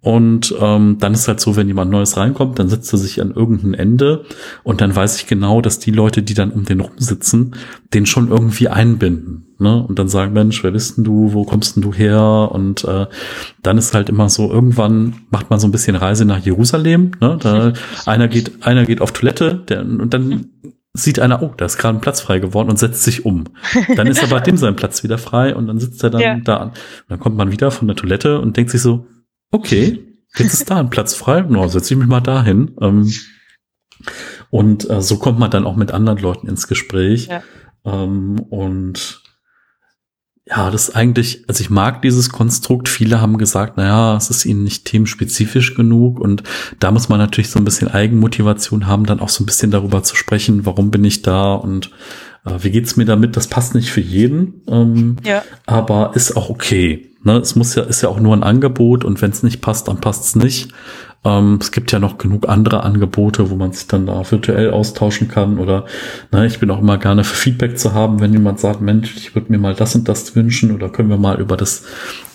[0.00, 3.32] Und ähm, dann ist halt so, wenn jemand Neues reinkommt, dann setzt er sich an
[3.32, 4.24] irgendein Ende
[4.62, 7.56] und dann weiß ich genau, dass die Leute, die dann um den rumsitzen,
[7.92, 9.82] den schon irgendwie einbinden ne?
[9.82, 12.50] Und dann sagen, Mensch, wer bist denn du, wo kommst denn du her?
[12.52, 13.06] Und äh,
[13.62, 17.38] dann ist halt immer so, irgendwann macht man so ein bisschen Reise nach Jerusalem, ne?
[17.40, 17.72] Da
[18.06, 20.50] einer geht, einer geht auf Toilette, der, und dann
[20.92, 23.44] sieht einer, oh, da ist gerade ein Platz frei geworden und setzt sich um.
[23.96, 26.36] Dann ist aber dem sein Platz wieder frei und dann sitzt er dann ja.
[26.36, 26.68] da an.
[26.70, 26.76] Und
[27.08, 29.06] dann kommt man wieder von der Toilette und denkt sich so,
[29.52, 30.00] okay,
[30.36, 32.76] jetzt ist da ein Platz frei, no, setze ich mich mal dahin.
[32.80, 33.12] Ähm,
[34.50, 37.28] und äh, so kommt man dann auch mit anderen Leuten ins Gespräch.
[37.28, 37.42] Ja.
[37.84, 39.19] Ähm, und
[40.50, 42.88] ja, das ist eigentlich, also ich mag dieses Konstrukt.
[42.88, 46.42] Viele haben gesagt, naja, es ist ihnen nicht themenspezifisch genug und
[46.80, 50.02] da muss man natürlich so ein bisschen Eigenmotivation haben, dann auch so ein bisschen darüber
[50.02, 51.92] zu sprechen, warum bin ich da und
[52.44, 53.36] äh, wie geht's mir damit?
[53.36, 55.44] Das passt nicht für jeden, ähm, ja.
[55.66, 57.10] aber ist auch okay.
[57.22, 57.36] Ne?
[57.36, 60.00] Es muss ja, ist ja auch nur ein Angebot und wenn es nicht passt, dann
[60.00, 60.72] passt es nicht.
[61.22, 65.28] Ähm, es gibt ja noch genug andere Angebote, wo man sich dann da virtuell austauschen
[65.28, 65.58] kann.
[65.58, 65.84] Oder
[66.32, 69.34] ne, ich bin auch immer gerne für Feedback zu haben, wenn jemand sagt, Mensch, ich
[69.34, 71.84] würde mir mal das und das wünschen oder können wir mal über das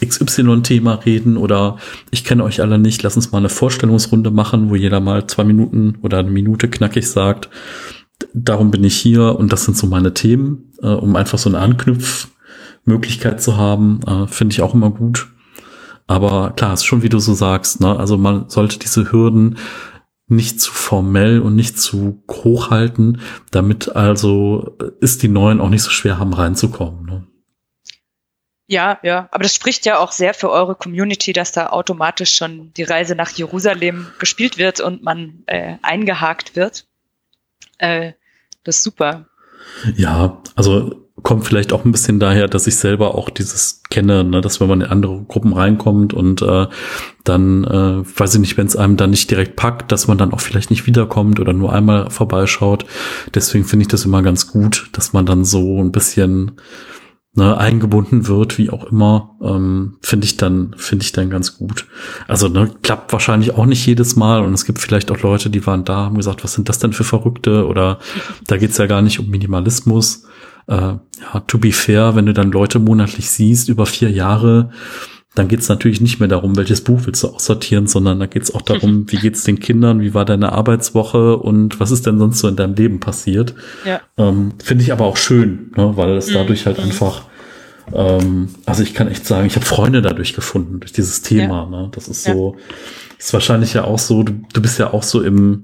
[0.06, 1.78] XY-Thema reden oder
[2.12, 5.46] ich kenne euch alle nicht, lass uns mal eine Vorstellungsrunde machen, wo jeder mal zwei
[5.46, 7.50] Minuten oder eine Minute knackig sagt,
[8.34, 11.60] darum bin ich hier und das sind so meine Themen, äh, um einfach so eine
[11.60, 15.28] Anknüpfmöglichkeit zu haben, äh, finde ich auch immer gut.
[16.08, 17.98] Aber klar, ist schon wie du so sagst, ne?
[17.98, 19.58] Also man sollte diese Hürden
[20.28, 23.22] nicht zu formell und nicht zu hoch halten,
[23.52, 27.06] damit also ist die Neuen auch nicht so schwer haben reinzukommen.
[27.06, 27.28] Ne?
[28.68, 32.74] Ja, ja, aber das spricht ja auch sehr für eure Community, dass da automatisch schon
[32.74, 36.88] die Reise nach Jerusalem gespielt wird und man äh, eingehakt wird.
[37.78, 38.14] Äh,
[38.64, 39.28] das ist super.
[39.96, 44.42] Ja, also kommt vielleicht auch ein bisschen daher, dass ich selber auch dieses kenne, ne,
[44.42, 46.68] dass wenn man in andere Gruppen reinkommt und äh,
[47.24, 50.34] dann, äh, weiß ich nicht, wenn es einem dann nicht direkt packt, dass man dann
[50.34, 52.86] auch vielleicht nicht wiederkommt oder nur einmal vorbeischaut.
[53.34, 56.60] Deswegen finde ich das immer ganz gut, dass man dann so ein bisschen
[57.34, 61.88] ne, eingebunden wird, wie auch immer, ähm, finde ich dann, finde ich dann ganz gut.
[62.28, 65.66] Also ne, klappt wahrscheinlich auch nicht jedes Mal und es gibt vielleicht auch Leute, die
[65.66, 68.00] waren da, haben gesagt, was sind das denn für Verrückte oder
[68.48, 70.26] da geht's ja gar nicht um Minimalismus
[70.68, 74.72] äh, ja, to be fair, wenn du dann Leute monatlich siehst über vier Jahre,
[75.36, 78.44] dann geht es natürlich nicht mehr darum, welches Buch willst du aussortieren, sondern da geht
[78.44, 82.18] es auch darum, wie geht's den Kindern, wie war deine Arbeitswoche und was ist denn
[82.18, 83.54] sonst so in deinem Leben passiert.
[83.86, 84.02] Ja.
[84.18, 86.86] Ähm, Finde ich aber auch schön, ne, weil es dadurch halt mhm.
[86.86, 87.24] einfach,
[87.94, 91.64] ähm, also ich kann echt sagen, ich habe Freunde dadurch gefunden, durch dieses Thema.
[91.72, 91.82] Ja.
[91.82, 91.92] Ne?
[91.94, 92.34] Das ist ja.
[92.34, 92.56] so,
[93.18, 95.64] ist wahrscheinlich ja auch so, du, du bist ja auch so im,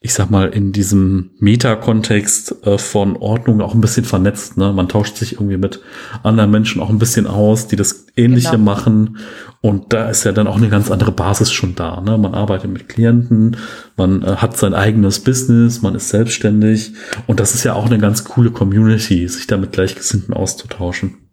[0.00, 4.56] ich sag mal, in diesem Meta-Kontext äh, von Ordnung auch ein bisschen vernetzt.
[4.56, 4.72] Ne?
[4.72, 5.80] Man tauscht sich irgendwie mit
[6.22, 8.64] anderen Menschen auch ein bisschen aus, die das Ähnliche genau.
[8.64, 9.18] machen.
[9.62, 12.00] Und da ist ja dann auch eine ganz andere Basis schon da.
[12.00, 12.16] Ne?
[12.18, 13.56] Man arbeitet mit Klienten,
[13.96, 16.92] man äh, hat sein eigenes Business, man ist selbstständig.
[17.26, 21.29] Und das ist ja auch eine ganz coole Community, sich da mit Gleichgesinnten auszutauschen.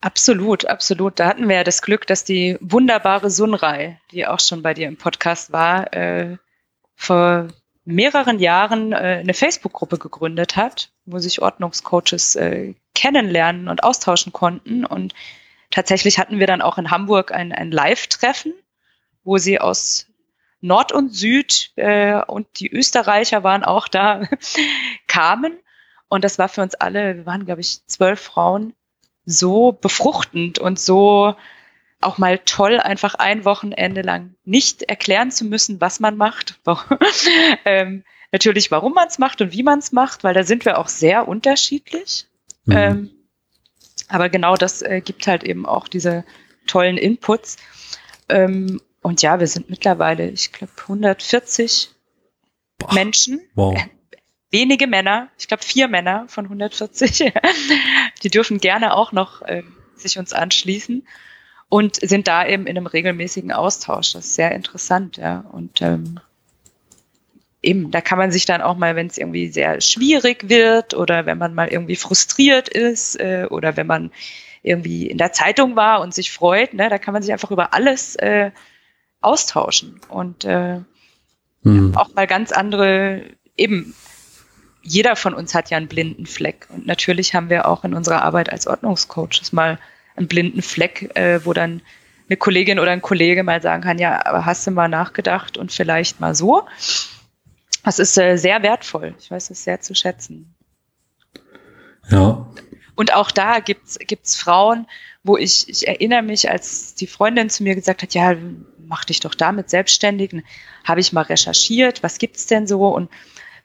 [0.00, 1.18] Absolut, absolut.
[1.18, 4.86] Da hatten wir ja das Glück, dass die wunderbare Sunrei, die auch schon bei dir
[4.86, 6.36] im Podcast war, äh,
[6.94, 7.48] vor
[7.84, 14.84] mehreren Jahren äh, eine Facebook-Gruppe gegründet hat, wo sich Ordnungscoaches äh, kennenlernen und austauschen konnten.
[14.84, 15.14] Und
[15.70, 18.52] tatsächlich hatten wir dann auch in Hamburg ein, ein Live-Treffen,
[19.24, 20.06] wo sie aus
[20.60, 24.22] Nord und Süd äh, und die Österreicher waren auch da,
[25.08, 25.56] kamen.
[26.08, 28.74] Und das war für uns alle, wir waren, glaube ich, zwölf Frauen,
[29.28, 31.34] so befruchtend und so
[32.00, 36.60] auch mal toll, einfach ein Wochenende lang nicht erklären zu müssen, was man macht.
[37.64, 40.78] ähm, natürlich, warum man es macht und wie man es macht, weil da sind wir
[40.78, 42.26] auch sehr unterschiedlich.
[42.64, 42.76] Mhm.
[42.76, 43.10] Ähm,
[44.08, 46.24] aber genau das äh, gibt halt eben auch diese
[46.66, 47.56] tollen Inputs.
[48.28, 51.90] Ähm, und ja, wir sind mittlerweile, ich glaube, 140
[52.78, 53.40] Boah, Menschen.
[53.54, 53.76] Wow.
[54.50, 57.32] Wenige Männer, ich glaube vier Männer von 140.
[58.22, 59.62] Die dürfen gerne auch noch äh,
[59.94, 61.06] sich uns anschließen
[61.68, 64.12] und sind da eben in einem regelmäßigen Austausch.
[64.12, 65.44] Das ist sehr interessant, ja.
[65.52, 66.20] Und ähm,
[67.62, 71.26] eben, da kann man sich dann auch mal, wenn es irgendwie sehr schwierig wird oder
[71.26, 74.10] wenn man mal irgendwie frustriert ist äh, oder wenn man
[74.62, 77.74] irgendwie in der Zeitung war und sich freut, ne, da kann man sich einfach über
[77.74, 78.50] alles äh,
[79.20, 80.80] austauschen und äh,
[81.62, 81.96] mhm.
[81.96, 83.22] auch mal ganz andere,
[83.56, 83.94] eben
[84.88, 88.22] jeder von uns hat ja einen blinden Fleck und natürlich haben wir auch in unserer
[88.22, 89.78] Arbeit als Ordnungscoaches mal
[90.16, 91.82] einen blinden Fleck, äh, wo dann
[92.28, 95.72] eine Kollegin oder ein Kollege mal sagen kann, ja, aber hast du mal nachgedacht und
[95.72, 96.66] vielleicht mal so.
[97.84, 99.14] Das ist äh, sehr wertvoll.
[99.18, 100.54] Ich weiß es sehr zu schätzen.
[102.10, 102.46] Ja.
[102.94, 104.86] Und auch da gibt's gibt's Frauen,
[105.22, 108.34] wo ich, ich erinnere mich, als die Freundin zu mir gesagt hat, ja,
[108.78, 110.34] mach dich doch damit selbstständig,
[110.84, 113.10] habe ich mal recherchiert, was gibt's denn so und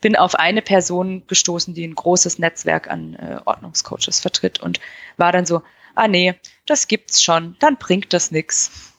[0.04, 4.82] bin auf eine Person gestoßen, die ein großes Netzwerk an äh, Ordnungscoaches vertritt und
[5.16, 5.64] war dann so,
[5.96, 6.36] ah nee,
[6.66, 8.92] das gibt's schon, dann bringt das nix.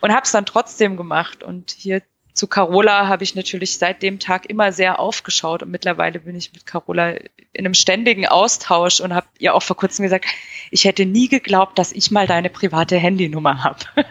[0.00, 2.00] Und habe es dann trotzdem gemacht und hier
[2.32, 6.54] zu Carola habe ich natürlich seit dem Tag immer sehr aufgeschaut und mittlerweile bin ich
[6.54, 10.24] mit Carola in einem ständigen Austausch und habe ihr auch vor kurzem gesagt,
[10.72, 13.78] ich hätte nie geglaubt, dass ich mal deine private Handynummer habe.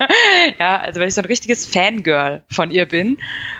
[0.59, 3.17] ja, also weil ich so ein richtiges Fangirl von ihr bin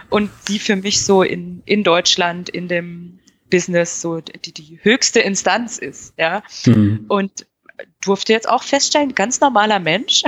[0.10, 3.20] und sie für mich so in, in Deutschland in dem
[3.50, 6.14] Business so die, die höchste Instanz ist.
[6.18, 7.06] Ja, mhm.
[7.08, 7.48] und
[8.02, 10.22] durfte jetzt auch feststellen, ganz normaler Mensch.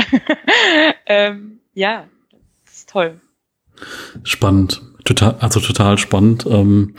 [1.05, 2.07] ähm, ja,
[2.65, 3.21] das ist toll.
[4.23, 4.81] Spannend.
[5.03, 6.45] Total, also total spannend.
[6.49, 6.93] Ähm,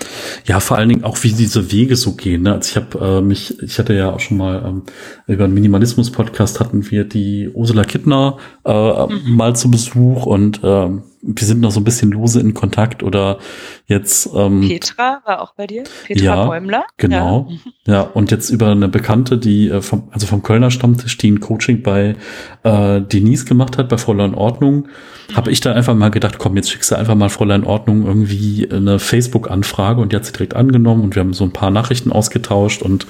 [0.45, 2.43] ja, vor allen Dingen auch, wie diese Wege so gehen.
[2.43, 2.53] Ne?
[2.53, 4.83] Also ich habe äh, mich, ich hatte ja auch schon mal ähm,
[5.27, 9.37] über einen Minimalismus-Podcast hatten wir die Ursula Kittner äh, mhm.
[9.37, 13.39] mal zu Besuch und ähm, wir sind noch so ein bisschen lose in Kontakt oder
[13.87, 14.29] jetzt.
[14.35, 15.85] Ähm, Petra war auch bei dir?
[16.07, 16.85] Petra ja, Bäumler?
[16.97, 17.49] Genau.
[17.85, 17.93] Ja.
[17.93, 21.41] ja, und jetzt über eine Bekannte, die äh, vom, also vom Kölner Stammtisch, die ein
[21.41, 22.17] Coaching bei
[22.63, 24.89] äh, Denise gemacht hat, bei Fräulein Ordnung,
[25.29, 25.37] mhm.
[25.37, 28.69] habe ich da einfach mal gedacht, komm, jetzt schickst du einfach mal Fräulein Ordnung irgendwie
[28.71, 32.13] eine Facebook-Anfrage und die hat sie direkt angenommen und wir haben so ein paar Nachrichten
[32.13, 33.07] ausgetauscht und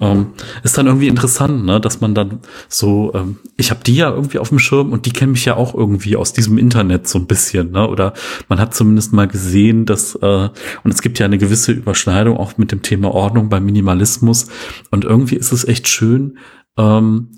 [0.00, 0.28] ähm,
[0.62, 4.38] ist dann irgendwie interessant, ne, dass man dann so, ähm, ich habe die ja irgendwie
[4.38, 7.26] auf dem Schirm und die kennen mich ja auch irgendwie aus diesem Internet so ein
[7.26, 7.88] bisschen bisschen, ne?
[7.88, 8.12] Oder
[8.48, 10.48] man hat zumindest mal gesehen, dass äh,
[10.82, 14.48] und es gibt ja eine gewisse Überschneidung auch mit dem Thema Ordnung beim Minimalismus.
[14.90, 16.38] Und irgendwie ist es echt schön,
[16.76, 17.30] ähm,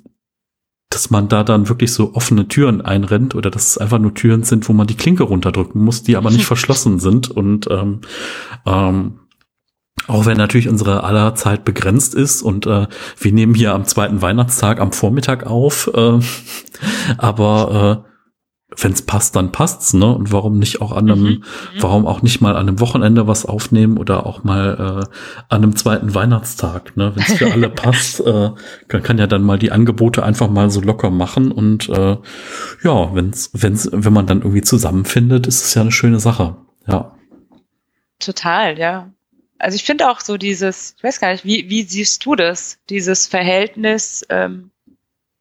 [0.90, 4.44] dass man da dann wirklich so offene Türen einrennt oder dass es einfach nur Türen
[4.44, 7.30] sind, wo man die Klinke runterdrücken muss, die aber nicht verschlossen sind.
[7.30, 8.00] Und ähm,
[8.64, 9.20] ähm,
[10.06, 12.86] auch wenn natürlich unsere aller Zeit begrenzt ist und äh,
[13.18, 16.20] wir nehmen hier am zweiten Weihnachtstag am Vormittag auf, äh,
[17.18, 18.15] aber äh,
[18.78, 20.14] wenn es passt, dann passt's, ne?
[20.14, 21.42] Und warum nicht auch an einem, mhm, mhm,
[21.80, 25.76] warum auch nicht mal an einem Wochenende was aufnehmen oder auch mal äh, an einem
[25.76, 27.12] zweiten Weihnachtstag, ne?
[27.14, 28.50] Wenn es für alle passt, äh,
[28.88, 32.16] kann, kann ja dann mal die Angebote einfach mal so locker machen und äh,
[32.82, 37.16] ja, wenn's, wenn's, wenn man dann irgendwie zusammenfindet, ist es ja eine schöne Sache, ja.
[38.18, 39.10] Total, ja.
[39.58, 42.78] Also ich finde auch so dieses, ich weiß gar nicht, wie, wie siehst du das,
[42.90, 44.70] dieses Verhältnis, ähm,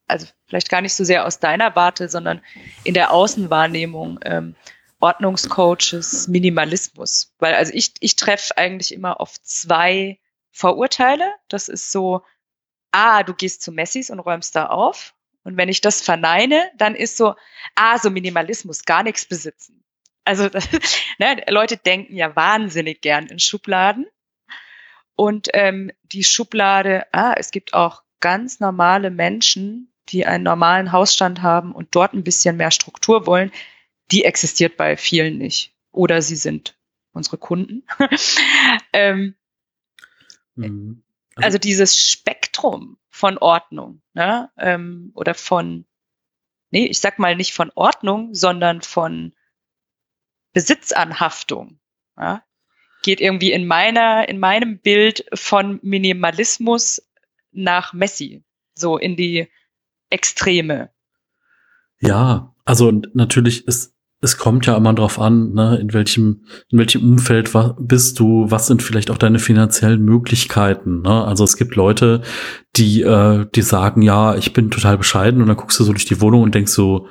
[0.07, 2.41] also vielleicht gar nicht so sehr aus deiner Warte, sondern
[2.85, 4.55] in der Außenwahrnehmung ähm,
[5.01, 7.33] Ordnungscoaches, Minimalismus.
[7.39, 10.17] Weil also ich, ich treffe eigentlich immer auf zwei
[10.51, 11.29] Vorurteile.
[11.49, 12.21] Das ist so,
[12.93, 15.13] ah, du gehst zu Messis und räumst da auf.
[15.43, 17.35] Und wenn ich das verneine, dann ist so,
[17.75, 19.83] ah, so Minimalismus, gar nichts besitzen.
[20.23, 20.47] Also
[21.19, 24.07] ne, Leute denken ja wahnsinnig gern in Schubladen.
[25.17, 31.41] Und ähm, die Schublade, ah, es gibt auch ganz normale Menschen, die einen normalen Hausstand
[31.41, 33.51] haben und dort ein bisschen mehr Struktur wollen,
[34.11, 35.73] die existiert bei vielen nicht.
[35.91, 36.77] Oder sie sind
[37.13, 37.83] unsere Kunden.
[38.93, 39.35] ähm,
[40.55, 41.03] mhm.
[41.35, 44.51] also, also, dieses Spektrum von Ordnung, ne?
[44.57, 45.85] ähm, oder von,
[46.69, 49.33] nee, ich sag mal nicht von Ordnung, sondern von
[50.53, 51.79] Besitzanhaftung,
[52.17, 52.43] ja?
[53.03, 57.01] geht irgendwie in meiner, in meinem Bild von Minimalismus
[57.51, 59.47] nach Messi, so in die
[60.09, 60.89] Extreme.
[61.99, 63.95] Ja, also natürlich ist
[64.25, 68.67] es kommt ja immer drauf an, ne, in welchem, in welchem Umfeld bist du, was
[68.67, 71.01] sind vielleicht auch deine finanziellen Möglichkeiten.
[71.01, 71.23] Ne?
[71.23, 72.21] Also es gibt Leute,
[72.75, 76.05] die, äh, die sagen, ja, ich bin total bescheiden und dann guckst du so durch
[76.05, 77.07] die Wohnung und denkst so,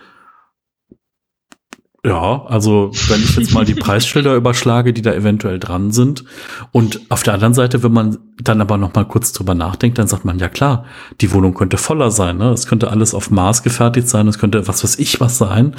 [2.04, 6.24] ja, also wenn ich jetzt mal die Preisschilder überschlage, die da eventuell dran sind.
[6.70, 10.06] Und auf der anderen Seite, wenn man dann aber noch mal kurz drüber nachdenkt, dann
[10.06, 10.84] sagt man, ja klar,
[11.22, 12.36] die Wohnung könnte voller sein.
[12.36, 12.50] Ne?
[12.50, 15.76] Es könnte alles auf Maß gefertigt sein, es könnte was weiß ich was sein.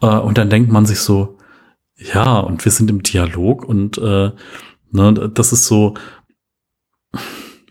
[0.00, 1.38] Äh, und dann denkt man sich so,
[1.96, 4.30] ja, und wir sind im Dialog und äh,
[4.92, 5.94] ne, das ist so,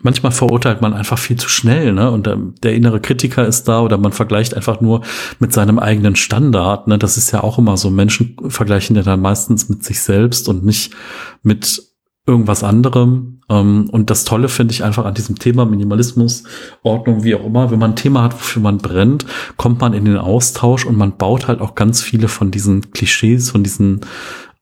[0.03, 2.11] manchmal verurteilt man einfach viel zu schnell, ne?
[2.11, 5.01] Und der, der, innere Kritiker ist da oder man vergleicht einfach nur
[5.39, 6.97] mit seinem eigenen Standard, ne?
[6.97, 7.89] Das ist ja auch immer so.
[7.89, 10.93] Menschen vergleichen ja dann meistens mit sich selbst und nicht
[11.41, 11.81] mit
[12.25, 13.41] irgendwas anderem.
[13.49, 16.43] Ähm, und das Tolle finde ich einfach an diesem Thema Minimalismus,
[16.83, 19.25] Ordnung, wie auch immer, wenn man ein Thema hat, wofür man brennt,
[19.57, 23.51] kommt man in den Austausch und man baut halt auch ganz viele von diesen Klischees,
[23.51, 24.01] von diesen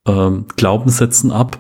[0.07, 1.59] ähm, Glaubenssätzen ab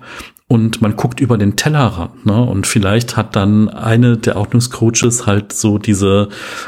[0.51, 2.41] und man guckt über den Tellerrand, ne?
[2.43, 6.27] Und vielleicht hat dann eine der Ordnungscoaches halt so diese,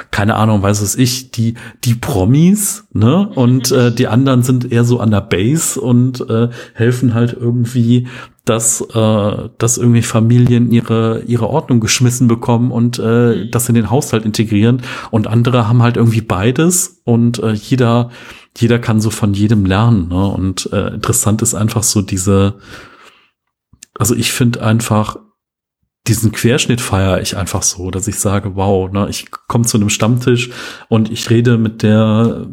[0.10, 3.27] keine Ahnung, weiß es ich, die die Promis, ne?
[3.27, 8.07] Und äh, die anderen sind eher so an der Base und äh, helfen halt irgendwie,
[8.45, 13.51] dass äh, dass irgendwie Familien ihre ihre Ordnung geschmissen bekommen und äh, mhm.
[13.51, 14.81] das in den Haushalt integrieren.
[15.11, 18.11] Und andere haben halt irgendwie beides und äh, jeder
[18.57, 20.07] jeder kann so von jedem lernen.
[20.07, 20.26] Ne?
[20.26, 22.53] Und äh, interessant ist einfach so diese
[23.98, 25.18] also ich finde einfach,
[26.07, 29.90] diesen Querschnitt feiere ich einfach so, dass ich sage, wow, ne, ich komme zu einem
[29.90, 30.49] Stammtisch
[30.90, 32.48] und ich rede mit der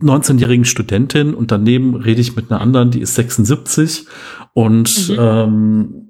[0.00, 4.06] 19-jährigen Studentin und daneben rede ich mit einer anderen, die ist 76
[4.54, 5.16] und mhm.
[5.18, 6.08] ähm,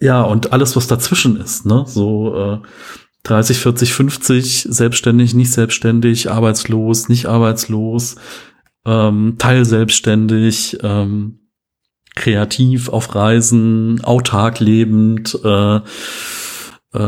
[0.00, 2.58] ja, und alles, was dazwischen ist, ne, so äh,
[3.24, 8.16] 30, 40, 50, selbstständig, nicht selbstständig, arbeitslos, nicht arbeitslos,
[8.86, 11.40] ähm, teilselbstständig, ähm,
[12.14, 15.80] kreativ auf Reisen, autark lebend, äh,
[16.94, 17.00] äh,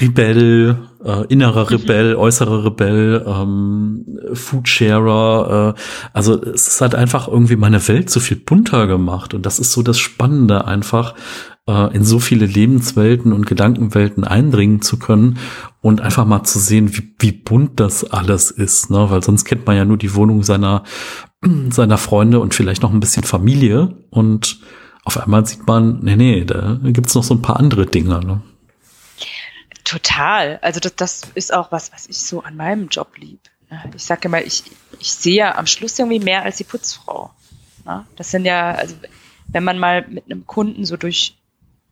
[0.00, 1.68] Rebell, äh, innerer mhm.
[1.68, 5.74] Rebell, äußerer Rebell, ähm, Foodsharer.
[5.76, 5.80] Äh,
[6.12, 9.82] also es halt einfach irgendwie meine Welt so viel bunter gemacht und das ist so
[9.82, 11.14] das Spannende einfach
[11.70, 15.38] äh, in so viele Lebenswelten und Gedankenwelten eindringen zu können
[15.80, 19.10] und einfach mal zu sehen, wie, wie bunt das alles ist, ne?
[19.10, 20.82] weil sonst kennt man ja nur die Wohnung seiner
[21.70, 24.60] seiner Freunde und vielleicht noch ein bisschen Familie und
[25.04, 28.20] auf einmal sieht man, nee, nee, da gibt's noch so ein paar andere Dinge.
[28.20, 28.42] Ne?
[29.84, 30.58] Total.
[30.60, 33.40] Also das, das ist auch was, was ich so an meinem Job lieb.
[33.96, 34.64] Ich sage immer, ich,
[34.98, 37.30] ich sehe ja am Schluss irgendwie mehr als die Putzfrau.
[38.16, 38.94] Das sind ja, also
[39.48, 41.39] wenn man mal mit einem Kunden so durch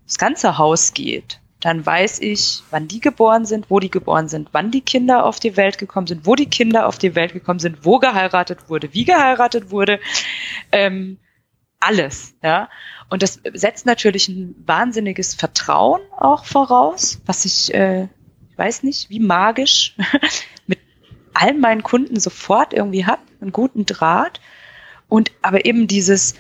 [0.09, 4.49] das ganze Haus geht, dann weiß ich, wann die geboren sind, wo die geboren sind,
[4.53, 7.59] wann die Kinder auf die Welt gekommen sind, wo die Kinder auf die Welt gekommen
[7.59, 10.01] sind, wo geheiratet wurde, wie geheiratet wurde.
[10.73, 11.19] Ähm,
[11.81, 12.69] alles, ja.
[13.11, 18.05] Und das setzt natürlich ein wahnsinniges Vertrauen auch voraus, was ich, äh,
[18.51, 19.95] ich weiß nicht, wie magisch
[20.67, 20.79] mit
[21.35, 24.41] allen meinen Kunden sofort irgendwie hat, einen guten Draht.
[25.09, 26.35] Und aber eben dieses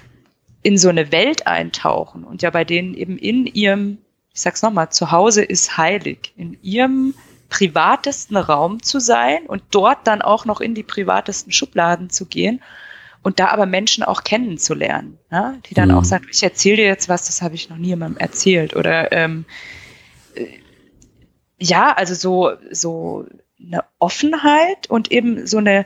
[0.62, 3.98] in so eine Welt eintauchen und ja bei denen eben in ihrem
[4.38, 6.32] ich sag's nochmal, zu Hause ist heilig.
[6.36, 7.12] In ihrem
[7.48, 12.62] privatesten Raum zu sein und dort dann auch noch in die privatesten Schubladen zu gehen
[13.24, 15.56] und da aber Menschen auch kennenzulernen, ja?
[15.68, 15.96] die dann mhm.
[15.96, 19.10] auch sagen, ich erzähle dir jetzt was, das habe ich noch nie jemandem erzählt oder
[19.10, 19.44] ähm,
[20.36, 20.46] äh,
[21.58, 23.26] ja, also so so
[23.60, 25.84] eine Offenheit und eben so eine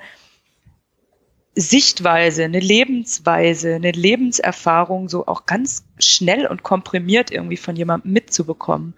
[1.55, 8.95] Sichtweise, eine Lebensweise, eine Lebenserfahrung so auch ganz schnell und komprimiert irgendwie von jemandem mitzubekommen.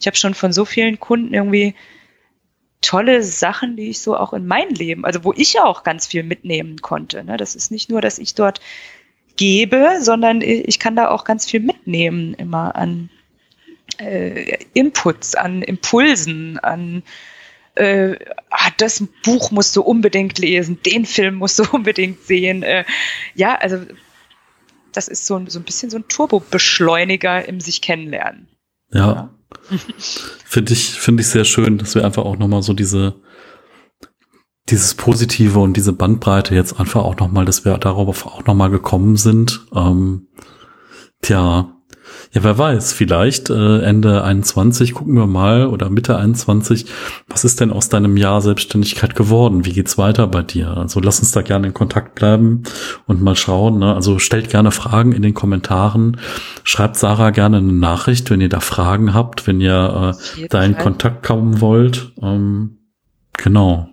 [0.00, 1.74] Ich habe schon von so vielen Kunden irgendwie
[2.80, 6.22] tolle Sachen, die ich so auch in mein Leben, also wo ich auch ganz viel
[6.22, 7.24] mitnehmen konnte.
[7.24, 7.36] Ne?
[7.36, 8.60] Das ist nicht nur, dass ich dort
[9.36, 13.10] gebe, sondern ich kann da auch ganz viel mitnehmen immer an
[13.98, 17.02] äh, Inputs, an Impulsen, an
[17.78, 18.18] äh,
[18.50, 22.62] ah, das Buch musst du unbedingt lesen, den Film musst du unbedingt sehen.
[22.62, 22.84] Äh,
[23.34, 23.78] ja, also
[24.92, 28.48] das ist so, so ein bisschen so ein Turbo-Beschleuniger im sich kennenlernen.
[28.92, 29.30] Ja.
[29.70, 29.78] ja.
[30.44, 33.20] finde ich, finde ich sehr schön, dass wir einfach auch nochmal so diese,
[34.68, 39.16] dieses Positive und diese Bandbreite jetzt einfach auch nochmal, dass wir darauf auch nochmal gekommen
[39.16, 39.66] sind.
[39.74, 40.28] Ähm,
[41.22, 41.77] tja,
[42.32, 46.86] ja, wer weiß, vielleicht äh, Ende 21 gucken wir mal oder Mitte 21,
[47.26, 49.64] was ist denn aus deinem Jahr Selbstständigkeit geworden?
[49.64, 50.76] Wie geht's weiter bei dir?
[50.76, 52.64] Also lass uns da gerne in Kontakt bleiben
[53.06, 53.78] und mal schauen.
[53.78, 53.94] Ne?
[53.94, 56.20] Also stellt gerne Fragen in den Kommentaren.
[56.64, 60.76] Schreibt Sarah gerne eine Nachricht, wenn ihr da Fragen habt, wenn ihr äh, da in
[60.76, 62.12] Kontakt kommen wollt.
[62.22, 62.78] Ähm,
[63.32, 63.88] genau.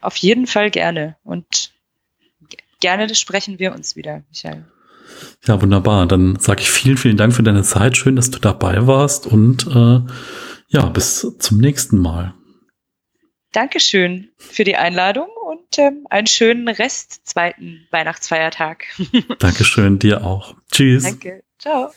[0.00, 1.16] Auf jeden Fall gerne.
[1.22, 1.72] Und
[2.80, 4.64] gerne sprechen wir uns wieder, Michael.
[5.46, 6.06] Ja, wunderbar.
[6.06, 7.96] Dann sage ich vielen, vielen Dank für deine Zeit.
[7.96, 10.00] Schön, dass du dabei warst und äh,
[10.68, 12.34] ja, bis zum nächsten Mal.
[13.52, 18.86] Dankeschön für die Einladung und ähm, einen schönen Rest zweiten Weihnachtsfeiertag.
[19.38, 20.54] Dankeschön, dir auch.
[20.70, 21.04] Tschüss.
[21.04, 21.42] Danke.
[21.58, 21.92] Ciao.